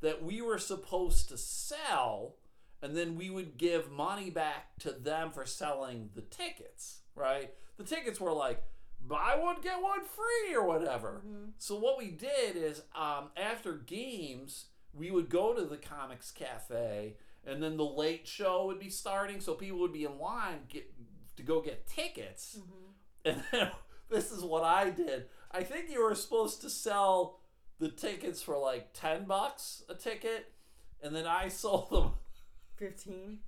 that 0.00 0.22
we 0.22 0.40
were 0.42 0.58
supposed 0.58 1.28
to 1.30 1.38
sell, 1.38 2.36
and 2.82 2.96
then 2.96 3.16
we 3.16 3.30
would 3.30 3.56
give 3.56 3.90
money 3.90 4.30
back 4.30 4.76
to 4.80 4.90
them 4.92 5.30
for 5.30 5.44
selling 5.46 6.10
the 6.14 6.22
tickets. 6.22 7.00
Right? 7.14 7.52
The 7.76 7.84
tickets 7.84 8.20
were 8.20 8.32
like 8.32 8.62
buy 9.06 9.36
one 9.38 9.56
get 9.62 9.82
one 9.82 10.00
free 10.00 10.54
or 10.56 10.64
whatever. 10.66 11.22
Mhm. 11.26 11.52
So 11.58 11.76
what 11.78 11.98
we 11.98 12.08
did 12.10 12.56
is 12.56 12.82
um, 12.94 13.28
after 13.36 13.74
games, 13.74 14.66
we 14.94 15.10
would 15.10 15.28
go 15.28 15.52
to 15.54 15.64
the 15.64 15.76
Comics 15.76 16.30
Cafe, 16.30 17.16
and 17.46 17.62
then 17.62 17.76
the 17.76 17.84
late 17.84 18.26
show 18.26 18.66
would 18.66 18.78
be 18.80 18.90
starting, 18.90 19.40
so 19.40 19.54
people 19.54 19.78
would 19.80 19.92
be 19.92 20.04
in 20.04 20.18
line 20.18 20.60
get 20.68 20.90
to 21.36 21.42
go 21.42 21.60
get 21.60 21.86
tickets. 21.86 22.58
Mhm. 22.60 22.92
And 23.32 23.42
then 23.52 23.70
this 24.10 24.30
is 24.32 24.42
what 24.42 24.62
I 24.64 24.90
did. 24.90 25.26
I 25.50 25.62
think 25.62 25.90
you 25.90 26.02
were 26.02 26.14
supposed 26.14 26.60
to 26.62 26.70
sell 26.70 27.40
the 27.78 27.88
tickets 27.90 28.40
for 28.42 28.56
like 28.58 28.92
10 28.92 29.24
bucks 29.24 29.82
a 29.88 29.94
ticket, 29.94 30.52
and 31.02 31.14
then 31.14 31.26
I 31.26 31.48
sold 31.62 31.90
them. 31.90 32.12
Fifteen. 32.76 33.38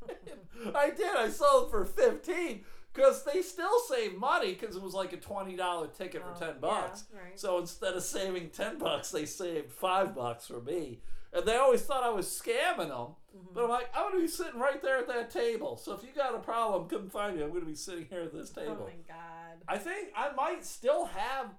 I 0.74 0.90
did. 0.90 1.16
I 1.16 1.28
sold 1.28 1.70
for 1.70 1.84
15 1.84 2.64
because 2.92 3.24
they 3.24 3.42
still 3.42 3.78
save 3.88 4.16
money 4.16 4.54
because 4.54 4.76
it 4.76 4.82
was 4.82 4.94
like 4.94 5.12
a 5.12 5.16
$20 5.16 5.92
ticket 5.96 6.22
Oh, 6.24 6.32
for 6.32 6.38
10 6.38 6.48
yeah, 6.48 6.54
bucks. 6.60 7.04
right. 7.12 7.38
So 7.38 7.58
instead 7.58 7.94
of 7.94 8.02
saving 8.02 8.50
10 8.50 8.78
bucks, 8.78 9.10
they 9.10 9.26
saved 9.26 9.72
5 9.72 10.14
bucks 10.14 10.46
for 10.46 10.60
me. 10.60 11.00
And 11.32 11.46
they 11.46 11.56
always 11.56 11.82
thought 11.82 12.02
I 12.02 12.10
was 12.10 12.26
scamming 12.26 12.88
them. 12.88 13.14
Mm-hmm. 13.36 13.54
But 13.54 13.64
I'm 13.64 13.70
like, 13.70 13.90
I'm 13.94 14.10
going 14.10 14.14
to 14.14 14.20
be 14.22 14.28
sitting 14.28 14.58
right 14.58 14.80
there 14.82 14.98
at 14.98 15.08
that 15.08 15.30
table. 15.30 15.76
So 15.76 15.92
if 15.92 16.02
you 16.02 16.08
got 16.16 16.34
a 16.34 16.38
problem, 16.38 16.88
come 16.88 17.10
find 17.10 17.36
me. 17.36 17.42
I'm 17.42 17.50
going 17.50 17.60
to 17.60 17.66
be 17.66 17.74
sitting 17.74 18.06
here 18.08 18.22
at 18.22 18.32
this 18.32 18.50
table. 18.50 18.78
Oh 18.80 18.84
my 18.84 18.96
god. 19.06 19.62
I 19.68 19.78
think 19.78 20.08
I 20.16 20.32
might 20.32 20.64
still 20.64 21.06
have. 21.06 21.50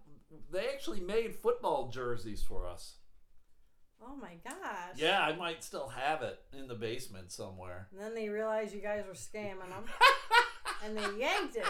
They 0.52 0.68
actually 0.70 1.00
made 1.00 1.36
football 1.36 1.90
jerseys 1.90 2.42
for 2.42 2.68
us. 2.68 2.96
Oh 4.02 4.16
my 4.16 4.36
gosh. 4.44 4.96
Yeah, 4.96 5.22
I 5.22 5.36
might 5.36 5.64
still 5.64 5.90
have 5.90 6.22
it 6.22 6.40
in 6.58 6.68
the 6.68 6.76
basement 6.76 7.32
somewhere. 7.32 7.88
And 7.92 8.00
then 8.00 8.16
they 8.16 8.30
realized 8.30 8.74
you 8.74 8.82
guys 8.82 9.04
were 9.06 9.14
scamming 9.14 9.70
them, 9.70 9.84
and 10.86 10.98
they 10.98 11.20
yanked 11.20 11.58
it. 11.58 11.66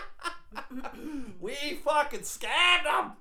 We 1.39 1.79
fucking 1.83 2.21
scammed 2.21 2.83
them. 2.83 3.13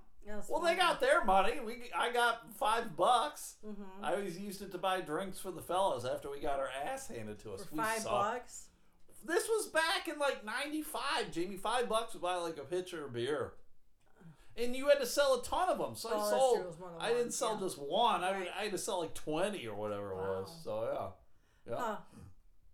Well, 0.49 0.61
they 0.61 0.75
got 0.77 1.01
their 1.01 1.25
money. 1.25 1.61
We, 1.65 1.91
I 1.97 2.13
got 2.13 2.55
five 2.57 2.97
bucks. 2.97 3.57
Mhm. 3.67 3.77
I 4.03 4.13
always 4.15 4.39
used 4.39 4.63
it 4.63 4.71
to 4.73 4.79
buy 4.79 5.01
drinks 5.01 5.39
for 5.39 5.51
the 5.51 5.63
fellas 5.63 6.05
after 6.05 6.31
we 6.31 6.41
got 6.41 6.59
our 6.59 6.69
ass 6.85 7.09
handed 7.09 7.39
to 7.41 7.53
us. 7.53 7.65
for 7.65 7.75
we 7.75 7.79
five 7.83 7.99
sucked. 8.01 8.11
bucks. 8.11 8.65
This 9.25 9.49
was 9.49 9.67
back 9.69 10.07
in 10.07 10.19
like 10.19 10.45
'95. 10.45 11.31
Jamie, 11.33 11.57
five 11.57 11.89
bucks 11.89 12.13
would 12.15 12.23
buy 12.23 12.37
like 12.37 12.57
a 12.59 12.65
pitcher 12.65 13.05
of 13.07 13.13
beer, 13.13 13.55
and 14.57 14.77
you 14.77 14.89
had 14.89 15.01
to 15.01 15.07
sell 15.07 15.35
a 15.41 15.43
ton 15.43 15.69
of 15.69 15.79
them. 15.79 15.95
So 15.97 16.11
Oh, 16.13 16.21
I 16.21 16.31
sold. 16.31 16.57
true, 16.57 16.65
it 16.65 16.69
was 16.69 16.79
more 16.79 16.93
I 17.01 17.09
didn't 17.13 17.33
sell 17.33 17.55
yeah. 17.55 17.61
just 17.67 17.79
one. 17.79 18.23
I, 18.23 18.33
Right. 18.33 18.49
I 18.59 18.63
had 18.65 18.73
to 18.73 18.79
sell 18.79 19.01
like 19.01 19.15
twenty 19.15 19.67
or 19.67 19.75
whatever 19.75 20.13
it 20.13 20.17
was. 20.17 20.61
So 20.65 21.15
yeah, 21.67 21.73
yeah, 21.75 21.81
Huh. 21.81 21.97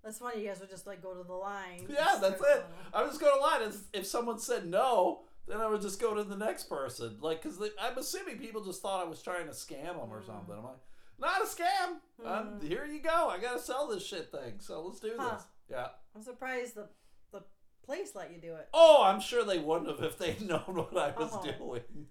That's 0.03 0.19
funny. 0.19 0.43
You 0.43 0.49
guys 0.49 0.61
would 0.61 0.69
just 0.69 0.87
like 0.87 1.03
go 1.03 1.15
to 1.15 1.23
the 1.25 1.33
line. 1.33 1.87
yeah. 1.89 2.19
That's 2.21 2.39
it. 2.41 2.65
I 2.93 3.03
was 3.03 3.13
just 3.13 3.21
going 3.23 3.35
to 3.35 3.41
lie. 3.41 3.63
If, 3.67 3.77
if 3.95 4.07
someone 4.07 4.39
said 4.39 4.67
no, 4.67 5.23
then 5.47 5.61
I 5.61 5.67
would 5.69 5.81
just 5.83 6.01
go 6.01 6.15
to 6.15 6.25
the 6.25 6.37
next 6.37 6.65
person. 6.69 7.19
Like, 7.21 7.43
cause 7.43 7.61
I'm 7.81 7.99
assuming 7.99 8.39
people 8.39 8.65
just 8.65 8.81
thought 8.83 9.05
I 9.05 9.09
was 9.09 9.23
trying 9.23 9.47
to 9.47 9.53
scam 9.53 9.99
them 9.99 10.11
or 10.11 10.21
Mm. 10.23 10.27
something. 10.27 10.55
I'm 10.57 10.65
like, 10.65 10.79
not 11.19 11.43
a 11.43 11.47
scam. 11.47 11.99
Mm. 12.25 12.63
here 12.63 12.87
you 12.87 13.01
go. 13.01 13.29
I 13.29 13.39
gotta 13.39 13.59
sell 13.61 13.87
this 13.89 14.05
shit 14.07 14.31
thing. 14.31 14.55
So 14.61 14.83
let's 14.83 15.01
do 15.01 15.15
Huh. 15.19 15.35
this. 15.37 15.45
Yeah. 15.71 15.89
I'm 16.15 16.23
surprised 16.23 16.75
the 16.75 16.89
the 17.33 17.43
place 17.85 18.15
let 18.15 18.33
you 18.33 18.39
do 18.41 18.55
it. 18.55 18.69
Oh, 18.73 19.03
I'm 19.05 19.21
sure 19.21 19.45
they 19.45 19.59
wouldn't 19.59 19.91
have 19.91 20.03
if 20.03 20.19
they'd 20.19 20.41
known 20.49 20.61
what 20.91 20.97
I 20.97 21.11
was 21.19 21.31
Oh. 21.33 21.43
doing. 21.43 22.09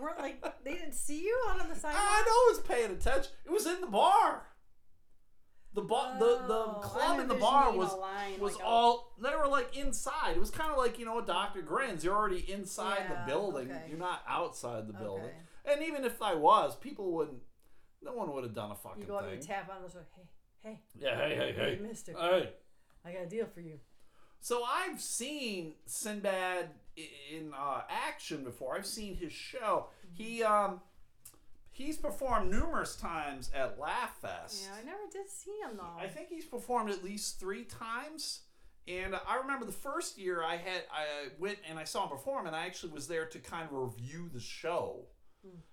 Weren't 0.00 0.18
like 0.18 0.42
they 0.64 0.74
didn't 0.74 0.94
see 0.94 1.22
you 1.22 1.38
out 1.50 1.60
on 1.60 1.68
the 1.68 1.74
sidewalk. 1.76 2.02
I 2.02 2.22
know 2.26 2.32
I 2.32 2.48
was 2.56 2.60
paying 2.66 2.90
attention. 2.90 3.30
It 3.44 3.52
was 3.52 3.66
in 3.66 3.80
the 3.80 3.86
bar. 3.86 4.46
The 5.74 5.80
bar, 5.82 6.18
the 6.18 6.44
the 6.46 6.54
Oh, 6.54 6.80
club 6.82 7.18
in 7.20 7.28
the 7.28 7.34
bar 7.34 7.72
was 7.72 7.94
line, 7.94 8.38
was 8.38 8.54
like 8.56 8.62
a- 8.62 8.66
all 8.66 9.14
they 9.22 9.34
were 9.34 9.48
like 9.48 9.74
inside. 9.76 10.36
It 10.36 10.40
was 10.40 10.50
kind 10.50 10.70
of 10.70 10.76
like 10.76 10.98
you 10.98 11.06
know 11.06 11.18
a 11.18 11.24
Dr. 11.24 11.62
Grins. 11.62 12.04
You're 12.04 12.14
already 12.14 12.40
inside 12.52 13.06
Yeah, 13.08 13.24
the 13.24 13.30
building. 13.32 13.70
okay. 13.70 13.86
You're 13.88 13.98
not 13.98 14.22
outside 14.28 14.86
the 14.86 14.92
building. 14.92 15.24
Okay. 15.64 15.72
And 15.74 15.82
even 15.82 16.04
if 16.04 16.20
I 16.20 16.34
was, 16.34 16.76
people 16.76 17.12
wouldn't. 17.12 17.38
No 18.02 18.12
one 18.12 18.32
would 18.34 18.44
have 18.44 18.54
done 18.54 18.70
a 18.70 18.74
fucking 18.74 19.02
You 19.02 19.06
go 19.08 19.16
up 19.16 19.24
thing. 19.24 19.34
and 19.34 19.42
tap 19.42 19.70
on 19.74 19.82
the 19.82 19.88
door. 19.88 20.06
Hey, 20.14 20.28
hey, 20.60 20.80
yeah, 20.98 21.16
hey, 21.16 21.36
hey, 21.36 21.52
hey, 21.52 21.76
hey, 21.76 21.82
Mister, 21.82 22.12
hey. 22.12 22.50
I 23.04 23.12
got 23.12 23.22
a 23.22 23.26
deal 23.26 23.46
for 23.46 23.60
you. 23.60 23.78
So 24.40 24.64
I've 24.64 25.00
seen 25.00 25.74
Sinbad 25.86 26.70
in 26.96 27.52
uh, 27.56 27.82
action 27.88 28.42
before. 28.44 28.74
I've 28.76 28.86
seen 28.86 29.16
his 29.16 29.32
show. 29.32 29.86
He 30.12 30.42
um 30.42 30.80
he's 31.82 31.96
performed 31.96 32.50
numerous 32.50 32.96
times 32.96 33.50
at 33.54 33.78
Laugh 33.78 34.16
Fest. 34.20 34.62
Yeah, 34.64 34.76
I 34.80 34.84
never 34.84 35.02
did 35.10 35.28
see 35.28 35.56
him 35.62 35.76
though. 35.76 35.98
I 35.98 36.06
think 36.08 36.28
he's 36.28 36.44
performed 36.44 36.90
at 36.90 37.02
least 37.04 37.38
three 37.40 37.64
times. 37.64 38.40
And 38.88 39.14
I 39.28 39.36
remember 39.36 39.64
the 39.64 39.70
first 39.72 40.18
year 40.18 40.42
I 40.42 40.56
had 40.56 40.82
I 40.92 41.28
went 41.38 41.58
and 41.68 41.78
I 41.78 41.84
saw 41.84 42.02
him 42.04 42.08
perform, 42.10 42.46
and 42.48 42.56
I 42.56 42.66
actually 42.66 42.92
was 42.92 43.06
there 43.06 43.26
to 43.26 43.38
kind 43.38 43.64
of 43.70 43.72
review 43.72 44.28
the 44.32 44.40
show. 44.40 45.06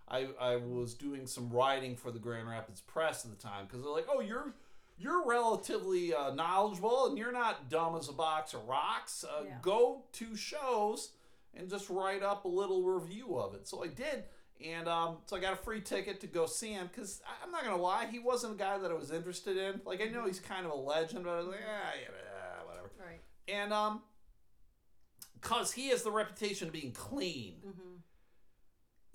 I, 0.07 0.27
I 0.41 0.55
was 0.55 0.95
doing 0.95 1.27
some 1.27 1.49
writing 1.51 1.95
for 1.95 2.11
the 2.11 2.17
Grand 2.17 2.47
Rapids 2.49 2.81
Press 2.81 3.23
at 3.25 3.29
the 3.31 3.37
time 3.37 3.65
because 3.67 3.83
they're 3.83 3.91
like, 3.91 4.07
oh, 4.09 4.19
you're 4.19 4.53
you're 4.97 5.25
relatively 5.25 6.13
uh, 6.13 6.33
knowledgeable 6.33 7.05
and 7.07 7.17
you're 7.17 7.31
not 7.31 7.69
dumb 7.69 7.95
as 7.95 8.09
a 8.09 8.13
box 8.13 8.53
of 8.53 8.67
rocks. 8.67 9.23
Uh, 9.23 9.43
Yeah. 9.45 9.57
Go 9.61 10.03
to 10.13 10.35
shows 10.35 11.11
and 11.55 11.69
just 11.69 11.89
write 11.89 12.21
up 12.23 12.45
a 12.45 12.47
little 12.47 12.83
review 12.83 13.37
of 13.37 13.53
it. 13.55 13.67
So 13.67 13.83
I 13.83 13.87
did, 13.87 14.23
and 14.65 14.87
um, 14.87 15.17
so 15.25 15.37
I 15.37 15.39
got 15.39 15.53
a 15.53 15.57
free 15.57 15.81
ticket 15.81 16.19
to 16.21 16.27
go 16.27 16.45
see 16.45 16.73
him 16.73 16.87
because 16.87 17.21
I'm 17.43 17.51
not 17.51 17.63
gonna 17.63 17.81
lie, 17.81 18.07
he 18.07 18.19
wasn't 18.19 18.55
a 18.55 18.57
guy 18.57 18.77
that 18.77 18.91
I 18.91 18.93
was 18.93 19.11
interested 19.11 19.57
in. 19.57 19.81
Like 19.85 20.01
I 20.01 20.05
know 20.05 20.25
he's 20.25 20.39
kind 20.39 20.65
of 20.65 20.71
a 20.71 20.75
legend, 20.75 21.23
but 21.23 21.31
I 21.31 21.37
was 21.37 21.47
like, 21.47 21.59
ah, 21.65 21.91
yeah, 21.95 22.07
yeah, 22.09 22.65
whatever. 22.67 22.89
right. 22.99 23.21
And 23.47 23.71
um, 23.73 24.01
cause 25.41 25.71
he 25.71 25.89
has 25.89 26.03
the 26.03 26.11
reputation 26.11 26.67
of 26.67 26.73
being 26.73 26.91
clean. 26.91 27.55
Mm-hmm. 27.65 27.95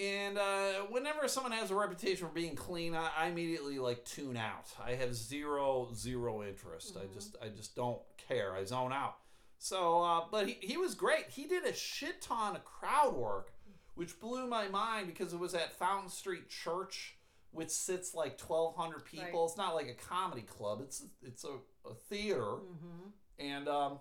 And 0.01 0.38
uh, 0.38 0.86
whenever 0.90 1.28
someone 1.28 1.53
has 1.53 1.70
a 1.70 1.74
reputation 1.74 2.26
for 2.26 2.34
being 2.34 2.57
clean, 2.57 2.97
I, 2.97 3.11
I 3.16 3.26
immediately 3.28 3.78
like 3.78 4.05
tune 4.05 4.36
out. 4.36 4.66
I 4.84 4.92
have 4.92 5.14
zero 5.14 5.90
zero 5.95 6.42
interest. 6.42 6.97
I 6.97 7.12
just 7.14 7.36
I 7.42 7.49
just 7.49 7.76
don't 7.76 8.01
care. 8.28 8.55
I 8.55 8.64
zone 8.64 8.92
out. 8.92 9.16
So, 9.59 10.03
uh, 10.03 10.24
but 10.30 10.49
he, 10.49 10.59
he 10.61 10.76
was 10.76 10.95
great. 10.95 11.30
He 11.30 11.47
did 11.47 11.64
a 11.64 11.72
shit 11.72 12.20
ton 12.20 12.57
of 12.57 12.64
crowd 12.64 13.14
work, 13.14 13.53
which 13.95 14.18
blew 14.20 14.47
my 14.47 14.68
mind 14.68 15.07
because 15.07 15.32
it 15.32 15.38
was 15.38 15.55
at 15.55 15.72
Fountain 15.78 16.11
Street 16.11 16.49
Church, 16.49 17.16
which 17.53 17.70
sits 17.70 18.14
like 18.14 18.36
twelve 18.38 18.76
hundred 18.76 19.05
people. 19.05 19.42
Right. 19.42 19.49
It's 19.49 19.57
not 19.57 19.74
like 19.74 19.88
a 19.88 19.95
comedy 19.95 20.42
club. 20.42 20.80
It's 20.82 21.05
it's 21.22 21.45
a, 21.45 21.57
a 21.88 21.95
theater 22.09 22.40
Mm-hmm. 22.42 23.09
and 23.38 23.68
um, 23.68 23.99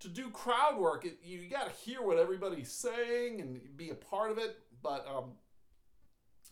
to 0.00 0.08
do 0.08 0.30
crowd 0.30 0.78
work, 0.78 1.04
it, 1.04 1.18
you 1.22 1.48
got 1.48 1.66
to 1.66 1.72
hear 1.84 2.02
what 2.02 2.18
everybody's 2.18 2.72
saying 2.72 3.40
and 3.40 3.60
be 3.76 3.90
a 3.90 3.94
part 3.94 4.30
of 4.32 4.38
it. 4.38 4.56
But 4.82 5.06
um, 5.06 5.32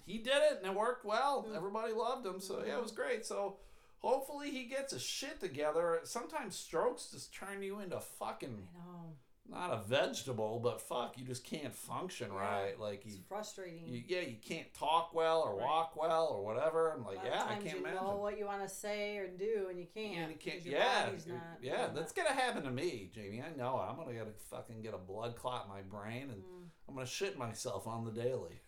he 0.06 0.18
did 0.18 0.34
it, 0.52 0.58
and 0.62 0.72
it 0.72 0.78
worked 0.78 1.04
well. 1.04 1.46
Mm. 1.50 1.56
Everybody 1.56 1.92
loved 1.92 2.24
him, 2.26 2.40
so 2.40 2.62
yeah, 2.66 2.76
it 2.76 2.82
was 2.82 2.92
great. 2.92 3.26
So 3.26 3.56
hopefully 3.98 4.50
he 4.50 4.64
gets 4.64 4.92
his 4.92 5.02
shit 5.02 5.40
together. 5.40 5.98
Sometimes 6.04 6.54
strokes 6.56 7.10
just 7.12 7.34
turn 7.34 7.62
you 7.62 7.80
into 7.80 7.98
fucking 8.00 8.68
I 8.72 8.78
know. 8.78 9.12
Not 9.50 9.72
a 9.72 9.78
vegetable, 9.88 10.60
but 10.62 10.80
fuck, 10.80 11.18
you 11.18 11.24
just 11.24 11.42
can't 11.44 11.74
function 11.74 12.32
right. 12.32 12.78
Like 12.78 13.02
It's 13.04 13.16
you, 13.16 13.22
frustrating. 13.28 13.88
you, 13.88 14.02
yeah, 14.06 14.20
you 14.20 14.36
can't 14.40 14.72
talk 14.74 15.12
well 15.12 15.40
or 15.40 15.56
Right. 15.56 15.64
walk 15.66 15.96
well 16.00 16.28
or 16.28 16.44
whatever. 16.44 16.92
I'm 16.92 17.04
like, 17.04 17.18
yeah, 17.24 17.44
I 17.48 17.54
can't 17.54 17.64
you 17.64 17.78
imagine. 17.78 17.96
know 18.04 18.16
what 18.16 18.38
you 18.38 18.46
want 18.46 18.62
to 18.62 18.68
say 18.68 19.16
or 19.16 19.26
do, 19.26 19.66
and 19.68 19.78
you 19.78 19.86
can't. 19.92 20.16
And 20.16 20.30
you 20.32 20.38
can't, 20.38 20.64
yeah, 20.64 21.06
body's 21.06 21.26
not 21.26 21.36
yeah, 21.60 21.88
that's 21.92 22.12
that. 22.12 22.24
gonna 22.28 22.40
happen 22.40 22.62
to 22.62 22.70
me, 22.70 23.10
Jamie. 23.12 23.42
I 23.42 23.56
know. 23.58 23.76
I'm 23.76 23.96
gonna 23.96 24.16
gotta 24.16 24.30
fucking 24.50 24.82
get 24.82 24.94
a 24.94 24.98
blood 24.98 25.34
clot 25.36 25.64
in 25.64 25.70
my 25.72 25.82
brain, 25.82 26.30
and 26.30 26.42
Mm. 26.42 26.68
I'm 26.88 26.94
gonna 26.94 27.06
shit 27.06 27.36
myself 27.36 27.86
on 27.88 28.04
the 28.04 28.12
daily. 28.12 28.60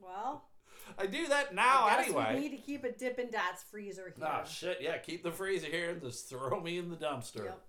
Well, 0.00 0.44
I 0.98 1.06
do 1.06 1.26
that 1.28 1.54
now 1.54 1.84
I 1.86 2.02
anyway. 2.02 2.32
we 2.34 2.40
need 2.40 2.56
to 2.56 2.62
keep 2.62 2.84
a 2.84 2.90
Dippin' 2.92 3.30
Dots 3.30 3.62
freezer 3.62 4.12
here. 4.16 4.26
Ah, 4.26 4.44
shit, 4.44 4.78
yeah, 4.80 4.98
keep 4.98 5.22
the 5.22 5.30
freezer 5.32 5.66
here 5.68 5.90
and 5.90 6.00
just 6.02 6.28
throw 6.28 6.60
me 6.60 6.78
in 6.78 6.90
the 6.90 6.96
dumpster. 6.96 7.44
Yep. 7.44 7.60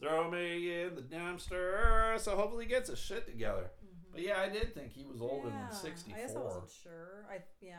Throw 0.00 0.30
me 0.30 0.82
in 0.82 0.94
the 0.94 1.02
dumpster. 1.02 2.18
So 2.18 2.34
hopefully 2.36 2.64
he 2.64 2.70
gets 2.70 2.88
his 2.88 2.98
shit 2.98 3.26
together. 3.26 3.70
But 4.12 4.22
yeah, 4.22 4.40
I 4.40 4.48
did 4.48 4.74
think 4.74 4.92
he 4.92 5.04
was 5.04 5.20
older 5.20 5.48
Mm-hmm. 5.48 5.58
Yeah, 5.58 5.68
than 5.70 5.76
64. 5.78 6.16
I 6.18 6.20
guess 6.26 6.36
I 6.36 6.38
wasn't 6.40 6.70
sure. 6.82 7.26
I 7.30 7.38
yeah. 7.60 7.74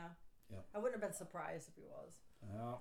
Yep. 0.50 0.64
I 0.74 0.78
wouldn't 0.78 0.94
have 1.02 1.10
been 1.10 1.16
surprised 1.16 1.68
if 1.68 1.74
he 1.74 1.82
was. 1.82 2.12
Yeah. 2.42 2.74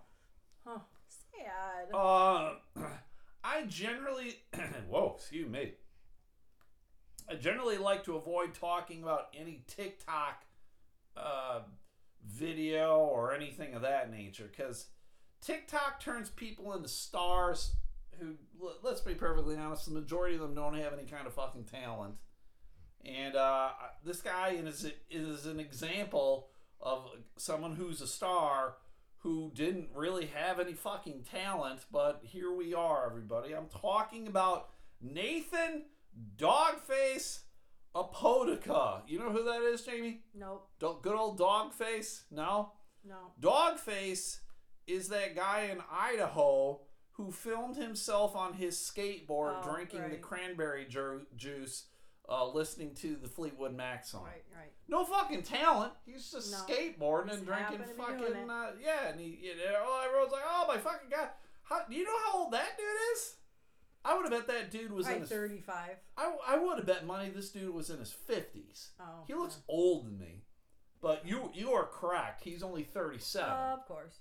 Huh. 0.66 0.80
Sad. 1.08 1.94
Uh, 1.94 2.54
I 3.44 3.64
generally, 3.68 4.36
whoa, 4.89 5.16
excuse 5.18 5.50
me. 5.50 5.74
I 7.30 7.36
generally 7.36 7.78
like 7.78 8.04
to 8.06 8.16
avoid 8.16 8.54
talking 8.54 9.02
about 9.04 9.28
any 9.38 9.64
TikTok 9.68 10.44
uh, 11.18 11.62
video 12.26 12.98
or 13.00 13.34
anything 13.34 13.74
of 13.74 13.82
that 13.82 14.12
nature 14.12 14.50
because 14.52 14.88
TikTok 15.42 16.00
turns 16.02 16.30
people 16.30 16.74
into 16.74 16.88
stars 16.89 17.76
who, 18.22 18.36
let's 18.84 19.01
be 19.01 19.15
perfectly 19.15 19.57
honest, 19.57 19.86
the 19.86 19.91
majority 19.91 20.36
of 20.36 20.41
them 20.41 20.53
don't 20.53 20.76
have 20.76 20.93
any 20.93 21.03
kind 21.03 21.28
of 21.28 21.34
fucking 21.34 21.65
talent. 21.65 22.15
And 23.03 23.36
uh, 23.36 23.69
this 24.05 24.22
guy 24.22 24.49
is, 24.49 24.91
is 25.09 25.45
an 25.45 25.59
example 25.59 26.49
of 26.80 27.05
someone 27.38 27.76
who's 27.76 28.01
a 28.01 28.07
star 28.07 28.76
who 29.19 29.51
didn't 29.53 29.89
really 29.95 30.28
have 30.28 30.59
any 30.59 30.74
fucking 30.74 31.26
talent, 31.32 31.86
but 31.91 32.22
here 32.24 32.51
we 32.51 32.74
are, 32.74 33.05
everybody. 33.05 33.53
I'm 33.53 33.67
talking 33.67 34.28
about 34.28 34.69
Nathan 34.99 35.86
Dogface 36.38 37.41
Apodaca. 37.93 39.03
You 39.07 39.19
know 39.19 39.32
who 39.32 39.43
that 39.43 39.61
is, 39.61 39.82
Jamie? 39.84 40.22
nope. 40.34 40.67
Do- 40.80 40.99
good 41.01 41.15
old 41.15 41.39
Dogface? 41.39 42.24
No? 42.32 42.74
No. 43.07 43.32
Dogface 43.39 44.39
is 44.88 45.09
that 45.09 45.36
guy 45.36 45.69
in 45.72 45.80
Idaho 45.91 46.82
who 47.26 47.32
filmed 47.32 47.76
himself 47.78 48.36
on 48.36 48.53
his 48.53 48.76
skateboard 48.78 49.61
Oh, 49.63 49.72
drinking 49.74 50.09
the 50.09 50.17
cranberry 50.17 50.86
ju- 50.86 51.26
juice, 51.36 51.86
uh, 52.30 52.47
listening 52.47 52.95
to 52.95 53.15
the 53.15 53.28
Fleetwood 53.28 53.76
Mac 53.76 54.05
song. 54.05 54.24
Right. 54.24 54.43
Right. 54.55 54.72
No 54.88 55.03
fucking 55.05 55.43
talent. 55.43 55.93
He's 56.05 56.32
just 56.32 56.51
No. 56.51 56.57
skateboarding 56.59 57.28
Just 57.28 57.38
and 57.39 57.47
drinking 57.47 57.65
happened 57.80 57.84
to 57.86 57.93
be 57.93 58.17
doing 58.17 58.34
fucking 58.34 58.49
uh, 58.49 58.72
yeah. 58.82 59.07
And 59.09 59.19
he, 59.19 59.39
you 59.43 59.55
know, 59.57 60.01
everyone's 60.05 60.32
like, 60.32 60.43
"Oh 60.45 60.65
my 60.67 60.78
fucking 60.78 61.09
god!" 61.09 61.30
How, 61.63 61.84
do 61.89 61.95
you 61.95 62.03
know 62.05 62.17
how 62.26 62.39
old 62.43 62.53
that 62.53 62.78
dude 62.78 62.86
is? 63.15 63.36
I 64.03 64.15
would 64.15 64.24
have 64.32 64.47
bet 64.47 64.47
that 64.55 64.72
dude 64.72 64.91
was 64.91 65.07
in 65.07 65.22
his. 65.22 65.30
thirty-five. 65.30 65.97
I, 66.17 66.34
I 66.47 66.57
would 66.57 66.78
have 66.78 66.88
bet 66.88 67.05
money 67.05 67.30
this 67.30 67.51
dude 67.51 67.74
was 67.74 67.89
in 67.91 67.99
his 67.99 68.11
fifties. 68.11 68.89
Oh. 68.99 69.24
He 69.28 69.34
looks 69.36 69.59
old 69.67 70.05
to 70.05 70.11
me, 70.11 70.43
but 71.01 71.26
you 71.28 71.51
you 71.53 71.72
are 71.72 71.86
correct. 71.86 72.43
He's 72.43 72.63
only 72.63 72.84
thirty 72.84 73.19
seven. 73.19 73.49
yeah. 73.51 73.74
Of 73.74 73.86
course. 73.86 74.19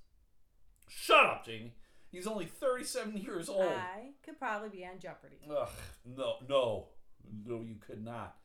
Shut 0.88 1.24
up, 1.24 1.46
Jamie. 1.46 1.74
He's 2.10 2.26
only 2.26 2.46
thirty 2.46 2.84
seven 2.84 3.16
years 3.16 3.48
old. 3.48 3.62
I 3.62 4.10
could 4.24 4.38
probably 4.38 4.68
be 4.68 4.84
on 4.84 4.98
Jeopardy. 4.98 5.36
Ugh, 5.48 5.68
no, 6.04 6.34
no, 6.48 6.88
no, 7.46 7.60
you 7.60 7.76
could 7.76 8.04
not. 8.04 8.36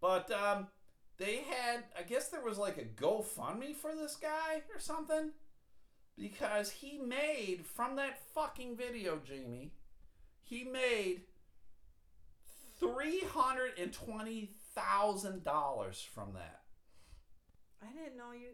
But 0.00 0.30
um, 0.30 0.68
they 1.18 1.44
had, 1.48 1.84
I 1.98 2.02
guess 2.02 2.28
there 2.28 2.42
was 2.42 2.56
like 2.56 2.78
a 2.78 3.02
GoFundMe 3.02 3.76
for 3.76 3.94
this 3.94 4.16
guy 4.16 4.62
or 4.74 4.80
something, 4.80 5.32
because 6.16 6.70
he 6.70 6.98
made 6.98 7.66
from 7.66 7.96
that 7.96 8.18
fucking 8.34 8.76
video, 8.76 9.20
Jamie, 9.22 9.72
he 10.42 10.64
made 10.64 11.22
three 12.78 13.20
hundred 13.20 13.72
and 13.78 13.92
twenty 13.92 14.52
thousand 14.74 15.44
dollars 15.44 16.00
from 16.14 16.32
that. 16.32 16.62
I 17.82 17.92
didn't 17.92 18.16
know 18.16 18.32
you. 18.32 18.48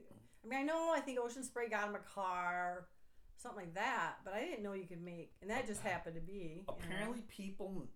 I 0.44 0.48
mean, 0.48 0.58
I 0.58 0.62
know. 0.62 0.92
I 0.94 1.00
think 1.00 1.20
Ocean 1.20 1.44
Spray 1.44 1.68
got 1.68 1.88
him 1.88 1.94
a 1.94 1.98
car, 1.98 2.88
something 3.36 3.60
like 3.64 3.74
that. 3.74 4.14
But 4.24 4.34
I 4.34 4.40
didn't 4.40 4.62
know 4.62 4.72
you 4.72 4.86
could 4.86 5.02
make, 5.02 5.32
and 5.42 5.50
that 5.50 5.66
just 5.66 5.80
happened 5.82 6.14
to 6.16 6.20
be. 6.20 6.32
you 6.32 6.64
know. 6.66 6.74
Apparently, 6.78 7.22
people 7.28 7.88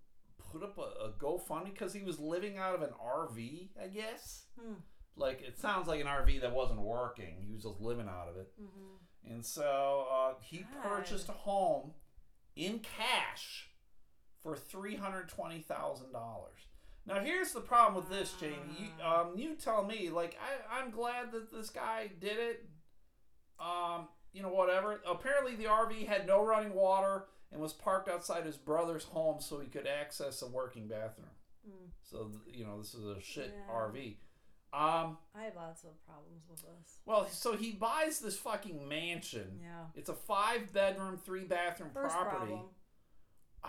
put 0.52 0.62
up 0.62 0.78
a, 0.78 1.04
a 1.06 1.12
GoFundMe 1.18 1.72
because 1.72 1.92
he 1.92 2.02
was 2.02 2.18
living 2.18 2.58
out 2.58 2.74
of 2.74 2.82
an 2.82 2.90
RV, 3.04 3.68
I 3.82 3.86
guess. 3.88 4.44
Hmm. 4.60 4.74
Like 5.16 5.42
it 5.42 5.58
sounds 5.58 5.86
like 5.88 6.00
an 6.00 6.06
RV 6.06 6.40
that 6.40 6.52
wasn't 6.54 6.80
working. 6.80 7.36
He 7.46 7.52
was 7.52 7.62
just 7.64 7.80
living 7.80 8.08
out 8.08 8.28
of 8.28 8.36
it. 8.36 8.52
Mhm. 8.60 9.30
And 9.32 9.44
so 9.44 10.06
uh, 10.10 10.34
he 10.42 10.58
God. 10.58 10.82
purchased 10.82 11.28
a 11.28 11.32
home 11.32 11.92
in 12.56 12.80
cash 12.80 13.68
for 14.42 14.56
three 14.56 14.96
hundred 14.96 15.28
twenty 15.28 15.60
thousand 15.60 16.12
dollars. 16.12 16.60
Now 17.06 17.18
here's 17.20 17.52
the 17.52 17.60
problem 17.60 17.94
with 18.02 18.08
this, 18.10 18.32
Jamie. 18.40 18.56
You, 18.78 19.04
um, 19.04 19.32
you 19.36 19.56
tell 19.56 19.84
me. 19.84 20.08
Like 20.10 20.38
I, 20.40 20.80
I'm 20.80 20.90
glad 20.90 21.32
that 21.32 21.52
this 21.52 21.70
guy 21.70 22.10
did 22.20 22.38
it. 22.38 22.64
Um, 23.58 24.08
you 24.32 24.42
know, 24.42 24.48
whatever. 24.48 25.00
Apparently, 25.08 25.54
the 25.56 25.64
RV 25.64 26.06
had 26.06 26.26
no 26.26 26.44
running 26.44 26.74
water 26.74 27.24
and 27.52 27.60
was 27.60 27.72
parked 27.72 28.08
outside 28.08 28.44
his 28.46 28.56
brother's 28.56 29.04
home, 29.04 29.40
so 29.40 29.58
he 29.58 29.66
could 29.68 29.86
access 29.86 30.42
a 30.42 30.46
working 30.46 30.86
bathroom. 30.88 31.26
Mm. 31.68 31.88
So 32.02 32.30
you 32.52 32.64
know, 32.64 32.78
this 32.78 32.94
is 32.94 33.04
a 33.04 33.20
shit 33.20 33.52
Yeah. 33.54 33.72
RV. 33.74 34.16
Um, 34.72 35.18
I 35.34 35.42
have 35.42 35.56
lots 35.56 35.82
of 35.82 35.90
problems 36.06 36.44
with 36.48 36.60
this. 36.60 36.98
well, 37.04 37.26
so 37.28 37.56
he 37.56 37.72
buys 37.72 38.20
this 38.20 38.38
fucking 38.38 38.86
mansion. 38.88 39.58
Yeah. 39.60 39.86
It's 39.96 40.08
a 40.08 40.14
five 40.14 40.72
bedroom, 40.72 41.18
three 41.18 41.42
bathroom 41.44 41.90
First 41.92 42.14
property. 42.14 42.36
problem. 42.52 42.60
I, 43.64 43.68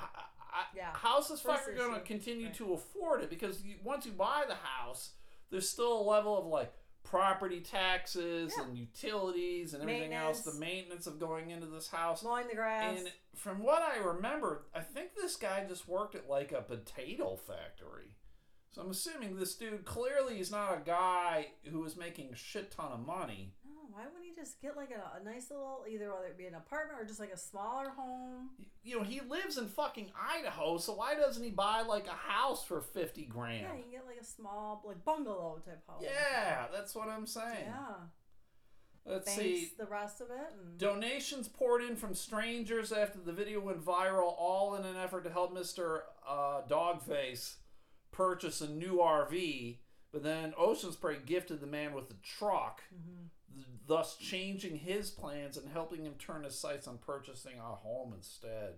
I, 0.53 0.64
Yeah. 0.76 0.91
How's 0.93 1.28
this 1.30 1.41
First 1.41 1.64
fucker 1.64 1.76
going 1.76 1.95
to 1.95 2.01
continue 2.01 2.45
Right. 2.47 2.55
to 2.55 2.74
afford 2.74 3.22
it? 3.24 3.32
Because 3.32 3.64
you, 3.64 3.78
once 3.84 4.05
you 4.05 4.12
buy 4.12 4.43
the 4.47 4.53
house, 4.55 5.14
there's 5.49 5.68
still 5.68 5.99
a 5.99 6.03
level 6.07 6.38
of 6.38 6.45
like 6.45 6.72
property 7.12 7.59
taxes 7.59 8.53
Yeah. 8.57 8.64
and 8.64 8.78
utilities 8.78 9.74
and 9.74 9.84
everything 9.84 10.14
else, 10.14 10.41
the 10.41 10.53
Maintenance. 10.53 11.05
of 11.05 11.20
going 11.20 11.51
into 11.51 11.68
this 11.68 11.89
house. 11.89 12.24
Mowing 12.24 12.47
the 12.47 12.55
grass. 12.55 12.97
And 12.99 13.12
from 13.36 13.59
what 13.59 13.82
I 13.84 13.97
remember, 13.97 14.66
I 14.74 14.80
think 14.80 15.14
this 15.14 15.36
guy 15.36 15.66
just 15.68 15.88
worked 15.88 16.16
at 16.16 16.28
like 16.30 16.51
a 16.53 16.62
potato 16.62 17.36
factory. 17.36 18.16
So 18.72 18.82
I'm 18.82 18.89
assuming 18.91 19.36
this 19.36 19.55
dude 19.55 19.84
clearly 19.84 20.39
is 20.39 20.49
not 20.49 20.74
a 20.78 20.82
guy 20.86 21.47
who 21.70 21.84
is 21.84 21.97
making 21.97 22.32
a 22.32 22.36
shit 22.38 22.72
ton 22.72 22.93
of 22.93 23.05
money. 23.05 23.53
No, 23.82 23.88
why 23.95 24.03
wouldn't 24.05 24.23
he 24.25 24.34
just 24.36 24.61
get 24.61 24.75
like 24.77 24.91
a, 24.91 25.19
a 25.19 25.23
nice 25.23 25.49
little, 25.49 25.86
either 25.89 26.11
whether 26.13 26.27
it 26.27 26.38
be 26.38 26.45
an 26.45 26.55
apartment 26.55 26.99
or 27.01 27.05
just 27.05 27.19
like 27.19 27.32
a 27.34 27.38
smaller 27.38 27.89
home? 27.89 28.49
You 28.84 28.97
know, 28.97 29.03
he 29.03 29.21
lives 29.21 29.57
in 29.57 29.67
fucking 29.67 30.11
Idaho, 30.19 30.77
so 30.77 30.93
why 30.93 31.15
doesn't 31.15 31.43
he 31.43 31.49
buy 31.51 31.82
like 31.82 32.07
a 32.07 32.11
house 32.32 32.63
for 32.63 32.82
50 32.82 33.23
grand? 33.25 33.61
Yeah, 33.61 33.75
you 33.75 33.84
can 33.84 33.91
get 33.91 34.05
like 34.07 34.19
a 34.21 34.25
small, 34.25 34.84
like 34.86 35.03
bungalow 35.05 35.61
type 35.65 35.82
home. 35.88 36.03
Yeah, 36.03 36.65
that's 36.73 36.93
what 36.95 37.07
I'm 37.09 37.25
saying. 37.25 37.65
Yeah. 37.67 37.95
Let's 39.03 39.25
Banks 39.25 39.41
see. 39.41 39.71
the 39.79 39.86
rest 39.88 40.21
of 40.21 40.27
it. 40.29 40.53
And 40.63 40.77
Donations 40.77 41.47
poured 41.47 41.82
in 41.82 41.95
from 41.95 42.13
strangers 42.13 42.91
after 42.91 43.17
the 43.19 43.34
video 43.34 43.59
went 43.59 43.84
viral, 43.84 44.34
all 44.38 44.75
in 44.75 44.86
an 44.86 44.95
effort 44.95 45.23
to 45.23 45.32
help 45.32 45.55
Mr. 45.57 46.01
Uh, 46.27 46.61
Dogface 46.69 47.55
purchase 48.11 48.61
a 48.61 48.69
new 48.69 48.97
RV. 48.97 49.77
But 50.11 50.23
then 50.23 50.53
Ocean 50.57 50.91
Spray 50.91 51.17
gifted 51.25 51.61
the 51.61 51.67
man 51.67 51.93
with 51.93 52.09
the 52.09 52.15
truck, 52.21 52.84
Mhm. 52.93 53.29
Th- 53.88 53.88
thus 53.88 54.15
changing 54.17 54.77
his 54.77 55.09
plans 55.09 55.57
and 55.57 55.69
helping 55.69 56.03
him 56.05 56.13
turn 56.17 56.43
his 56.43 56.57
sights 56.57 56.88
on 56.88 56.97
purchasing 56.97 57.57
a 57.59 57.75
home 57.75 58.13
instead. 58.15 58.75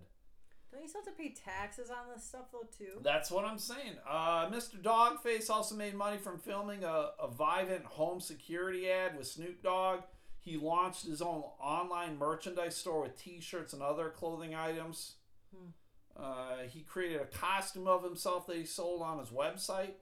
don't 0.72 0.82
you 0.82 0.88
still 0.88 1.02
have 1.04 1.14
to 1.14 1.22
pay 1.22 1.30
taxes 1.32 1.90
on 1.90 2.12
this 2.14 2.24
stuff 2.24 2.46
though 2.52 2.68
too? 2.76 3.00
That's 3.02 3.30
what 3.30 3.44
I'm 3.44 3.58
saying. 3.58 3.94
Uh, 4.08 4.48
Mr. 4.50 4.80
Dogface 4.80 5.50
also 5.50 5.74
made 5.74 5.94
money 5.94 6.18
from 6.18 6.38
filming 6.38 6.84
a, 6.84 7.10
a 7.20 7.28
Vivint 7.28 7.84
home 7.84 8.20
security 8.20 8.90
ad 8.90 9.16
with 9.16 9.26
Snoop 9.26 9.62
Dogg. 9.62 10.00
He 10.40 10.56
launched 10.58 11.06
his 11.06 11.22
own 11.22 11.42
online 11.60 12.18
merchandise 12.18 12.76
store 12.76 13.02
with 13.02 13.16
T-shirts 13.16 13.72
and 13.72 13.82
other 13.82 14.10
clothing 14.10 14.54
items. 14.54 15.14
Hmm. 15.54 15.70
Uh, 16.16 16.64
he 16.68 16.80
created 16.80 17.20
a 17.20 17.26
costume 17.26 17.86
of 17.88 18.04
himself 18.04 18.46
that 18.46 18.56
he 18.56 18.64
sold 18.64 19.02
on 19.02 19.18
his 19.18 19.30
website. 19.30 19.94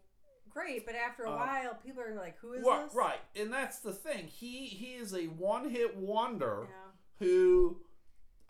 Great, 0.53 0.84
but 0.86 0.94
after 0.94 1.24
a 1.24 1.30
Um, 1.30 1.36
while, 1.38 1.74
people 1.76 2.03
are 2.03 2.14
like, 2.14 2.36
"Who 2.38 2.53
is 2.53 2.64
Right, 2.64 2.84
this?" 2.84 2.94
right, 2.94 3.20
and 3.34 3.53
that's 3.53 3.78
the 3.80 3.92
thing. 3.92 4.26
He 4.28 4.66
he 4.66 4.94
is 4.94 5.14
a 5.14 5.26
one-hit 5.28 5.96
wonder 5.96 6.68
Yeah. 6.68 6.90
who. 7.26 7.80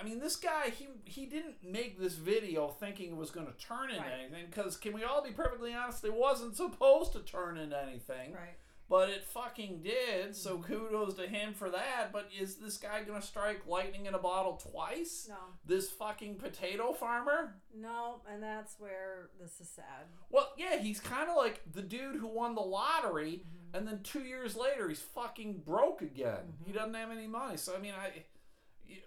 I 0.00 0.04
mean, 0.04 0.18
this 0.18 0.34
guy, 0.34 0.70
he 0.70 0.88
he 1.04 1.26
didn't 1.26 1.62
make 1.62 1.98
this 2.00 2.14
video 2.14 2.68
thinking 2.70 3.12
it 3.12 3.16
was 3.16 3.30
going 3.30 3.46
to 3.46 3.52
turn 3.52 3.90
into 3.90 4.02
Right. 4.02 4.12
anything. 4.20 4.46
Because 4.46 4.76
can 4.76 4.92
we 4.94 5.04
all 5.04 5.22
be 5.22 5.30
perfectly 5.30 5.72
honest? 5.74 6.04
It 6.04 6.12
wasn't 6.14 6.56
supposed 6.56 7.12
to 7.12 7.20
turn 7.20 7.56
into 7.56 7.78
anything. 7.80 8.32
Right. 8.32 8.56
But 8.88 9.08
it 9.08 9.24
fucking 9.24 9.82
did. 9.82 10.34
So 10.36 10.58
Mm-hmm. 10.58 10.64
kudos 10.74 11.14
to 11.14 11.26
him 11.26 11.54
for 11.54 11.70
that. 11.70 12.10
But 12.12 12.28
is 12.38 12.56
this 12.56 12.76
guy 12.76 13.02
gonna 13.04 13.22
strike 13.22 13.66
lightning 13.66 14.06
in 14.06 14.14
a 14.14 14.18
bottle 14.18 14.56
twice? 14.56 15.26
No, 15.28 15.36
This 15.66 15.90
fucking 15.90 16.36
potato 16.36 16.92
farmer? 16.92 17.56
no, 17.74 18.20
and 18.30 18.42
that's 18.42 18.76
where 18.78 19.30
this 19.40 19.60
is 19.60 19.68
sad. 19.70 20.06
Well, 20.30 20.52
yeah, 20.58 20.76
he's 20.78 21.00
kind 21.00 21.30
of 21.30 21.36
like 21.36 21.60
the 21.72 21.82
dude 21.82 22.16
who 22.16 22.26
won 22.28 22.54
the 22.54 22.60
lottery, 22.62 23.44
Mm-hmm. 23.46 23.76
and 23.76 23.88
then 23.88 24.00
two 24.02 24.20
years 24.22 24.56
later 24.56 24.88
he's 24.88 25.00
fucking 25.00 25.62
broke 25.64 26.02
again. 26.02 26.54
He 26.66 26.72
doesn't 26.72 26.94
have 26.94 27.10
any 27.10 27.26
money. 27.26 27.56
So 27.56 27.74
I 27.74 27.78
mean, 27.80 27.94
I 27.94 28.24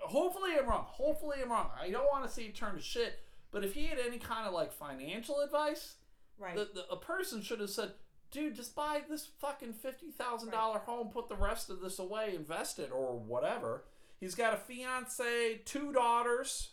hopefully 0.03 0.51
I'm 0.59 0.67
wrong. 0.67 0.85
Hopefully 0.87 1.37
I'm 1.43 1.51
wrong. 1.51 1.69
I 1.79 1.89
don't 1.91 2.07
want 2.11 2.25
to 2.25 2.31
see 2.31 2.43
it 2.45 2.55
turn 2.55 2.75
to 2.75 2.81
shit. 2.81 3.19
But 3.51 3.63
if 3.63 3.73
he 3.73 3.85
had 3.85 3.99
any 3.99 4.17
kind 4.17 4.47
of 4.47 4.53
like 4.53 4.71
financial 4.73 5.39
advice, 5.41 5.95
Right. 6.37 6.55
the, 6.55 6.67
the, 6.73 6.89
a 6.91 6.97
person 6.97 7.41
should 7.41 7.61
have 7.61 7.69
said, 7.69 7.91
"Dude, 8.35 8.55
just 8.55 8.75
buy 8.75 9.01
this 9.09 9.29
fucking 9.39 9.73
fifty 9.73 10.11
thousand 10.11 10.51
dollar 10.51 10.79
home, 10.79 11.09
put 11.09 11.29
the 11.29 11.35
rest 11.35 11.69
of 11.69 11.81
this 11.81 11.99
away, 11.99 12.35
invest 12.35 12.79
it, 12.79 12.91
or 12.91 13.17
whatever." 13.17 13.85
He's 14.19 14.35
got 14.35 14.53
a 14.53 14.57
fiance, 14.57 15.61
two 15.65 15.91
daughters, 15.91 16.71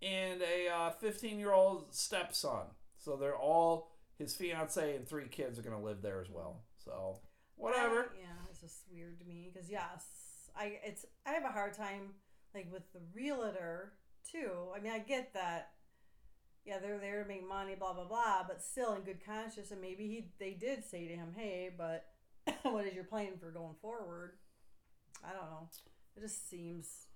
and 0.00 0.42
a 0.42 0.94
fifteen 1.00 1.38
year 1.38 1.52
old 1.52 1.94
stepson. 1.94 2.66
So 2.96 3.16
they're 3.16 3.36
all 3.36 3.92
his 4.18 4.34
fiance 4.34 4.96
and 4.96 5.06
three 5.06 5.28
kids 5.28 5.58
are 5.58 5.62
gonna 5.62 5.82
live 5.82 6.02
there 6.02 6.20
as 6.20 6.30
well. 6.30 6.64
So 6.76 7.20
whatever. 7.56 8.00
Uh, 8.00 8.20
yeah, 8.20 8.50
it's 8.50 8.60
just 8.60 8.82
weird 8.90 9.18
to 9.20 9.26
me 9.26 9.50
because 9.52 9.70
yes, 9.70 10.06
I 10.56 10.78
it's 10.84 11.04
I 11.26 11.32
have 11.32 11.44
a 11.44 11.52
hard 11.52 11.74
time 11.74 12.14
like 12.54 12.72
with 12.72 12.90
the 12.92 13.00
realtor 13.14 13.92
too. 14.30 14.50
I 14.74 14.80
mean, 14.80 14.92
I 14.92 14.98
get 14.98 15.34
that. 15.34 15.70
Yeah, 16.66 16.78
they're 16.80 16.98
there 16.98 17.22
to 17.22 17.28
make 17.28 17.48
money, 17.48 17.74
blah 17.78 17.92
blah 17.92 18.04
blah, 18.06 18.42
but 18.46 18.62
still 18.62 18.94
in 18.94 19.02
good 19.02 19.24
conscience, 19.24 19.70
and 19.70 19.80
maybe 19.80 20.06
he 20.08 20.28
they 20.38 20.52
did 20.52 20.84
say 20.84 21.06
to 21.06 21.14
him, 21.14 21.32
"Hey, 21.36 21.70
but 21.76 22.06
what 22.62 22.86
is 22.86 22.94
your 22.94 23.04
plan 23.04 23.38
for 23.38 23.50
going 23.50 23.76
forward?" 23.80 24.32
I 25.24 25.32
don't 25.32 25.50
know. 25.50 25.68
It 26.16 26.20
just 26.20 26.48
seems 26.50 27.06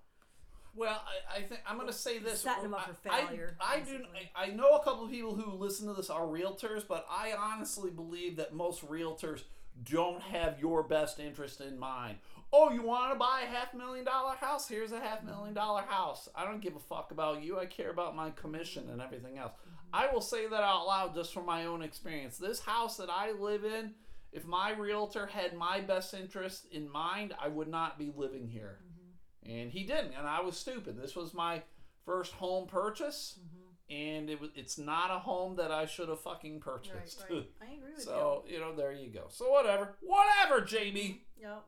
Well, 0.74 1.02
I, 1.34 1.38
I 1.38 1.42
think 1.42 1.60
I'm 1.66 1.76
going 1.76 1.88
to 1.88 1.92
say 1.92 2.18
this. 2.18 2.42
Setting 2.42 2.66
him 2.66 2.74
up 2.74 2.86
for 2.86 2.94
failure, 3.10 3.56
I, 3.60 3.76
I 3.76 3.80
do. 3.80 4.02
I, 4.36 4.44
I 4.44 4.46
know 4.50 4.76
a 4.76 4.84
couple 4.84 5.04
of 5.04 5.10
people 5.10 5.34
who 5.34 5.52
listen 5.52 5.88
to 5.88 5.94
this 5.94 6.10
are 6.10 6.22
realtors, 6.26 6.86
but 6.86 7.06
I 7.10 7.32
honestly 7.36 7.90
believe 7.90 8.36
that 8.36 8.54
most 8.54 8.88
realtors 8.88 9.42
don't 9.84 10.22
have 10.22 10.60
your 10.60 10.82
best 10.82 11.18
interest 11.18 11.60
in 11.60 11.78
mind. 11.78 12.18
Oh, 12.52 12.70
you 12.70 12.82
want 12.82 13.12
to 13.12 13.18
buy 13.18 13.42
a 13.44 13.46
half 13.46 13.74
million 13.74 14.04
dollar 14.04 14.34
house? 14.34 14.68
Here's 14.68 14.92
a 14.92 15.00
half 15.00 15.22
million 15.22 15.54
dollar 15.54 15.82
house. 15.82 16.28
I 16.34 16.44
don't 16.44 16.60
give 16.60 16.74
a 16.74 16.80
fuck 16.80 17.12
about 17.12 17.42
you. 17.42 17.58
I 17.58 17.66
care 17.66 17.90
about 17.90 18.16
my 18.16 18.30
commission 18.30 18.88
and 18.90 19.00
everything 19.00 19.38
else. 19.38 19.52
Mm-hmm. 19.52 19.76
I 19.92 20.12
will 20.12 20.20
say 20.20 20.46
that 20.46 20.62
out 20.62 20.86
loud 20.86 21.14
just 21.14 21.32
from 21.32 21.46
my 21.46 21.66
own 21.66 21.82
experience. 21.82 22.38
This 22.38 22.60
house 22.60 22.96
that 22.96 23.08
I 23.08 23.32
live 23.32 23.64
in, 23.64 23.92
if 24.32 24.46
my 24.46 24.72
realtor 24.72 25.26
had 25.26 25.54
my 25.54 25.80
best 25.80 26.12
interest 26.12 26.66
in 26.72 26.90
mind, 26.90 27.34
I 27.40 27.48
would 27.48 27.68
not 27.68 27.98
be 27.98 28.12
living 28.16 28.48
here. 28.48 28.78
Mm-hmm. 28.82 29.60
And 29.60 29.70
he 29.70 29.84
didn't, 29.84 30.14
and 30.18 30.26
I 30.26 30.40
was 30.40 30.56
stupid. 30.56 31.00
This 31.00 31.14
was 31.14 31.32
my 31.32 31.62
first 32.04 32.32
home 32.32 32.66
purchase, 32.66 33.38
mm-hmm. 33.38 33.94
and 33.94 34.30
it 34.30 34.38
it's 34.56 34.76
not 34.76 35.10
a 35.10 35.18
home 35.18 35.56
that 35.56 35.70
I 35.70 35.86
should 35.86 36.08
have 36.08 36.20
fucking 36.20 36.60
purchased. 36.60 37.24
right. 37.30 37.46
I 37.60 37.64
agree 37.74 37.94
with 37.94 38.02
so, 38.02 38.44
you 38.48 38.58
know, 38.58 38.74
there 38.74 38.92
you 38.92 39.08
go. 39.08 39.24
So 39.28 39.50
whatever. 39.50 39.94
Whatever, 40.00 40.64
Jamie. 40.64 41.22
Yep. 41.40 41.64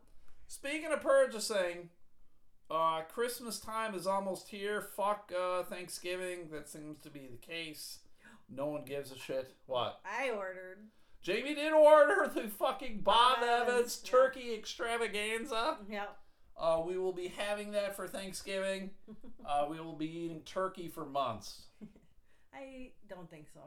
Speaking 0.53 0.93
of 0.93 1.01
purchasing, 1.01 1.89
uh, 2.71 3.01
Christmas 3.11 3.59
time 3.59 3.95
is 3.95 4.07
almost 4.07 4.49
here. 4.51 4.83
Fuck 4.83 5.33
uh, 5.35 5.63
Thanksgiving. 5.63 6.51
That 6.53 6.69
seems 6.69 6.99
to 7.05 7.09
be 7.09 7.27
the 7.27 7.39
case. 7.39 8.01
No 8.51 8.67
one 8.67 8.85
gives 8.85 9.11
a 9.13 9.19
shit. 9.19 9.55
What? 9.65 10.01
I 10.05 10.29
ordered. 10.29 10.89
Jamie 11.23 11.55
did 11.55 11.73
order 11.73 12.31
the 12.35 12.49
fucking 12.49 13.01
Bob 13.01 13.39
Bob 13.41 13.49
Evans 13.49 13.71
Evans, 13.71 14.03
yeah. 14.05 14.11
turkey 14.11 14.55
extravaganza. 14.55 15.79
Yep. 15.89 16.19
Uh, 16.61 16.83
we 16.87 16.99
will 16.99 17.15
be 17.15 17.29
having 17.29 17.71
that 17.71 17.97
for 17.97 18.07
Thanksgiving. 18.07 18.91
Uh, 19.45 19.67
we 19.69 19.81
will 19.81 19.97
be 19.97 20.07
eating 20.07 20.41
turkey 20.45 20.87
for 20.87 21.05
months. 21.05 21.63
I 22.55 22.91
don't 23.09 23.31
think 23.31 23.47
so. 23.53 23.61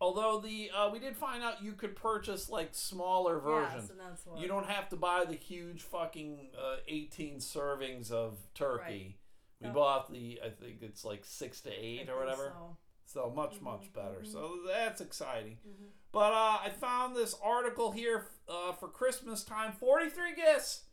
Although 0.00 0.40
the 0.40 0.70
uh, 0.76 0.90
we 0.90 0.98
did 1.00 1.16
find 1.16 1.42
out 1.42 1.62
you 1.62 1.72
could 1.72 1.96
purchase 1.96 2.48
like 2.48 2.68
smaller 2.72 3.38
versions. 3.40 3.82
Yes, 3.82 3.90
and 3.90 4.00
that's 4.00 4.24
what 4.26 4.40
You 4.40 4.46
don't 4.48 4.66
have 4.66 4.88
to 4.90 4.96
buy 4.96 5.24
the 5.24 5.34
huge 5.34 5.82
fucking 5.82 6.50
uh, 6.56 6.76
18 6.86 7.38
servings 7.38 8.10
of 8.12 8.36
turkey. 8.54 8.82
Right. 8.82 9.14
We 9.60 9.66
No. 9.68 9.72
bought 9.74 10.12
the 10.12 10.40
I 10.44 10.50
think 10.50 10.82
it's 10.82 11.04
like 11.04 11.24
six 11.24 11.60
to 11.62 11.70
I 11.70 11.74
eight 11.76 11.96
think 11.98 12.10
or 12.10 12.18
whatever. 12.18 12.52
so. 12.56 12.76
So 13.06 13.30
much 13.34 13.56
Mhm, 13.56 13.62
much 13.62 13.92
better. 13.92 14.20
mhm. 14.22 14.30
So 14.30 14.58
that's 14.66 15.00
exciting. 15.00 15.58
Mhm. 15.66 15.88
But 16.12 16.32
uh, 16.32 16.58
I 16.62 16.70
found 16.70 17.16
this 17.16 17.34
article 17.42 17.90
here 17.90 18.28
uh, 18.48 18.72
for 18.72 18.86
Christmas 18.88 19.42
time. 19.42 19.72
43 19.72 20.34
gifts 20.34 20.84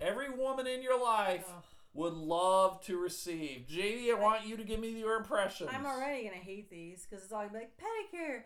every 0.00 0.30
woman 0.30 0.66
in 0.66 0.80
your 0.82 0.98
life. 0.98 1.46
Would 1.96 2.12
love 2.12 2.80
to 2.82 2.98
receive. 2.98 3.66
JD, 3.68 4.10
I 4.10 4.14
want 4.20 4.46
you 4.46 4.56
to 4.56 4.64
give 4.64 4.78
me 4.78 4.90
your 4.90 5.16
impressions. 5.16 5.70
I'm 5.72 5.86
already 5.86 6.24
gonna 6.24 6.36
hate 6.36 6.70
these 6.70 7.06
because 7.08 7.24
it's 7.24 7.32
all 7.32 7.48
like 7.52 7.72
pedicure, 7.78 8.42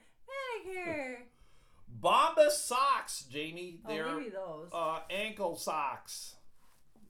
pedicure. 0.67 1.17
Bombas 2.03 2.53
socks, 2.53 3.25
Jamie. 3.29 3.81
oh, 3.85 3.89
They're 3.89 4.15
maybe 4.15 4.31
those. 4.31 4.69
uh, 4.73 5.01
ankle 5.11 5.57
socks. 5.57 6.37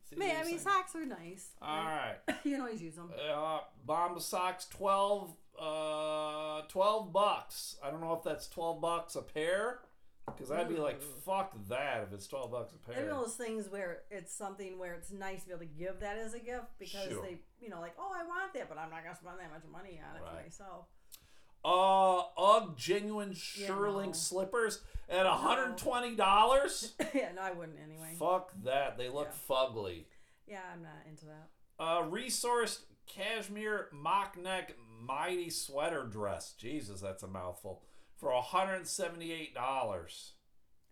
See 0.09 0.17
Man, 0.17 0.37
I 0.41 0.45
mean, 0.45 0.59
socks 0.59 0.97
are 0.97 1.05
nice. 1.05 1.51
All 1.61 1.85
right. 1.85 2.17
you 2.45 2.53
can 2.53 2.61
always 2.63 2.83
use 2.83 2.95
them. 2.97 3.11
Uh, 3.33 3.61
Bombas 3.87 4.23
socks, 4.23 4.67
12, 4.71 5.35
uh, 5.61 6.63
12 6.69 7.13
bucks. 7.13 7.77
I 7.85 7.91
don't 7.91 8.01
know 8.01 8.15
if 8.15 8.25
that's 8.25 8.49
12 8.49 8.81
bucks 8.81 9.15
a 9.17 9.23
pair. 9.23 9.81
Because 10.37 10.51
I'd 10.51 10.69
be 10.69 10.77
like, 10.77 11.01
fuck 11.03 11.55
that 11.69 12.03
if 12.07 12.13
it's 12.13 12.27
12 12.27 12.51
bucks 12.51 12.73
a 12.75 12.79
pair. 12.91 13.05
one 13.07 13.13
of 13.13 13.25
those 13.27 13.35
things 13.37 13.69
where 13.69 14.03
it's 14.11 14.35
something 14.35 14.79
where 14.79 14.95
it's 14.95 15.11
nice 15.11 15.43
to 15.43 15.47
be 15.49 15.53
able 15.55 15.61
to 15.67 15.67
give 15.79 16.01
that 16.01 16.17
as 16.19 16.35
a 16.35 16.39
gift 16.39 16.67
because 16.79 17.09
Sure. 17.09 17.23
they, 17.23 17.39
you 17.61 17.69
know, 17.71 17.81
like, 17.81 17.95
oh, 17.99 18.13
I 18.15 18.25
want 18.25 18.53
that, 18.55 18.69
but 18.69 18.79
I'm 18.79 18.91
not 18.91 19.03
gonna 19.05 19.17
spend 19.17 19.39
that 19.39 19.51
much 19.51 19.65
money 19.71 20.01
on 20.09 20.17
it 20.17 20.21
for 20.21 20.35
Right. 20.37 20.45
myself. 20.45 20.87
Uh, 21.63 22.23
Ugg 22.39 22.77
genuine 22.77 23.35
Yeah, 23.57 23.69
no. 23.69 24.13
slippers 24.13 24.81
at 25.09 25.27
$120? 25.27 26.93
yeah, 27.15 27.33
no, 27.33 27.43
I 27.43 27.51
wouldn't 27.53 27.79
anyway. 27.83 28.15
Fuck 28.19 28.53
that. 28.65 28.97
They 28.97 29.09
look 29.09 29.29
fugly. 29.49 30.05
Yeah, 30.47 30.61
I'm 30.73 30.83
not 30.83 30.93
into 31.09 31.27
that. 31.27 31.49
Uh, 31.79 32.03
resourced 32.03 32.81
cashmere 33.07 33.89
mock 33.93 34.37
neck 34.39 34.75
mighty 35.01 35.51
sweater 35.51 36.05
dress. 36.05 36.53
Jesus, 36.53 37.01
that's 37.01 37.23
a 37.23 37.27
mouthful. 37.29 37.83
For 38.21 38.31
$178. 38.31 39.57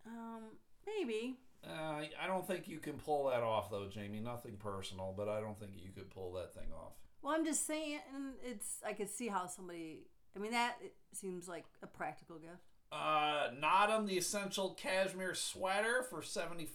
Um, 0.05 0.41
maybe. 0.87 1.37
Uh, 1.67 2.01
I 2.19 2.25
don't 2.27 2.47
think 2.47 2.67
you 2.67 2.79
can 2.79 2.93
pull 2.93 3.27
that 3.29 3.43
off, 3.43 3.69
though, 3.69 3.87
Jamie. 3.87 4.19
Nothing 4.19 4.57
personal, 4.57 5.13
but 5.15 5.27
I 5.29 5.39
don't 5.39 5.59
think 5.59 5.73
you 5.75 5.91
could 5.91 6.09
pull 6.09 6.33
that 6.33 6.53
thing 6.53 6.71
off. 6.73 6.93
Well, 7.21 7.35
I'm 7.35 7.45
just 7.45 7.67
saying, 7.67 7.99
it's. 8.43 8.77
I 8.85 8.93
could 8.93 9.09
see 9.09 9.27
how 9.27 9.45
somebody. 9.45 10.07
I 10.35 10.39
mean, 10.39 10.51
that 10.51 10.77
seems 11.13 11.47
like 11.47 11.65
a 11.83 11.87
practical 11.87 12.37
gift. 12.37 12.63
Uh, 12.91 13.49
Naadam, 13.61 14.07
the 14.07 14.17
essential 14.17 14.73
cashmere 14.73 15.35
sweater 15.35 16.01
for 16.09 16.21
$75. 16.21 16.65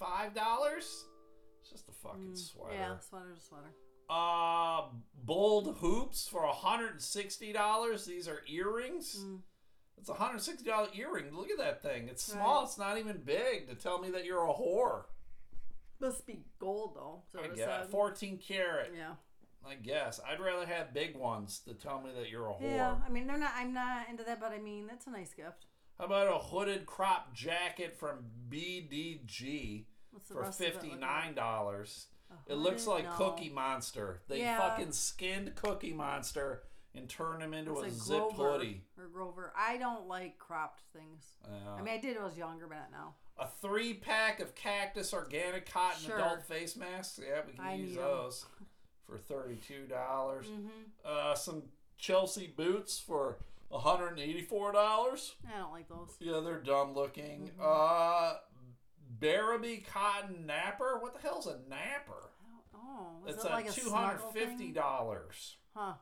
It's 0.76 1.70
just 1.70 1.88
a 1.88 1.92
fucking 1.92 2.32
Mm, 2.32 2.38
sweater. 2.38 2.74
Yeah, 2.74 2.98
sweater 3.00 3.34
to 3.34 3.40
sweater. 3.40 3.72
Uh, 4.08 4.82
bold 5.24 5.78
hoops 5.78 6.28
for 6.28 6.42
$160. 6.46 8.06
These 8.06 8.28
are 8.28 8.42
earrings. 8.46 9.16
Mm. 9.24 9.38
It's 9.98 10.08
a 10.10 10.14
$160 10.14 10.96
earring. 10.98 11.34
Look 11.34 11.50
at 11.50 11.58
that 11.58 11.82
thing. 11.82 12.08
It's 12.08 12.22
small. 12.22 12.60
Right. 12.60 12.64
It's 12.64 12.78
not 12.78 12.98
even 12.98 13.18
big 13.24 13.68
to 13.68 13.74
tell 13.74 13.98
me 14.00 14.10
that 14.10 14.24
you're 14.24 14.44
a 14.44 14.52
whore. 14.52 15.04
Must 16.00 16.26
be 16.26 16.44
gold 16.58 16.92
though. 16.94 17.22
So 17.32 17.40
I 17.40 17.48
guess. 17.54 17.88
14 17.90 18.38
karat. 18.38 18.92
Yeah. 18.96 19.12
I 19.66 19.76
guess. 19.76 20.20
I'd 20.28 20.40
rather 20.40 20.66
have 20.66 20.92
big 20.92 21.16
ones 21.16 21.60
to 21.60 21.72
tell 21.74 22.00
me 22.02 22.10
that 22.18 22.28
you're 22.28 22.48
a 22.48 22.52
whore. 22.52 22.62
Yeah. 22.62 22.96
I 23.06 23.08
mean, 23.10 23.26
they're 23.26 23.38
not. 23.38 23.52
I'm 23.56 23.72
not 23.72 24.08
into 24.10 24.24
that, 24.24 24.40
but 24.40 24.52
I 24.52 24.58
mean, 24.58 24.86
that's 24.86 25.06
a 25.06 25.10
nice 25.10 25.32
gift. 25.32 25.66
How 25.98 26.04
about 26.06 26.26
a 26.26 26.38
hooded 26.38 26.84
crop 26.86 27.32
jacket 27.34 27.96
from 27.96 28.24
BDG 28.50 29.84
for 30.24 30.42
rest 30.42 30.60
of 30.60 30.66
it 30.66 30.74
look 30.74 31.00
like? 31.00 31.36
$59? 31.36 32.06
A 32.48 32.52
It 32.52 32.56
looks 32.56 32.86
like 32.86 33.04
No. 33.04 33.12
Cookie 33.12 33.48
Monster. 33.48 34.22
They 34.28 34.40
Yeah. 34.40 34.58
fucking 34.58 34.92
skinned 34.92 35.54
Cookie 35.54 35.92
Monster 35.92 36.64
and 36.94 37.08
turn 37.08 37.40
them 37.40 37.52
into 37.54 37.72
Looks 37.72 38.08
a 38.08 38.12
like 38.12 38.36
Grover 38.36 38.52
hoodie. 38.58 38.80
or 38.98 39.06
Grover. 39.08 39.52
I 39.56 39.76
don't 39.78 40.06
like 40.08 40.38
cropped 40.38 40.82
things. 40.92 41.32
Yeah. 41.44 41.72
I 41.78 41.82
mean, 41.82 41.92
I 41.94 41.98
did 41.98 42.14
when 42.14 42.22
I 42.22 42.26
was 42.26 42.36
younger, 42.38 42.66
but 42.66 42.76
not 42.76 42.90
now. 42.92 43.14
a 43.38 43.46
three 43.48 43.94
pack 43.94 44.40
of 44.40 44.54
cactus 44.54 45.12
organic 45.12 45.68
cotton 45.70 46.04
Sure. 46.06 46.18
adult 46.18 46.44
face 46.46 46.76
masks. 46.76 47.18
Yeah, 47.22 47.40
we 47.46 47.52
can 47.54 47.64
I 47.64 47.74
use 47.74 47.96
those 47.96 48.46
for 49.06 49.18
thirty-two 49.18 49.86
dollars. 49.86 50.46
Mm-hmm. 50.46 50.68
Uh, 51.04 51.34
some 51.34 51.64
Chelsea 51.98 52.46
boots 52.56 52.98
for 52.98 53.38
hundred 53.72 54.10
and 54.10 54.20
eighty-four 54.20 54.70
dollars. 54.72 55.34
I 55.52 55.58
don't 55.58 55.72
like 55.72 55.88
those. 55.88 56.16
Yeah, 56.20 56.38
they're 56.44 56.60
dumb 56.60 56.94
looking. 56.94 57.50
Mhm. 57.58 57.60
Uh, 57.60 58.34
Bearaby 59.20 59.84
cotton 59.86 60.46
napper. 60.46 60.98
What 61.00 61.14
the 61.14 61.20
hell's 61.20 61.46
a 61.46 61.58
napper? 61.68 62.30
I 62.40 62.50
don't- 62.50 62.60
Oh, 62.86 63.22
It's 63.26 63.44
it 63.44 63.50
like 63.50 63.68
a 63.68 63.72
two 63.72 63.90
hundred 63.90 64.20
fifty 64.32 64.70
dollars. 64.70 65.56
Huh? 65.74 65.94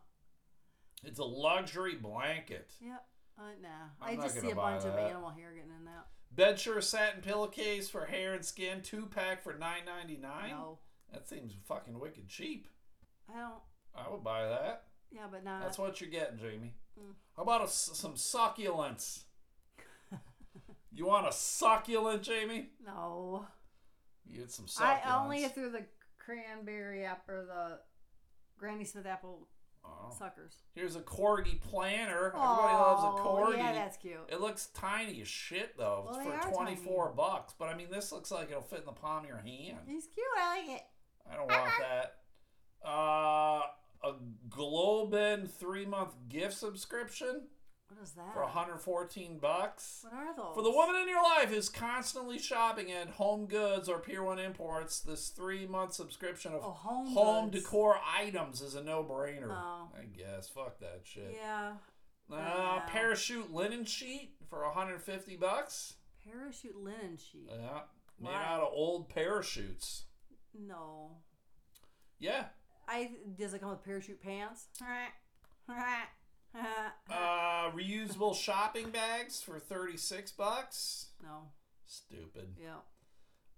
It's 1.05 1.19
a 1.19 1.25
luxury 1.25 1.97
blanket. 1.97 2.73
Yeah. 2.81 2.99
Uh, 3.39 3.43
nah. 3.61 3.69
I'm 4.01 4.19
I 4.19 4.23
just 4.23 4.41
see 4.41 4.51
a 4.51 4.55
bunch 4.55 4.85
of 4.85 4.97
animal 4.97 5.31
hair 5.31 5.53
getting 5.55 5.71
in 5.71 5.85
that. 5.87 6.07
Bedsure 6.35 6.83
satin 6.83 7.21
pillowcase 7.21 7.89
for 7.89 8.07
hair 8.07 8.35
and 8.35 8.45
skin, 8.45 8.81
two 8.83 9.07
pack 9.07 9.43
for 9.43 9.55
nine 9.55 9.85
ninety 9.85 10.17
nine. 10.17 10.51
No, 10.51 10.79
That 11.13 11.29
seems 11.29 11.53
fucking 11.67 11.99
wicked 11.99 12.29
cheap. 12.29 12.69
I 13.29 13.39
don't. 13.39 13.55
I 13.95 14.11
would 14.11 14.25
buy 14.25 14.49
that. 14.49 14.85
Yeah, 15.11 15.27
but 15.31 15.45
not. 15.45 15.61
That's 15.63 15.79
what 15.79 16.01
you're 16.01 16.09
getting, 16.09 16.39
Jamie. 16.39 16.75
Mm. 16.99 17.15
How 17.37 17.43
about 17.43 17.65
a 17.65 17.69
some 17.69 18.15
succulents? 18.15 19.25
you 20.93 21.07
want 21.07 21.29
a 21.29 21.33
succulent, 21.33 22.23
Jamie? 22.23 22.71
no. 22.85 23.47
You 24.25 24.39
get 24.39 24.53
some 24.53 24.67
succulents. 24.67 25.07
I 25.07 25.23
only 25.23 25.49
through 25.49 25.71
the 25.71 25.85
cranberry 26.19 27.05
app 27.05 27.29
or 27.29 27.45
the 27.45 27.81
Granny 28.57 28.85
Smith 28.85 29.07
apple 29.07 29.49
Oh. 29.85 30.15
suckers. 30.17 30.55
Here's 30.75 30.97
a 30.97 31.01
corgi 31.01 31.61
planner. 31.61 32.29
Everybody 32.29 32.75
loves 32.75 33.03
a 33.03 33.23
corgi. 33.23 33.57
Yeah, 33.59 33.73
that's 33.73 33.97
cute. 33.97 34.21
It 34.29 34.41
looks 34.41 34.67
tiny 34.75 35.21
as 35.21 35.29
shit 35.29 35.77
though. 35.77 36.05
Well, 36.07 36.17
it's 36.17 36.25
they 36.25 36.31
are 36.33 36.43
for 36.43 36.65
tiny. 36.65 36.77
24 36.77 37.13
bucks. 37.17 37.55
But 37.59 37.69
I 37.69 37.75
mean, 37.77 37.89
this 37.91 38.13
looks 38.13 38.31
like 38.31 38.51
it'll 38.51 38.63
fit 38.63 38.81
in 38.81 38.87
the 38.87 38.93
palm 38.93 39.25
of 39.25 39.29
your 39.29 39.39
hand. 39.39 39.79
He's 39.87 40.07
cute. 40.07 40.27
I 40.39 40.59
like 40.59 40.77
it. 40.77 40.83
I 41.31 41.37
don't 41.37 41.51
want 41.51 41.71
that. 41.81 42.15
Uh, 42.85 43.63
a 44.05 44.15
GlobeIn 44.49 45.49
three 45.51 45.87
month 45.87 46.15
gift 46.29 46.55
subscription 46.55 47.43
What 47.95 48.03
is 48.03 48.13
that? 48.13 48.33
for 48.33 48.43
114 48.43 49.39
bucks. 49.39 50.01
What 50.09 50.15
are 50.15 50.35
those? 50.37 50.55
For 50.55 50.63
the 50.63 50.71
woman 50.71 50.97
in 50.97 51.09
your 51.09 51.23
life 51.23 51.51
who's 51.51 51.69
constantly 51.69 52.39
shopping 52.39 52.91
at 52.91 53.09
Home 53.11 53.47
Goods 53.47 53.89
or 53.89 53.99
Pier 53.99 54.23
1 54.23 54.39
Imports, 54.39 55.01
this 55.01 55.29
three 55.29 55.67
month 55.67 55.93
subscription 55.95 56.53
of 56.55 56.63
Oh, 56.65 56.71
home 56.71 57.07
home 57.09 57.51
decor 57.51 57.99
items 58.17 58.61
is 58.63 58.75
a 58.75 58.83
no 58.83 59.05
brainer. 59.05 59.51
Oh. 59.51 59.89
I 59.99 60.05
guess. 60.05 60.49
Fuck 60.49 60.81
that 60.81 61.01
shit. 61.05 61.37
Yeah. 61.39 61.73
Uh, 62.31 62.37
Yeah. 62.37 62.83
parachute 62.89 63.53
linen 63.53 63.85
sheet 63.85 64.37
for 64.49 64.65
150 64.65 65.37
bucks. 65.37 65.95
Parachute 66.25 66.77
linen 66.77 67.19
sheet. 67.19 67.49
Yeah. 67.51 67.83
Made 68.21 68.29
Why? 68.31 68.45
out 68.45 68.61
of 68.63 68.73
old 68.73 69.09
parachutes. 69.09 70.05
no. 70.55 71.17
Yeah. 72.19 72.47
I 72.89 73.11
does 73.39 73.55
it 73.55 73.61
come 73.61 73.71
with 73.71 73.85
parachute 73.85 74.21
pants? 74.23 74.67
Uh, 77.11 77.71
reusable 77.71 78.35
shopping 78.35 78.91
bags 78.91 79.41
for 79.41 79.59
36 79.59 80.33
bucks. 80.33 81.07
no. 81.23 81.49
Stupid. 81.87 82.57
Yeah. 82.59 82.81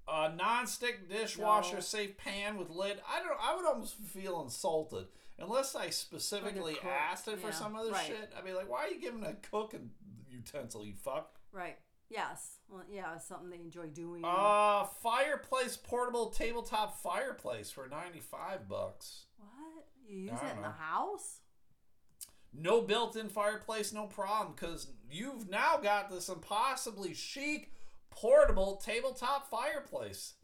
A 0.08 0.34
non-stick 0.34 1.08
dishwasher 1.08 1.80
safe 1.80 2.16
pan 2.18 2.58
with 2.58 2.68
lid. 2.68 3.00
I 3.08 3.20
don't. 3.20 3.38
I 3.40 3.54
would 3.56 3.64
almost 3.64 3.94
feel 3.94 4.42
insulted 4.42 5.06
unless 5.38 5.74
I 5.74 5.90
specifically 5.90 6.74
cook, 6.74 6.90
asked 6.90 7.28
it 7.28 7.38
for 7.38 7.48
yeah, 7.48 7.52
some 7.52 7.76
other 7.76 7.92
right. 7.92 8.06
shit. 8.06 8.32
I'd 8.36 8.44
be 8.44 8.52
like, 8.52 8.68
"Why 8.68 8.84
are 8.84 8.88
you 8.88 9.00
giving 9.00 9.24
a 9.24 9.34
cooking 9.34 9.90
utensil? 10.28 10.84
You 10.84 10.94
fuck." 10.94 11.38
Right. 11.52 11.78
Yes. 12.10 12.58
Well, 12.68 12.82
yeah, 12.90 13.14
it's 13.16 13.26
something 13.26 13.50
they 13.50 13.56
enjoy 13.56 13.86
doing. 13.86 14.22
Uh, 14.24 14.84
fireplace 15.02 15.76
portable 15.76 16.26
tabletop 16.30 17.00
fireplace 17.00 17.70
for 17.70 17.88
95 17.88 18.68
bucks. 18.68 19.24
what? 19.38 19.86
You 20.06 20.18
use 20.18 20.32
it 20.32 20.40
don't 20.40 20.56
in 20.56 20.62
the 20.62 20.68
house? 20.68 21.40
No 22.56 22.80
built-in 22.82 23.28
fireplace, 23.28 23.92
no 23.92 24.06
problem, 24.06 24.54
because 24.54 24.88
you've 25.10 25.48
now 25.50 25.76
got 25.76 26.10
this 26.10 26.28
impossibly 26.28 27.12
chic 27.14 27.72
portable 28.10 28.76
tabletop 28.76 29.50
fireplace. 29.50 30.34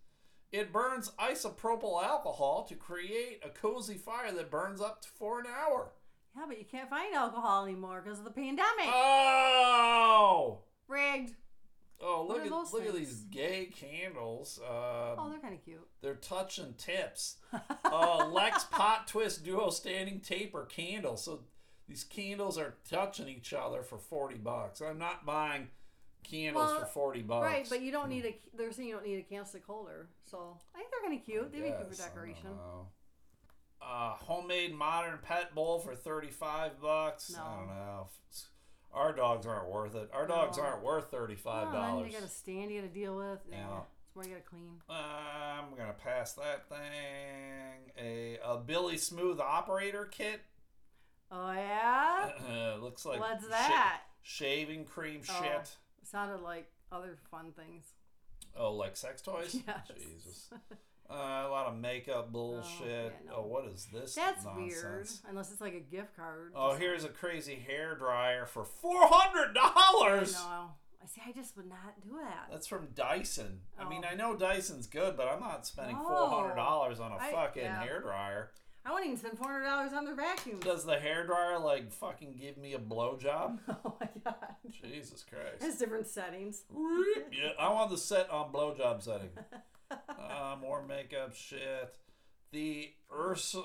It 0.53 0.73
burns 0.73 1.13
isopropyl 1.21 2.03
alcohol 2.03 2.65
to 2.69 2.75
create 2.75 3.41
a 3.45 3.49
cozy 3.51 3.95
fire 3.97 4.33
that 4.33 4.51
burns 4.51 4.81
up 4.81 5.03
to 5.03 5.09
for 5.09 5.39
an 5.39 5.47
hour. 5.47 5.93
Yeah, 6.37 6.45
but 6.49 6.59
you 6.59 6.65
can't 6.65 6.91
find 6.91 7.15
alcohol 7.15 7.65
anymore 7.65 8.03
because 8.05 8.19
of 8.19 8.25
the 8.25 8.31
pandemic. 8.33 8.87
Oh, 8.87 10.59
Rigged. 10.89 11.35
oh! 12.01 12.27
Look 12.29 12.45
at 12.45 12.73
look 12.73 12.87
at 12.87 12.95
these 12.95 13.21
gay 13.31 13.67
candles. 13.73 14.59
oh, 14.65 15.15
Um, 15.19 15.31
they're 15.31 15.39
kind 15.41 15.55
of 15.55 15.65
cute. 15.65 15.87
they're 16.03 16.15
touching 16.17 16.75
tips. 16.79 17.37
uh, 17.85 18.27
Lex 18.29 18.65
Pott 18.65 19.07
Twist 19.07 19.45
Duo 19.45 19.71
Standing 19.71 20.21
Taper 20.21 20.65
candle. 20.67 21.17
So 21.17 21.41
these 21.91 22.05
candles 22.05 22.57
are 22.57 22.77
touching 22.89 23.29
each 23.29 23.53
other 23.53 23.83
for 23.83 23.99
forty 23.99 24.39
bucks. 24.39 24.81
I'm 24.81 24.97
not 24.99 25.27
buying 25.27 25.69
candles 26.23 26.71
Well, 26.71 26.81
for 26.81 26.87
forty 26.87 27.21
bucks. 27.23 27.45
Right, 27.45 27.67
but 27.69 27.83
you 27.83 27.91
don't 27.91 28.09
need 28.09 28.25
a. 28.25 28.39
They're 28.57 28.71
saying 28.73 28.89
you 28.89 28.95
don't 28.95 29.05
need 29.07 29.19
a 29.19 29.23
candlestick 29.23 29.65
holder, 29.67 30.09
so 30.25 30.57
I 30.75 30.79
think 30.79 30.91
they're 30.93 31.01
kind 31.11 31.19
of 31.21 31.25
cute. 31.27 31.53
They'd 31.53 31.63
be 31.65 31.71
good 31.71 31.89
for 31.95 32.03
decoration. 32.03 32.51
Uh, 33.83 34.11
homemade 34.15 34.75
modern 34.75 35.19
pet 35.23 35.55
bowl 35.55 35.79
for 35.81 35.95
thirty-five 35.95 36.81
bucks. 36.81 37.33
No. 37.35 37.43
I 37.43 37.57
don't 37.57 37.67
know. 37.69 38.09
Our 38.93 39.13
dogs 39.13 39.47
aren't 39.47 39.69
worth 39.71 39.95
it. 39.95 40.11
Our 40.13 40.27
dogs 40.27 40.59
No. 40.59 40.65
aren't 40.65 40.83
worth 40.85 41.11
thirty-five 41.11 41.69
Oh, 41.69 41.73
then 41.73 41.81
dollars. 41.81 42.13
you 42.13 42.19
got 42.19 42.27
a 42.27 42.31
stand 42.31 42.71
you 42.71 42.81
got 42.83 42.89
to 42.89 42.95
deal 42.95 43.17
with. 43.17 43.39
Yeah. 43.51 43.57
Yeah, 43.59 43.79
it's 44.07 44.15
more 44.15 44.25
you 44.25 44.31
got 44.31 44.37
to 44.45 44.51
clean. 44.51 44.81
I'm 44.89 45.75
gonna 45.77 45.93
pass 45.95 46.35
that 46.35 46.69
thing. 46.69 47.93
A, 47.99 48.39
a 48.45 48.59
Billie 48.59 48.99
Smooth 48.99 49.41
operator 49.41 50.05
kit. 50.05 50.41
Oh 51.31 51.53
yeah. 51.53 52.31
looks 52.81 53.05
like 53.05 53.21
What's 53.21 53.47
that? 53.49 54.01
shaving 54.23 54.85
cream 54.85 55.23
Oh. 55.29 55.43
shit. 55.43 55.77
Sounded 56.03 56.41
like 56.43 56.71
other 56.91 57.17
fun 57.31 57.53
things. 57.53 57.85
Oh, 58.57 58.75
like 58.75 58.97
sex 58.97 59.23
toys? 59.23 59.57
Yes. 59.67 59.91
Jesus. 59.97 60.51
Uh, 61.09 61.15
a 61.47 61.49
lot 61.51 61.67
of 61.67 61.77
makeup 61.77 62.31
bullshit. 62.33 63.13
yeah, 63.25 63.33
Oh, 63.35 63.43
what 63.43 63.65
is 63.67 63.87
this? 63.93 64.15
That's 64.15 64.45
nonsense? 64.45 64.73
weird. 64.83 65.09
Unless 65.29 65.51
it's 65.53 65.61
like 65.61 65.75
a 65.75 65.81
gift 65.81 66.15
card. 66.17 66.53
Oh, 66.55 66.75
here's 66.75 67.03
a 67.05 67.09
crazy 67.09 67.57
hair 67.57 67.97
dryer 67.97 68.47
for 68.47 68.65
four 68.65 69.09
hundred 69.09 69.55
dollars. 69.55 70.35
No, 70.35 70.71
I 71.03 71.07
see. 71.07 71.21
I 71.27 71.33
just 71.33 71.57
would 71.57 71.69
not 71.69 72.01
do 72.03 72.11
that. 72.23 72.47
That's 72.53 72.67
from 72.69 72.89
Dyson. 72.95 73.61
I 73.79 73.89
mean, 73.89 74.03
Oh. 74.05 74.09
I 74.09 74.15
know 74.15 74.37
Dyson's 74.37 74.87
good, 74.87 75.17
but 75.17 75.27
I'm 75.27 75.41
not 75.41 75.67
spending 75.67 75.97
No. 75.97 76.05
four 76.05 76.29
hundred 76.29 76.55
dollars 76.57 77.01
on 77.01 77.11
a 77.11 77.17
I- 77.17 77.33
fucking 77.33 77.63
yeah. 77.65 77.83
hair 77.83 78.01
dryer. 78.01 78.51
I 78.85 78.91
wouldn't 78.93 79.07
even 79.09 79.19
spend 79.19 79.39
four 79.39 79.51
hundred 79.53 79.65
dollars 79.65 79.93
on 79.93 80.05
their 80.05 80.15
vacuum. 80.15 80.59
Does 80.61 80.85
the 80.85 80.99
hair 80.99 81.27
dryer 81.27 81.59
like 81.59 81.93
fucking 81.93 82.37
give 82.41 82.57
me 82.57 82.73
a 82.75 82.79
blowjob? 82.79 83.59
oh 83.85 83.95
my 84.01 84.09
god. 84.25 84.35
Jesus 84.71 85.25
Christ. 85.29 85.63
Has 85.63 85.77
different 85.77 86.07
settings. 86.07 86.63
yeah, 87.33 87.51
I 87.59 87.73
want 87.73 87.91
the 87.91 87.99
set 87.99 88.31
on 88.31 88.53
blowjob 88.53 89.03
setting. 89.03 89.31
Uh, 90.09 90.55
more 90.61 90.85
makeup 90.87 91.35
shit. 91.35 91.97
The 92.53 92.93
Ursa 93.13 93.61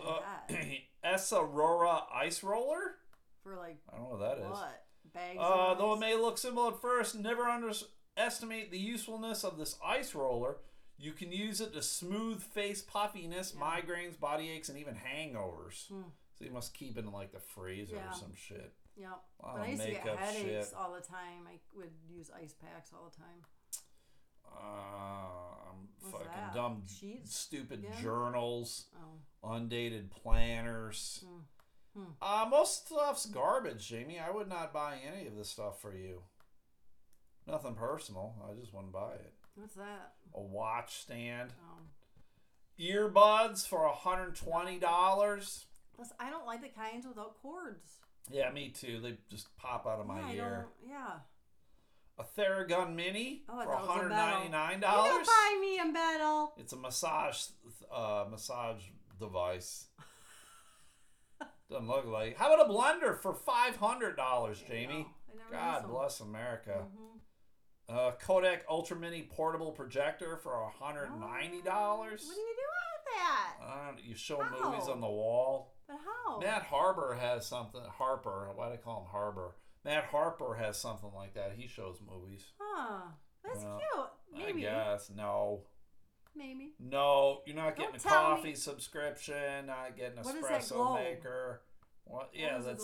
God. 0.49 0.57
Essa 1.03 1.36
Aurora 1.38 2.01
ice 2.11 2.41
roller. 2.41 2.95
For 3.43 3.55
like 3.55 3.78
I 3.93 3.97
don't 3.97 4.05
know 4.05 4.18
what 4.18 4.22
that 4.22 4.43
is. 4.43 4.49
what? 4.49 4.84
Bags. 5.13 5.38
Uh, 5.39 5.76
though 5.76 5.93
it 5.93 5.99
may 5.99 6.16
look 6.16 6.39
simple 6.39 6.68
at 6.68 6.82
first, 6.82 7.13
never 7.13 7.43
underestimate 7.43 8.72
the 8.72 8.80
usefulness 8.80 9.43
of 9.43 9.59
this 9.59 9.78
ice 9.86 10.16
roller. 10.16 10.57
You 10.98 11.12
can 11.14 11.32
use 11.32 11.60
it 11.62 11.74
to 11.74 11.82
smooth 11.82 12.41
face 12.41 12.82
puffiness, 12.82 13.54
Yeah. 13.54 13.62
migraines, 13.62 14.20
body 14.20 14.50
aches, 14.50 14.70
and 14.70 14.78
even 14.78 14.96
hangovers. 14.96 15.88
Hmm. 15.88 16.04
So 16.38 16.46
you 16.46 16.52
must 16.52 16.74
keep 16.74 16.98
it 16.98 17.06
in 17.06 17.12
like 17.12 17.32
the 17.32 17.39
freezer 17.39 17.96
Yeah. 17.96 18.10
or 18.10 18.14
some 18.14 18.34
shit. 18.36 18.74
Yep. 18.98 19.24
When 19.39 19.56
I 19.62 19.68
used 19.72 19.84
to 19.84 19.91
get 19.91 20.18
headaches 20.18 20.70
shit. 20.70 20.74
all 20.78 20.93
the 20.93 21.02
time, 21.02 21.48
I 21.48 21.60
would 21.76 21.91
use 22.08 22.30
ice 22.32 22.54
packs 22.54 22.91
all 22.93 23.10
the 23.10 23.16
time. 23.16 23.46
Uh, 24.46 25.70
I'm 25.72 25.89
What's 26.00 26.12
fucking 26.14 26.28
that? 26.28 26.54
dumb, 26.54 26.84
Sheets? 26.88 27.36
stupid 27.36 27.80
again? 27.84 28.02
journals, 28.02 28.86
Oh. 28.96 29.20
undated 29.56 30.12
planners. 30.12 31.24
Hmm. 31.26 31.39
Hmm. 32.02 32.12
Uh, 32.22 32.46
most 32.50 32.88
stuff's 32.88 33.26
garbage, 33.26 33.88
Jamie. 33.88 34.20
I 34.20 34.30
would 34.30 34.48
not 34.48 34.74
buy 34.74 34.98
any 35.00 35.28
of 35.28 35.36
this 35.36 35.50
stuff 35.50 35.82
for 35.82 35.93
you. 35.96 36.24
Nothing 37.48 37.76
personal. 37.76 38.36
I 38.50 38.54
just 38.54 38.74
wouldn't 38.74 38.91
buy 38.93 39.14
it. 39.14 39.34
What's 39.56 39.76
that? 39.76 40.14
A 40.36 40.42
watch 40.42 40.98
stand. 41.02 41.54
Oh. 41.60 41.82
Earbuds 42.80 43.68
for 43.68 43.90
$120. 43.90 44.80
Plus, 45.96 46.10
I 46.20 46.30
don't 46.30 46.46
like 46.46 46.62
the 46.62 46.68
kinds 46.70 47.08
without 47.08 47.42
cords. 47.42 48.00
Yeah, 48.30 48.52
me 48.52 48.70
too. 48.70 49.00
They 49.02 49.18
just 49.30 49.56
pop 49.58 49.88
out 49.88 50.00
of 50.00 50.08
my 50.08 50.20
yeah, 50.20 50.28
I 50.28 50.34
ear. 50.34 50.68
don't. 50.84 50.92
Yeah. 50.92 51.12
A 52.18 52.24
Theragun 52.24 52.96
Mini 52.96 53.44
Oh, 53.50 53.56
for 53.56 53.64
it 53.64 53.68
was 53.68 53.88
a 53.88 54.16
$199. 54.16 54.82
You 54.82 55.26
buy 55.26 55.58
me 55.62 55.80
a 55.80 55.86
medal. 55.86 56.54
It's 56.58 56.74
a 56.74 56.78
massage 56.78 57.38
uh, 57.94 58.26
massage 58.30 58.84
device. 59.20 59.88
Doesn't 61.70 61.88
look 61.88 62.06
like. 62.06 62.38
How 62.38 62.54
about 62.54 62.70
a 62.70 62.72
blender 62.72 63.20
for 63.20 63.34
five 63.34 63.76
hundred 63.78 64.16
dollars, 64.16 64.64
Jamie? 64.68 65.08
God 65.52 65.88
bless 65.90 66.20
America. 66.20 66.86
Mhm. 66.86 67.14
Uh, 67.88 68.12
Kodak 68.20 68.66
Ultra 68.70 68.98
Mini 68.98 69.22
portable 69.24 69.72
projector 69.72 70.38
for 70.38 70.72
hundred 70.80 71.06
and 71.12 71.20
ninety 71.22 71.62
dollars. 71.62 72.24
What 72.26 72.36
do 72.36 72.42
you 72.42 72.56
do 72.56 72.62
with 72.94 73.16
that? 73.16 73.64
Uh, 73.64 73.92
you 74.04 74.16
show 74.16 74.42
How? 74.42 74.72
movies 74.72 74.88
on 74.90 75.02
the 75.02 75.08
wall. 75.08 75.74
But 75.88 75.98
how? 76.04 76.40
Matt 76.40 76.64
Harbor 76.64 77.16
has 77.20 77.46
something. 77.46 77.82
Harper, 77.88 78.50
why 78.56 78.66
do 78.70 78.72
they 78.76 78.82
call 78.82 79.02
him 79.02 79.08
Harbor? 79.12 79.56
Matt 79.84 80.06
Harper 80.06 80.56
has 80.56 80.80
something 80.80 81.12
like 81.16 81.36
that. 81.36 81.54
He 81.56 81.68
shows 81.68 81.98
movies. 82.12 82.44
Huh. 82.60 83.02
That's 83.44 83.64
Well, 83.64 83.80
cute. 84.32 84.44
Maybe. 84.48 84.68
I 84.68 84.72
guess 84.94 85.12
no, 85.16 85.62
Maybe. 86.36 86.74
no. 86.80 87.42
You're 87.46 87.56
not 87.56 87.76
getting 87.76 87.92
Don't 87.92 88.02
a 88.04 88.04
tell 88.04 88.30
me- 88.32 88.36
coffee 88.38 88.56
subscription. 88.56 89.68
Not 89.68 89.96
getting 89.96 90.16
that 90.16 90.26
espresso 90.26 90.96
maker. 90.96 91.62
What? 92.06 92.32
Yeah, 92.34 92.54
What 92.54 92.62
is 92.62 92.66
a 92.66 92.70
that's? 92.72 92.84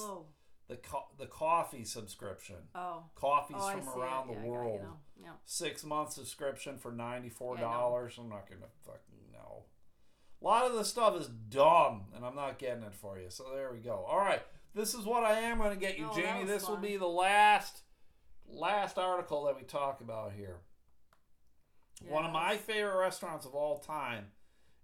The 0.72 0.78
co- 0.78 1.10
the 1.18 1.26
coffee 1.26 1.84
subscription. 1.84 2.56
Oh. 2.74 3.04
Coffees 3.16 3.58
Oh, 3.60 3.72
from 3.78 3.90
around 4.02 4.28
the 4.30 4.34
Yeah, 4.36 4.46
world. 4.46 4.80
you 4.82 4.88
now. 4.88 4.98
Yeah. 5.22 5.34
Six 5.46 5.84
month 5.84 6.14
subscription 6.14 6.78
for 6.78 6.94
ninety 6.94 7.28
four 7.30 7.56
Yeah, 7.56 7.62
know. 7.64 7.68
dollars. 7.72 8.18
I'm 8.18 8.30
not 8.30 8.48
gonna 8.50 8.70
fucking 8.86 9.32
know. 9.34 9.66
A 10.42 10.46
lot 10.46 10.66
of 10.66 10.74
the 10.74 10.86
stuff 10.86 11.16
is 11.20 11.28
dumb, 11.28 12.06
and 12.16 12.26
I'm 12.26 12.36
not 12.36 12.58
getting 12.58 12.84
it 12.84 12.96
for 12.96 13.20
you. 13.20 13.30
So 13.30 13.54
there 13.54 13.70
we 13.72 13.80
go. 13.80 14.06
All 14.08 14.18
right, 14.20 14.42
this 14.74 14.94
is 14.94 15.06
what 15.06 15.24
I 15.26 15.40
am 15.40 15.58
going 15.58 15.70
to 15.72 15.76
get 15.80 16.00
you, 16.00 16.08
Oh, 16.10 16.16
Jamie. 16.16 16.46
This 16.46 16.68
will 16.68 16.78
be 16.78 16.96
the 16.98 17.06
last 17.06 17.82
last 18.48 18.98
article 18.98 19.44
that 19.46 19.56
we 19.58 19.64
talk 19.64 20.00
about 20.02 20.32
here. 20.32 20.62
One 22.08 22.26
of 22.26 22.32
my 22.32 22.56
favorite 22.58 22.98
restaurants 22.98 23.46
of 23.46 23.54
all 23.54 23.78
time 23.80 24.32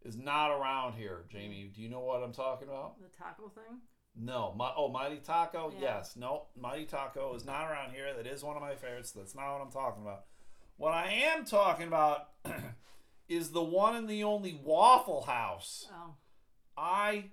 is 0.04 0.16
not 0.18 0.52
around 0.52 0.94
here, 0.94 1.26
Jamie. 1.30 1.72
Do 1.74 1.82
you 1.82 1.90
know 1.90 2.02
what 2.02 2.22
I'm 2.22 2.34
talking 2.34 2.68
about? 2.68 3.02
The 3.02 3.08
taco 3.18 3.50
thing. 3.50 3.80
No, 4.20 4.54
my 4.58 4.72
oh 4.76 4.90
Mighty 4.90 5.18
Taco. 5.18 5.72
Yeah. 5.76 5.98
Yes, 5.98 6.16
no, 6.16 6.46
Mighty 6.60 6.86
Taco 6.86 7.36
is 7.36 7.46
not 7.46 7.70
around 7.70 7.92
here. 7.94 8.14
That 8.16 8.26
is 8.28 8.44
one 8.44 8.56
of 8.56 8.62
my 8.62 8.76
favorites. 8.76 9.12
That's 9.12 9.36
not 9.36 9.54
what 9.54 9.62
I'm 9.62 9.72
talking 9.72 10.02
about. 10.04 10.26
What 10.78 10.94
I 10.94 11.12
am 11.36 11.46
talking 11.46 11.88
about 11.88 12.30
is 13.30 13.52
the 13.52 13.64
one 13.64 13.96
and 13.96 14.08
the 14.10 14.24
only 14.24 14.60
Waffle 14.64 15.24
House. 15.24 15.88
Oh. 15.92 16.16
I 16.78 17.32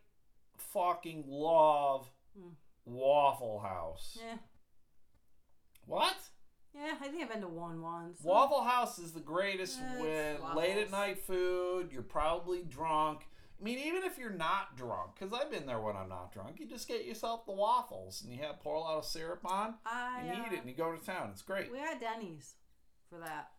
fucking 0.57 1.25
love 1.27 2.11
Hmm. 2.39 2.49
Waffle 2.85 3.61
House. 3.61 4.19
Yeah. 4.21 4.37
What? 5.87 6.17
Yeah, 6.75 6.95
I 7.01 7.09
think 7.09 7.23
I've 7.23 7.31
been 7.31 7.43
to 7.43 7.49
one 7.49 7.81
once. 7.81 8.19
Waffle 8.25 8.63
House 8.65 8.99
is 8.99 9.13
the 9.13 9.21
greatest 9.21 9.79
Eh, 9.81 10.01
when 10.01 10.57
late 10.57 10.77
at 10.79 10.91
night 10.91 11.21
food, 11.25 11.91
you're 11.93 12.03
probably 12.03 12.63
drunk. 12.63 13.21
I 13.61 13.65
mean, 13.65 13.79
even 13.79 14.03
if 14.03 14.19
you're 14.19 14.31
not 14.31 14.77
drunk, 14.77 15.13
because 15.15 15.33
I've 15.33 15.51
been 15.51 15.67
there 15.67 15.81
when 15.81 15.97
I'm 15.97 16.09
not 16.09 16.33
drunk, 16.33 16.59
you 16.59 16.67
just 16.67 16.89
get 16.89 17.05
yourself 17.05 17.47
the 17.47 17.53
waffles 17.53 18.21
and 18.23 18.33
you 18.33 18.43
have 18.43 18.61
pour 18.61 18.75
a 18.75 18.81
lot 18.81 18.99
of 18.99 19.05
syrup 19.05 19.41
on, 19.45 19.75
I, 19.87 20.21
and 20.23 20.31
uh, 20.31 20.45
eat 20.47 20.53
it, 20.55 20.61
and 20.61 20.69
you 20.69 20.75
go 20.77 20.93
to 20.93 21.05
town. 21.05 21.31
It's 21.33 21.43
great. 21.43 21.71
We 21.71 21.79
had 21.79 22.01
Denny's 22.01 22.55
for 23.09 23.19
that. 23.21 23.51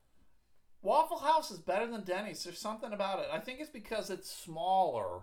Waffle 0.81 1.19
House 1.19 1.49
is 1.49 1.59
better 1.59 1.87
than 1.87 2.03
Denny's. 2.03 2.43
There's 2.43 2.59
something 2.59 2.93
about 2.93 3.19
it. 3.19 3.27
I 3.31 3.39
think 3.39 3.59
it's 3.59 3.69
because 3.71 4.09
it's 4.09 4.29
smaller. 4.29 5.21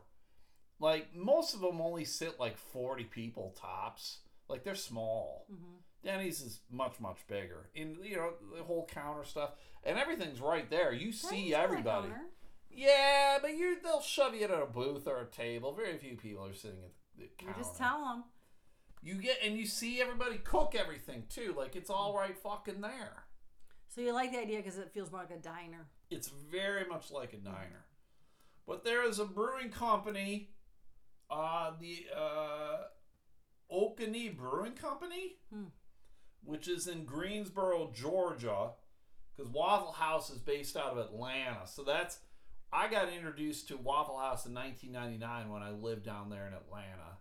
Like 0.81 1.15
most 1.15 1.55
of 1.55 1.61
them 1.61 1.81
only 1.81 2.05
sit 2.05 2.41
like 2.41 2.57
40 2.57 3.05
people 3.05 3.55
tops. 3.61 4.19
Like 4.49 4.65
they're 4.65 4.75
small. 4.75 5.47
hmm 5.49 5.77
Denny's 6.05 6.41
is 6.41 6.59
much 6.69 6.99
much 6.99 7.19
bigger. 7.29 7.69
In 7.77 7.97
you 8.03 8.17
know 8.17 8.33
the 8.57 8.65
whole 8.65 8.89
counter 8.93 9.23
stuff 9.25 9.51
and 9.85 9.97
everything's 9.97 10.41
right 10.41 10.69
there. 10.69 10.93
You 10.93 11.13
see 11.13 11.55
everybody. 11.55 12.09
Yeah, 12.75 13.39
but 13.41 13.57
you 13.57 13.77
they'll 13.83 14.01
shove 14.01 14.35
you 14.35 14.45
at 14.45 14.51
a 14.51 14.67
booth 14.67 15.07
or 15.07 15.21
a 15.21 15.27
table. 15.27 15.73
Very 15.75 15.99
few 15.99 16.17
people 16.17 16.45
are 16.47 16.55
sitting 16.55 16.79
at 16.85 16.93
the 17.19 17.45
You 17.45 17.53
just 17.57 17.77
tell 17.77 18.05
them. 18.05 18.25
You 19.03 19.15
get 19.15 19.39
and 19.45 19.59
you 19.59 19.67
see 19.67 20.01
everybody 20.01 20.39
cook 20.39 20.75
everything 20.79 21.25
too. 21.29 21.55
Like 21.57 21.77
it's 21.77 21.91
all 21.91 22.17
right 22.17 22.37
fucking 22.39 22.81
there. 22.81 23.25
So 23.89 24.01
you 24.01 24.13
like 24.15 24.33
the 24.33 24.39
idea 24.41 24.57
because 24.59 24.79
it 24.79 24.91
feels 24.95 25.11
more 25.13 25.21
like 25.21 25.31
a 25.31 25.43
diner. 25.43 25.87
It's 26.11 26.29
very 26.51 26.87
much 26.87 27.11
like 27.11 27.33
a 27.35 27.37
diner. 27.39 27.85
But 28.67 28.85
there 28.85 29.07
is 29.07 29.19
a 29.19 29.25
brewing 29.25 29.71
company, 29.71 30.51
uh, 31.31 31.73
the 31.81 32.07
uh, 32.17 32.77
Oconee 33.71 34.29
Brewing 34.31 34.75
Company, 34.75 35.37
Hmm. 35.53 35.65
which 36.45 36.69
is 36.69 36.87
in 36.87 37.05
Greensboro, 37.05 37.91
Georgia, 37.93 38.71
because 39.37 39.51
Waffle 39.53 39.93
House 39.93 40.31
is 40.31 40.39
based 40.39 40.77
out 40.77 40.93
of 40.93 40.99
Atlanta. 40.99 41.67
So 41.67 41.83
that's 41.83 42.19
I 42.73 42.89
got 42.89 43.13
introduced 43.13 43.69
to 43.69 43.77
Waffle 43.77 44.19
House 44.19 44.47
in 44.47 44.55
1999 44.55 45.51
when 45.51 45.63
I 45.63 45.71
lived 45.71 46.05
down 46.05 46.31
there 46.31 46.47
in 46.47 46.55
Atlanta, 46.55 47.19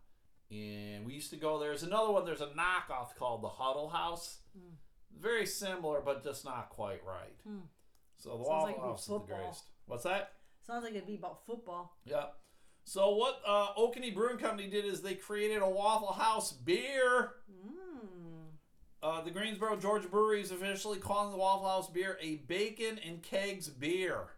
and 0.49 1.06
we 1.06 1.14
used 1.14 1.30
to 1.32 1.36
go 1.36 1.60
there. 1.60 1.70
There's 1.70 1.84
another 1.84 2.12
one. 2.12 2.26
There's 2.26 2.41
a 2.41 2.47
knockoff 2.47 3.16
called 3.18 3.43
the 3.43 3.49
Huddle 3.49 3.89
House. 3.89 4.39
Hmm. 4.58 4.76
Very 5.20 5.45
similar, 5.45 5.99
but 5.99 6.24
just 6.24 6.45
not 6.45 6.70
quite 6.70 7.02
right. 7.06 7.36
Hmm. 7.45 7.66
So 8.16 8.30
the 8.30 8.36
Sounds 8.38 8.47
Waffle 8.47 8.68
like 8.68 8.80
House 8.80 9.02
is 9.02 9.08
the 9.08 9.20
greatest. 9.20 9.64
What's 9.88 10.04
that? 10.06 10.34
Sounds 10.66 10.84
like 10.84 10.93
it'd 10.93 11.08
be 11.08 11.16
about 11.16 11.45
football. 11.45 11.97
Yeah. 12.06 12.28
So 12.86 13.16
what 13.16 13.41
uh, 13.45 13.74
Oconee 13.78 14.12
Brewing 14.12 14.38
Company 14.38 14.70
did 14.70 14.86
is 14.86 15.02
they 15.02 15.16
created 15.16 15.62
a 15.62 15.70
Waffle 15.70 16.14
House 16.14 16.54
beer. 16.54 17.32
Mmm. 17.52 17.82
Uh, 19.04 19.22
the 19.22 19.32
Greensboro, 19.32 19.76
Georgia 19.76 20.08
brewery 20.08 20.41
is 20.41 20.52
officially 20.52 20.99
calling 20.99 21.32
the 21.32 21.38
Waffle 21.38 21.68
House 21.68 21.89
beer 21.89 22.18
a 22.22 22.36
bacon 22.47 22.99
and 23.06 23.22
kegs 23.22 23.68
beer. 23.68 24.30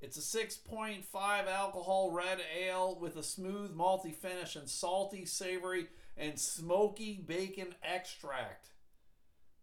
It's 0.00 0.16
a 0.16 0.38
6.5 0.38 1.04
alcohol 1.46 2.10
red 2.10 2.38
ale 2.58 2.96
with 2.98 3.16
a 3.16 3.22
smooth 3.22 3.76
malty 3.76 4.14
finish 4.14 4.56
and 4.56 4.68
salty, 4.68 5.26
savory, 5.26 5.88
and 6.16 6.38
smoky 6.38 7.22
bacon 7.26 7.74
extract. 7.82 8.70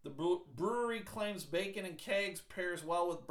The 0.04 0.10
brewery 0.54 1.00
claims 1.00 1.44
bacon 1.44 1.84
and 1.84 1.98
kegs 1.98 2.40
pairs 2.40 2.84
well 2.84 3.08
with 3.08 3.26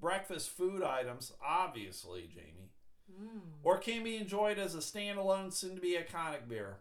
breakfast 0.00 0.50
food 0.50 0.82
items, 0.82 1.32
obviously, 1.46 2.28
Jamie 2.34 2.72
Mmm. 3.10 3.40
or 3.62 3.78
can 3.78 4.02
be 4.02 4.16
enjoyed 4.16 4.58
as 4.58 4.74
a 4.74 4.78
standalone, 4.78 5.52
soon 5.52 5.76
to 5.76 5.80
be 5.80 5.96
iconic 5.96 6.48
beer. 6.48 6.78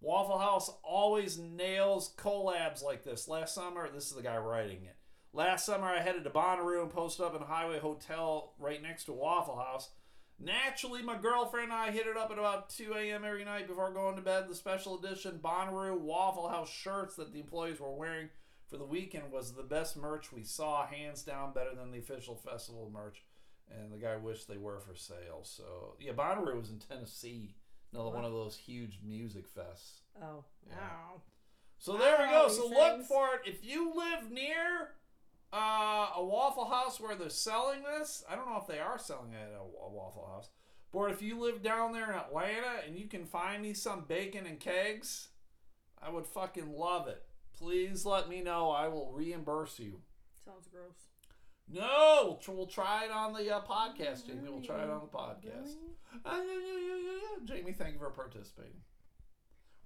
Waffle 0.00 0.38
House 0.38 0.70
always 0.82 1.38
nails 1.38 2.12
collabs 2.16 2.82
like 2.82 3.04
this. 3.04 3.28
Last 3.28 3.54
summer, 3.54 3.88
this 3.88 4.08
is 4.08 4.16
the 4.16 4.22
guy 4.22 4.36
writing 4.36 4.84
it. 4.84 4.96
Last 5.34 5.66
summer, 5.66 5.88
I 5.88 6.00
headed 6.00 6.22
to 6.24 6.30
Bonnaroo 6.30 6.80
and 6.82 6.92
posted 6.92 7.26
up 7.26 7.34
in 7.34 7.42
a 7.42 7.46
highway 7.46 7.80
hotel 7.80 8.52
right 8.56 8.80
next 8.80 9.04
to 9.04 9.12
Waffle 9.12 9.56
House. 9.56 9.90
Naturally, 10.38 11.02
my 11.02 11.16
girlfriend 11.16 11.72
and 11.72 11.80
I 11.80 11.90
hit 11.90 12.06
it 12.06 12.16
up 12.16 12.30
at 12.30 12.38
about 12.38 12.70
2 12.70 12.94
a.m. 12.96 13.24
every 13.24 13.44
night 13.44 13.66
before 13.66 13.92
going 13.92 14.14
to 14.14 14.22
bed. 14.22 14.46
The 14.48 14.54
special 14.54 14.96
edition 14.96 15.40
Bonnaroo 15.42 15.98
Waffle 15.98 16.48
House 16.48 16.70
shirts 16.70 17.16
that 17.16 17.32
the 17.32 17.40
employees 17.40 17.80
were 17.80 17.92
wearing 17.92 18.28
for 18.70 18.76
the 18.76 18.84
weekend 18.84 19.32
was 19.32 19.52
the 19.52 19.64
best 19.64 19.96
merch 19.96 20.32
we 20.32 20.44
saw, 20.44 20.86
hands 20.86 21.22
down 21.22 21.52
better 21.52 21.74
than 21.74 21.90
the 21.90 21.98
official 21.98 22.36
festival 22.36 22.88
merch 22.94 23.24
and 23.70 23.92
the 23.92 23.98
guy 23.98 24.16
wished 24.16 24.48
they 24.48 24.56
were 24.56 24.78
for 24.78 24.94
sale. 24.94 25.40
So 25.42 25.96
yeah, 25.98 26.12
Bonnaroo 26.12 26.58
was 26.58 26.70
in 26.70 26.78
Tennessee, 26.78 27.54
another 27.92 28.10
one 28.10 28.24
of 28.24 28.32
those 28.32 28.56
huge 28.56 29.00
music 29.04 29.46
fests. 29.46 30.00
Oh. 30.22 30.44
Yeah. 30.68 30.76
Wow. 30.76 31.22
So 31.78 31.96
there 31.96 32.16
we 32.18 32.30
go. 32.30 32.48
So 32.48 32.68
look 32.68 33.02
for 33.02 33.34
it 33.34 33.42
if 33.46 33.64
you 33.64 33.92
live 33.94 34.30
near 34.30 34.92
uh, 35.54 36.10
a 36.16 36.24
Waffle 36.24 36.64
House 36.64 36.98
where 37.00 37.14
they're 37.14 37.30
selling 37.30 37.82
this. 37.82 38.24
I 38.28 38.34
don't 38.34 38.48
know 38.48 38.58
if 38.60 38.66
they 38.66 38.80
are 38.80 38.98
selling 38.98 39.32
it 39.32 39.36
at 39.36 39.52
a, 39.52 39.60
a 39.60 39.90
Waffle 39.90 40.28
House, 40.32 40.50
but 40.92 41.10
if 41.12 41.22
you 41.22 41.38
live 41.38 41.62
down 41.62 41.92
there 41.92 42.10
in 42.10 42.18
Atlanta 42.18 42.82
and 42.86 42.98
you 42.98 43.06
can 43.06 43.24
find 43.24 43.62
me 43.62 43.72
some 43.72 44.04
bacon 44.08 44.46
and 44.46 44.58
kegs, 44.58 45.28
I 46.02 46.10
would 46.10 46.26
fucking 46.26 46.72
love 46.72 47.06
it. 47.08 47.22
Please 47.56 48.04
let 48.04 48.28
me 48.28 48.40
know. 48.42 48.70
I 48.70 48.88
will 48.88 49.12
reimburse 49.12 49.78
you. 49.78 50.00
Sounds 50.44 50.66
gross. 50.66 51.08
No, 51.70 52.20
we'll, 52.24 52.36
tr- 52.36 52.50
we'll 52.50 52.66
try 52.66 53.04
it 53.04 53.10
on 53.10 53.32
the 53.32 53.54
uh, 53.54 53.60
podcast, 53.62 54.26
Jamie. 54.26 54.48
We'll 54.50 54.60
try 54.60 54.82
it 54.82 54.90
on 54.90 55.00
the 55.00 55.16
podcast. 55.18 55.72
Uh, 56.24 56.36
yeah, 56.36 56.42
yeah, 56.42 56.78
yeah, 56.78 56.96
yeah, 56.96 57.18
yeah. 57.22 57.44
Jamie, 57.56 57.72
thank 57.72 57.94
you 57.94 57.98
for 58.00 58.10
participating. 58.10 58.82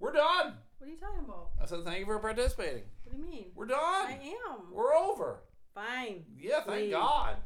We're 0.00 0.12
done. 0.12 0.54
What 0.78 0.86
are 0.86 0.90
you 0.90 0.96
talking 0.96 1.24
about? 1.24 1.50
I 1.62 1.66
said 1.66 1.84
thank 1.84 2.00
you 2.00 2.06
for 2.06 2.18
participating. 2.18 2.82
What 3.04 3.16
do 3.16 3.18
you 3.22 3.28
mean? 3.28 3.46
We're 3.54 3.66
done. 3.66 3.78
I 3.78 4.12
am. 4.50 4.72
We're 4.72 4.94
over. 4.94 5.42
Fine. 5.78 6.24
Yeah, 6.36 6.60
thank 6.66 6.86
Please. 6.86 6.92
God. 6.92 7.36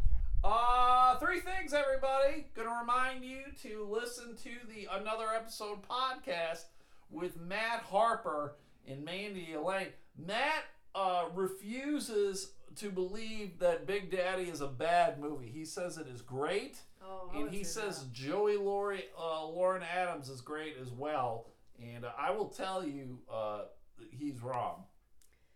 Uh, 0.42 1.18
three 1.18 1.40
things, 1.40 1.74
everybody. 1.74 2.46
Gonna 2.54 2.78
remind 2.80 3.24
you 3.24 3.40
to 3.62 3.86
listen 3.90 4.36
to 4.36 4.50
the 4.68 4.88
another 4.90 5.26
episode 5.36 5.80
podcast 5.82 6.64
with 7.10 7.38
Matt 7.38 7.82
Harper 7.82 8.56
and 8.88 9.04
Mandy 9.04 9.52
Elaine. 9.52 9.88
Matt 10.16 10.64
uh, 10.94 11.26
refuses 11.34 12.52
to 12.76 12.90
believe 12.90 13.58
that 13.58 13.86
Big 13.86 14.10
Daddy 14.10 14.44
is 14.44 14.62
a 14.62 14.66
bad 14.66 15.20
movie. 15.20 15.50
He 15.52 15.66
says 15.66 15.98
it 15.98 16.06
is 16.06 16.22
great. 16.22 16.78
Oh, 17.04 17.30
and 17.34 17.50
he 17.50 17.64
says 17.64 17.98
that. 18.00 18.12
Joey 18.14 18.56
Laurie, 18.56 19.04
uh, 19.18 19.46
Lauren 19.46 19.82
Adams 19.82 20.30
is 20.30 20.40
great 20.40 20.76
as 20.80 20.90
well. 20.90 21.48
And 21.78 22.06
uh, 22.06 22.12
I 22.18 22.30
will 22.30 22.48
tell 22.48 22.86
you, 22.86 23.18
uh, 23.30 23.64
he's 24.10 24.40
wrong. 24.40 24.84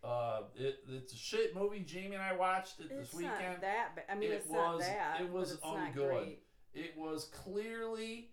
Uh, 0.05 0.43
it, 0.55 0.79
it's 0.89 1.13
a 1.13 1.17
shit 1.17 1.55
movie. 1.55 1.81
Jamie 1.81 2.15
and 2.15 2.23
I 2.23 2.35
watched 2.37 2.79
it 2.81 2.87
it's 2.91 3.11
this 3.11 3.15
weekend. 3.15 3.33
not 3.41 3.61
that 3.63 3.97
bad. 3.97 4.05
I 4.09 4.15
mean, 4.15 4.31
It 4.31 4.35
it's 4.35 4.51
not 4.51 4.77
was- 4.77 4.87
that. 4.87 5.21
it 5.21 5.29
was 5.31 5.59
not 5.65 5.95
ungood. 5.95 6.37
It 6.75 6.95
was 6.97 7.25
clearly 7.27 8.31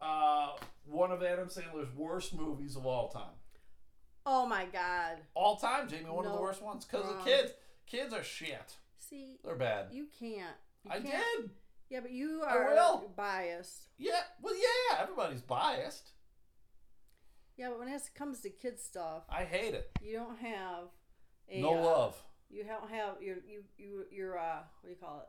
uh, 0.00 0.52
one 0.86 1.12
of 1.12 1.22
Adam 1.22 1.48
Sandler's 1.48 1.94
worst 1.94 2.34
movies 2.34 2.74
of 2.76 2.86
all 2.86 3.08
time. 3.08 3.34
Oh 4.24 4.46
my 4.46 4.64
god. 4.66 5.18
All 5.34 5.56
time, 5.56 5.88
Jamie, 5.88 6.08
one 6.10 6.24
of 6.26 6.32
the 6.32 6.40
worst 6.40 6.62
ones. 6.62 6.84
Because 6.84 7.06
the 7.06 7.22
kids, 7.30 7.52
kids 7.86 8.14
are 8.14 8.22
shit. 8.22 8.76
See, 8.98 9.38
They're 9.44 9.56
bad. 9.56 9.86
you 9.92 10.06
can't. 10.18 10.56
You 10.84 10.90
I 10.90 11.00
can't- 11.00 11.40
did. 11.42 11.50
Yeah, 11.90 12.00
but 12.00 12.10
you 12.12 12.42
are 12.46 13.02
biased. 13.14 13.88
Yeah. 13.98 14.20
Well, 14.40 14.54
yeah. 14.56 15.02
Everybody's 15.02 15.42
biased. 15.42 16.12
Yeah, 17.58 17.68
but 17.68 17.80
when 17.80 17.88
it 17.88 18.02
comes 18.14 18.40
to 18.40 18.50
kid 18.50 18.80
stuff, 18.80 19.24
I 19.28 19.44
hate 19.44 19.74
it. 19.74 19.90
you 20.00 20.16
don't 20.16 20.38
have 20.38 20.84
a 21.52 21.60
No 21.60 21.78
uh, 21.78 21.82
love. 21.82 22.22
You 22.50 22.64
don't 22.64 22.90
have 22.90 23.22
your 23.22 23.36
you 23.48 23.62
you 23.78 24.04
your 24.10 24.38
uh 24.38 24.60
what 24.80 24.88
do 24.88 24.90
you 24.90 24.96
call 24.96 25.20
it? 25.20 25.28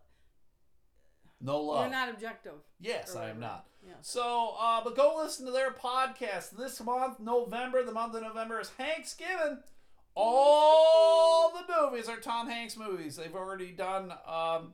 No 1.41 1.59
love. 1.61 1.81
You're 1.81 1.91
not 1.91 2.09
objective. 2.09 2.53
yes, 2.79 3.15
I 3.15 3.29
am 3.29 3.39
not. 3.39 3.65
Yes. 3.85 3.97
So, 4.01 4.55
uh, 4.57 4.81
but 4.81 4.95
go 4.95 5.15
listen 5.21 5.45
to 5.45 5.51
their 5.51 5.71
podcast 5.71 6.51
this 6.51 6.81
month, 6.81 7.19
November. 7.19 7.83
The 7.83 7.91
month 7.91 8.15
of 8.15 8.21
November 8.21 8.61
is 8.61 8.69
Thanksgiving. 8.69 9.59
All 10.15 11.51
the 11.51 11.81
movies 11.81 12.07
are 12.07 12.17
Tom 12.17 12.47
Hanks 12.47 12.77
movies. 12.77 13.17
They've 13.17 13.35
already 13.35 13.71
done 13.71 14.13
um, 14.25 14.73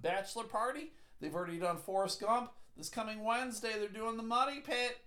Bachelor 0.00 0.44
Party. 0.44 0.92
They've 1.20 1.34
already 1.34 1.58
done 1.58 1.76
Forrest 1.76 2.20
Gump. 2.20 2.52
This 2.76 2.88
coming 2.88 3.22
Wednesday, 3.22 3.72
they're 3.78 3.88
doing 3.88 4.16
The 4.16 4.22
Money 4.22 4.60
Pit. 4.60 4.98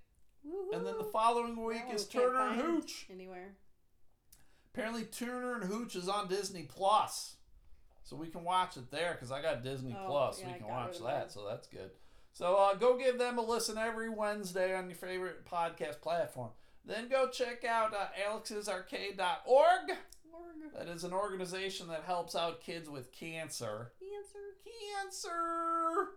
And 0.73 0.85
then 0.85 0.97
the 0.97 1.05
following 1.05 1.63
week 1.63 1.87
That 1.87 1.95
is 1.95 2.05
Turner 2.05 2.49
and 2.49 2.61
Hooch. 2.61 3.07
Anywhere. 3.11 3.55
Apparently, 4.73 5.03
Turner 5.03 5.55
and 5.55 5.63
Hooch 5.65 5.95
is 5.95 6.09
on 6.09 6.27
Disney 6.27 6.63
Plus, 6.63 7.35
so 8.03 8.15
we 8.15 8.27
can 8.27 8.43
watch 8.43 8.75
it 8.75 8.89
there 8.89 9.11
because 9.13 9.31
I 9.31 9.41
got 9.41 9.63
Disney 9.63 9.95
Oh, 9.99 10.07
Plus. 10.07 10.39
yeah, 10.41 10.47
we 10.47 10.59
can 10.59 10.67
watch 10.67 10.99
that, 10.99 11.31
so 11.31 11.45
that's 11.47 11.67
good. 11.67 11.91
So 12.33 12.55
uh, 12.55 12.73
go 12.73 12.97
give 12.97 13.19
them 13.19 13.37
a 13.37 13.41
listen 13.43 13.77
every 13.77 14.09
Wednesday 14.09 14.75
on 14.75 14.89
your 14.89 14.95
favorite 14.97 15.45
podcast 15.45 16.01
platform. 16.01 16.49
Then 16.85 17.07
go 17.07 17.29
check 17.29 17.63
out 17.63 17.93
uh, 17.93 18.07
alexsarcade.org. 18.27 19.17
Org. 19.45 19.93
That 20.75 20.87
is 20.87 21.03
an 21.03 21.13
organization 21.13 21.87
that 21.89 22.03
helps 22.05 22.35
out 22.35 22.61
kids 22.61 22.89
with 22.89 23.11
cancer. 23.11 23.91
Cancer. 23.99 24.39
Cancer. 25.21 26.09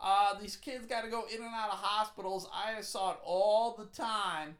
Uh, 0.00 0.38
these 0.40 0.56
kids 0.56 0.86
got 0.86 1.02
to 1.02 1.10
go 1.10 1.24
in 1.34 1.42
and 1.42 1.52
out 1.52 1.70
of 1.70 1.78
hospitals. 1.78 2.48
I 2.54 2.80
saw 2.82 3.10
it 3.12 3.18
all 3.24 3.74
the 3.76 3.86
time 3.86 4.54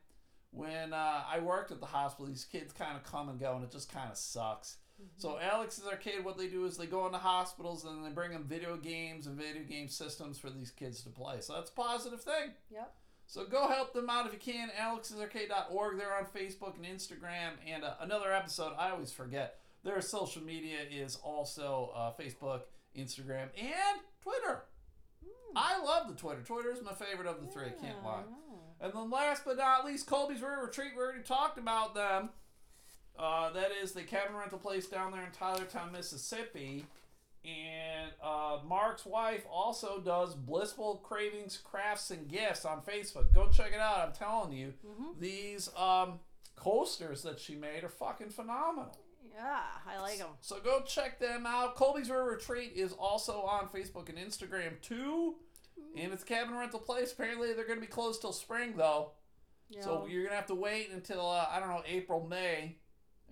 when 0.51 0.93
uh, 0.93 1.23
I 1.31 1.41
worked 1.41 1.71
at 1.71 1.81
the 1.81 1.87
hospital. 1.87 2.27
These 2.27 2.45
kids 2.45 2.73
kind 2.73 2.97
of 2.97 3.05
come 3.05 3.29
and 3.29 3.39
go, 3.39 3.55
and 3.55 3.65
it 3.65 3.71
just 3.71 3.93
kind 3.93 4.11
of 4.11 4.17
sucks. 4.17 4.79
So 5.17 5.39
Alex's 5.41 5.85
Arcade, 5.87 6.25
what 6.25 6.37
they 6.37 6.49
do 6.49 6.65
is 6.65 6.77
they 6.77 6.87
go 6.87 7.07
into 7.07 7.19
hospitals 7.19 7.85
and 7.85 8.05
they 8.05 8.11
bring 8.11 8.33
them 8.33 8.45
video 8.45 8.77
games 8.77 9.27
and 9.27 9.37
video 9.37 9.63
game 9.63 9.89
systems 9.89 10.39
for 10.39 10.51
these 10.51 10.71
kids 10.71 11.03
to 11.03 11.11
play. 11.11 11.37
So 11.41 11.55
that's 11.55 11.71
a 11.71 11.75
positive 11.75 12.21
thing. 12.21 12.51
Yep. 12.71 12.93
So 13.27 13.45
go 13.45 13.69
help 13.69 13.93
them 13.93 14.11
out 14.11 14.27
if 14.27 14.33
you 14.33 14.39
can. 14.39 14.71
Alex'sArcade.org. 14.81 15.99
They're 15.99 16.17
on 16.17 16.25
Facebook 16.25 16.77
and 16.77 16.85
Instagram. 16.85 17.51
And 17.67 17.85
uh, 17.85 17.95
another 18.01 18.33
episode, 18.33 18.73
I 18.79 18.91
always 18.91 19.13
forget. 19.13 19.61
Their 19.85 20.01
social 20.01 20.43
media 20.43 20.79
is 20.91 21.17
also 21.23 21.93
uh, 21.95 22.13
Facebook, 22.21 22.63
Instagram, 22.97 23.49
and 23.57 24.01
Twitter. 24.23 24.63
I 25.55 25.81
love 25.83 26.09
the 26.09 26.15
Twitter. 26.15 26.43
Twitter 26.43 26.73
is 26.73 26.83
my 26.83 26.93
favorite 26.95 27.29
of 27.29 27.41
the 27.41 27.47
three. 27.47 27.67
I 27.67 27.71
can't 27.71 28.03
lie. 28.05 28.23
And 28.81 28.93
then 28.93 29.11
last 29.11 29.45
but 29.45 29.57
not 29.57 29.85
least, 29.85 30.07
Colby's 30.07 30.41
River 30.41 30.62
Retreat. 30.66 30.93
We 30.97 31.03
already 31.03 31.22
talked 31.22 31.59
about 31.59 31.95
them. 31.95 32.31
Uh, 33.18 33.51
that 33.51 33.70
is 33.83 33.93
the 33.93 34.03
cabin 34.03 34.37
rental 34.37 34.59
place 34.59 34.87
down 34.87 35.11
there 35.12 35.24
in 35.24 35.33
Tylertown, 35.33 35.91
Mississippi. 35.93 36.87
And 37.45 38.12
uh, 38.22 38.59
Mark's 38.66 39.05
wife 39.07 39.45
also 39.51 40.01
does 40.01 40.35
Blissful 40.35 40.97
Cravings 40.97 41.57
Crafts 41.57 42.11
and 42.11 42.29
Gifts 42.29 42.64
on 42.64 42.83
Facebook. 42.83 43.33
Go 43.35 43.49
check 43.49 43.72
it 43.72 43.81
out. 43.81 43.99
I'm 44.07 44.12
telling 44.12 44.53
you, 44.53 44.74
Mhm. 44.87 45.18
these 45.18 45.68
um, 45.76 46.20
coasters 46.57 47.22
that 47.22 47.41
she 47.41 47.55
made 47.57 47.83
are 47.85 47.89
fucking 47.89 48.31
phenomenal. 48.31 48.97
Yeah, 49.35 49.62
I 49.87 50.01
like 50.01 50.18
them. 50.18 50.31
So 50.41 50.59
go 50.61 50.83
check 50.83 51.20
them 51.20 51.47
out. 51.47 51.76
Colby's 51.76 52.11
River 52.11 52.24
Retreat 52.24 52.72
is 52.74 52.93
also 52.93 53.41
on 53.43 53.68
Facebook 53.68 54.09
and 54.09 54.18
Instagram 54.18 54.81
too. 54.83 55.37
And 56.01 56.13
it's 56.13 56.23
a 56.23 56.27
cabin 56.27 56.55
rental 56.55 56.81
place. 56.81 57.13
Apparently, 57.13 57.53
they're 57.53 57.67
going 57.67 57.81
to 57.81 57.87
be 57.87 57.91
closed 57.91 58.21
till 58.21 58.33
spring 58.33 58.75
though. 58.77 59.13
Yeah. 59.71 59.83
So 59.83 60.07
you're 60.09 60.25
gonna 60.25 60.37
have 60.37 60.47
to 60.47 60.55
wait 60.55 60.91
until 60.93 61.29
uh, 61.29 61.47
I 61.51 61.61
don't 61.61 61.69
know 61.69 61.83
April 61.87 62.27
May, 62.27 62.77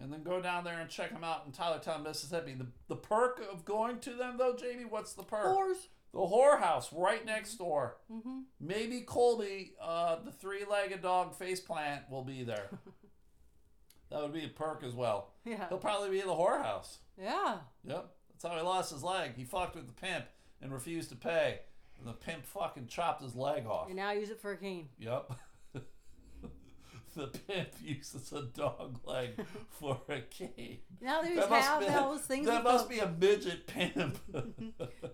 and 0.00 0.12
then 0.12 0.22
go 0.22 0.40
down 0.40 0.64
there 0.64 0.78
and 0.78 0.90
check 0.90 1.12
them 1.12 1.24
out 1.24 1.44
in 1.46 1.52
Tylertown, 1.52 2.02
Mississippi. 2.02 2.54
The 2.54 2.66
the 2.88 2.96
perk 2.96 3.42
of 3.50 3.64
going 3.64 4.00
to 4.00 4.10
them 4.10 4.36
though, 4.36 4.54
Jamie, 4.54 4.84
what's 4.84 5.14
the 5.14 5.22
perk? 5.22 5.54
Fours. 5.54 5.88
The 6.12 6.20
whorehouse 6.20 6.88
right 6.92 7.24
next 7.26 7.56
door. 7.56 7.96
Mm-hmm. 8.10 8.40
Maybe 8.58 9.02
Colby, 9.02 9.74
uh, 9.82 10.16
the 10.24 10.32
three-legged 10.32 11.02
dog 11.02 11.38
faceplant, 11.38 12.08
will 12.10 12.24
be 12.24 12.42
there. 12.42 12.70
that 14.10 14.22
would 14.22 14.32
be 14.32 14.44
a 14.44 14.48
perk 14.48 14.82
as 14.82 14.94
well. 14.94 15.32
Yeah. 15.44 15.68
He'll 15.68 15.76
probably 15.76 16.08
be 16.10 16.20
in 16.20 16.26
the 16.26 16.32
whorehouse. 16.32 16.98
Yeah. 17.20 17.58
Yep, 17.84 18.08
that's 18.30 18.44
how 18.44 18.56
he 18.56 18.62
lost 18.62 18.92
his 18.92 19.02
leg. 19.02 19.32
He 19.36 19.44
fucked 19.44 19.76
with 19.76 19.86
the 19.88 19.92
pimp 19.92 20.24
and 20.62 20.72
refused 20.72 21.10
to 21.10 21.16
pay, 21.16 21.60
and 21.98 22.06
the 22.08 22.12
pimp 22.12 22.44
fucking 22.46 22.86
chopped 22.88 23.22
his 23.22 23.34
leg 23.34 23.66
off. 23.66 23.86
And 23.88 23.96
now 23.96 24.12
use 24.12 24.30
it 24.30 24.40
for 24.40 24.52
a 24.52 24.56
cane. 24.56 24.88
Yep. 24.98 25.32
the 27.16 27.26
pimp 27.28 27.68
uses 27.82 28.32
a 28.32 28.42
dog 28.42 28.98
leg 29.04 29.30
for 29.70 30.00
a 30.08 30.20
cane. 30.20 30.78
Know, 31.00 31.22
they 31.22 31.34
must, 31.34 31.50
have 31.50 31.80
be, 31.80 31.86
those 31.86 32.20
things. 32.22 32.46
that 32.46 32.62
must 32.64 32.88
be 32.88 32.98
a 32.98 33.08
midget 33.08 33.66
pimp. 33.66 34.18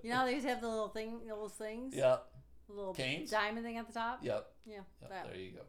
You 0.03 0.11
know, 0.11 0.25
they 0.27 0.35
just 0.35 0.47
have 0.47 0.61
the 0.61 0.69
little 0.69 0.89
thing, 0.89 1.21
those 1.29 1.53
things. 1.53 1.95
yep, 1.95 2.27
The 2.69 2.75
little 2.75 2.95
Canes? 2.95 3.31
diamond 3.31 3.65
thing 3.65 3.77
at 3.79 3.87
the 3.87 3.93
top. 3.93 4.21
yep, 4.23 4.47
Yeah. 4.67 4.81
yep. 5.01 5.27
There 5.31 5.41
you 5.41 5.53
go. 5.53 5.61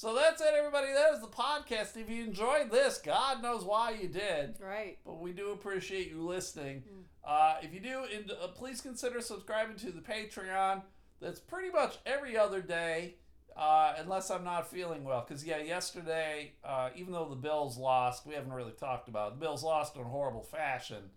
So 0.00 0.14
that's 0.14 0.40
it, 0.40 0.54
everybody. 0.56 0.94
That 0.94 1.12
is 1.12 1.20
the 1.20 1.26
podcast. 1.26 1.94
If 1.94 2.08
you 2.08 2.24
enjoyed 2.24 2.70
this, 2.70 2.96
God 2.96 3.42
knows 3.42 3.66
why 3.66 3.90
you 3.90 4.08
did. 4.08 4.54
Right. 4.58 4.96
But 5.04 5.20
we 5.20 5.32
do 5.32 5.50
appreciate 5.50 6.08
you 6.08 6.26
listening. 6.26 6.84
Mm. 6.90 7.02
Uh, 7.22 7.56
if 7.60 7.74
you 7.74 7.80
do, 7.80 8.04
and, 8.10 8.30
uh, 8.30 8.46
please 8.48 8.80
consider 8.80 9.20
subscribing 9.20 9.76
to 9.76 9.92
the 9.92 10.00
Patreon. 10.00 10.80
That's 11.20 11.38
pretty 11.38 11.68
much 11.68 11.98
every 12.06 12.34
other 12.38 12.62
day, 12.62 13.16
uh, 13.54 13.92
unless 13.98 14.30
I'm 14.30 14.42
not 14.42 14.70
feeling 14.70 15.04
well. 15.04 15.22
Because, 15.28 15.44
yeah, 15.44 15.58
yesterday, 15.58 16.54
uh, 16.64 16.88
even 16.96 17.12
though 17.12 17.28
the 17.28 17.36
Bills 17.36 17.76
lost, 17.76 18.24
we 18.24 18.32
haven't 18.32 18.54
really 18.54 18.72
talked 18.72 19.06
about 19.06 19.32
it. 19.32 19.34
The 19.34 19.44
Bills 19.44 19.62
lost 19.62 19.96
in 19.96 20.04
horrible 20.04 20.44
fashion. 20.44 21.10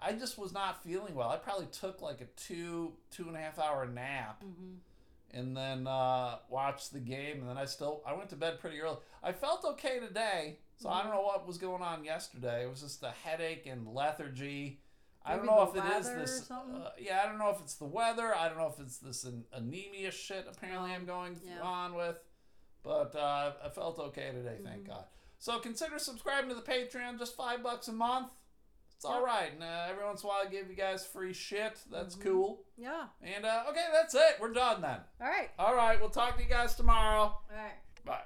I 0.00 0.12
just 0.12 0.38
was 0.38 0.52
not 0.52 0.84
feeling 0.84 1.16
well. 1.16 1.30
I 1.30 1.36
probably 1.36 1.66
took 1.66 2.00
like 2.00 2.20
a 2.20 2.26
two, 2.36 2.92
two 3.10 3.26
and 3.26 3.36
a 3.36 3.40
half 3.40 3.58
hour 3.58 3.86
nap 3.86 4.44
Mm-hmm. 4.44 4.76
And 5.32 5.56
then 5.56 5.86
uh, 5.86 6.36
watched 6.48 6.92
the 6.92 7.00
game. 7.00 7.40
And 7.40 7.48
then 7.48 7.56
I 7.58 7.64
still, 7.64 8.02
I 8.06 8.12
went 8.14 8.28
to 8.30 8.36
bed 8.36 8.60
pretty 8.60 8.80
early. 8.80 8.96
I 9.22 9.32
felt 9.32 9.64
okay 9.64 9.98
today. 10.00 10.58
So 10.76 10.88
I 10.88 11.02
don't 11.02 11.12
know 11.12 11.20
what 11.22 11.46
was 11.46 11.58
going 11.58 11.82
on 11.82 12.04
yesterday. 12.04 12.64
It 12.64 12.70
was 12.70 12.80
just 12.80 13.02
a 13.02 13.10
headache 13.24 13.66
and 13.66 13.86
lethargy. 13.86 14.80
I 15.24 15.36
don't 15.36 15.44
know 15.44 15.62
if 15.62 15.76
it 15.76 15.84
is 15.98 16.06
this. 16.08 16.50
Uh, 16.50 16.90
yeah, 16.98 17.20
I 17.22 17.26
don't 17.28 17.38
know 17.38 17.50
if 17.50 17.60
it's 17.60 17.74
the 17.74 17.84
weather. 17.84 18.34
I 18.34 18.48
don't 18.48 18.56
know 18.56 18.72
if 18.74 18.80
it's 18.80 18.96
this 18.96 19.24
an- 19.24 19.44
anemia 19.52 20.10
shit. 20.10 20.46
Apparently, 20.50 20.92
I'm 20.92 21.04
going 21.04 21.38
Yeah. 21.46 21.60
on 21.60 21.94
with, 21.94 22.16
but 22.82 23.14
uh, 23.14 23.52
I 23.62 23.68
felt 23.68 23.98
okay 23.98 24.30
today. 24.32 24.56
Thank 24.64 24.84
Mm-hmm. 24.84 24.92
God. 24.92 25.04
So 25.38 25.58
consider 25.58 25.98
subscribing 25.98 26.48
to 26.48 26.54
the 26.54 26.62
Patreon. 26.62 27.18
Just 27.18 27.36
five 27.36 27.62
bucks 27.62 27.88
a 27.88 27.92
month. 27.92 28.32
It's 29.00 29.06
all 29.06 29.24
right. 29.24 29.50
And 29.54 29.62
uh, 29.62 29.86
every 29.88 30.04
once 30.04 30.22
in 30.22 30.26
a 30.26 30.28
while, 30.28 30.42
I 30.46 30.50
give 30.50 30.68
you 30.68 30.76
guys 30.76 31.06
free 31.06 31.32
shit. 31.32 31.78
That's 31.90 32.16
Mhm. 32.16 32.22
cool. 32.22 32.60
Yeah. 32.76 33.06
And 33.22 33.46
uh, 33.46 33.64
okay, 33.70 33.86
that's 33.90 34.14
it. 34.14 34.36
We're 34.38 34.52
done 34.52 34.82
then. 34.82 35.00
All 35.22 35.26
right. 35.26 35.48
All 35.58 35.74
right, 35.74 35.98
we'll 35.98 36.10
talk 36.10 36.36
to 36.36 36.42
you 36.42 36.48
guys 36.50 36.74
tomorrow. 36.74 37.22
All 37.22 37.42
right. 37.50 37.78
Bye. 38.04 38.20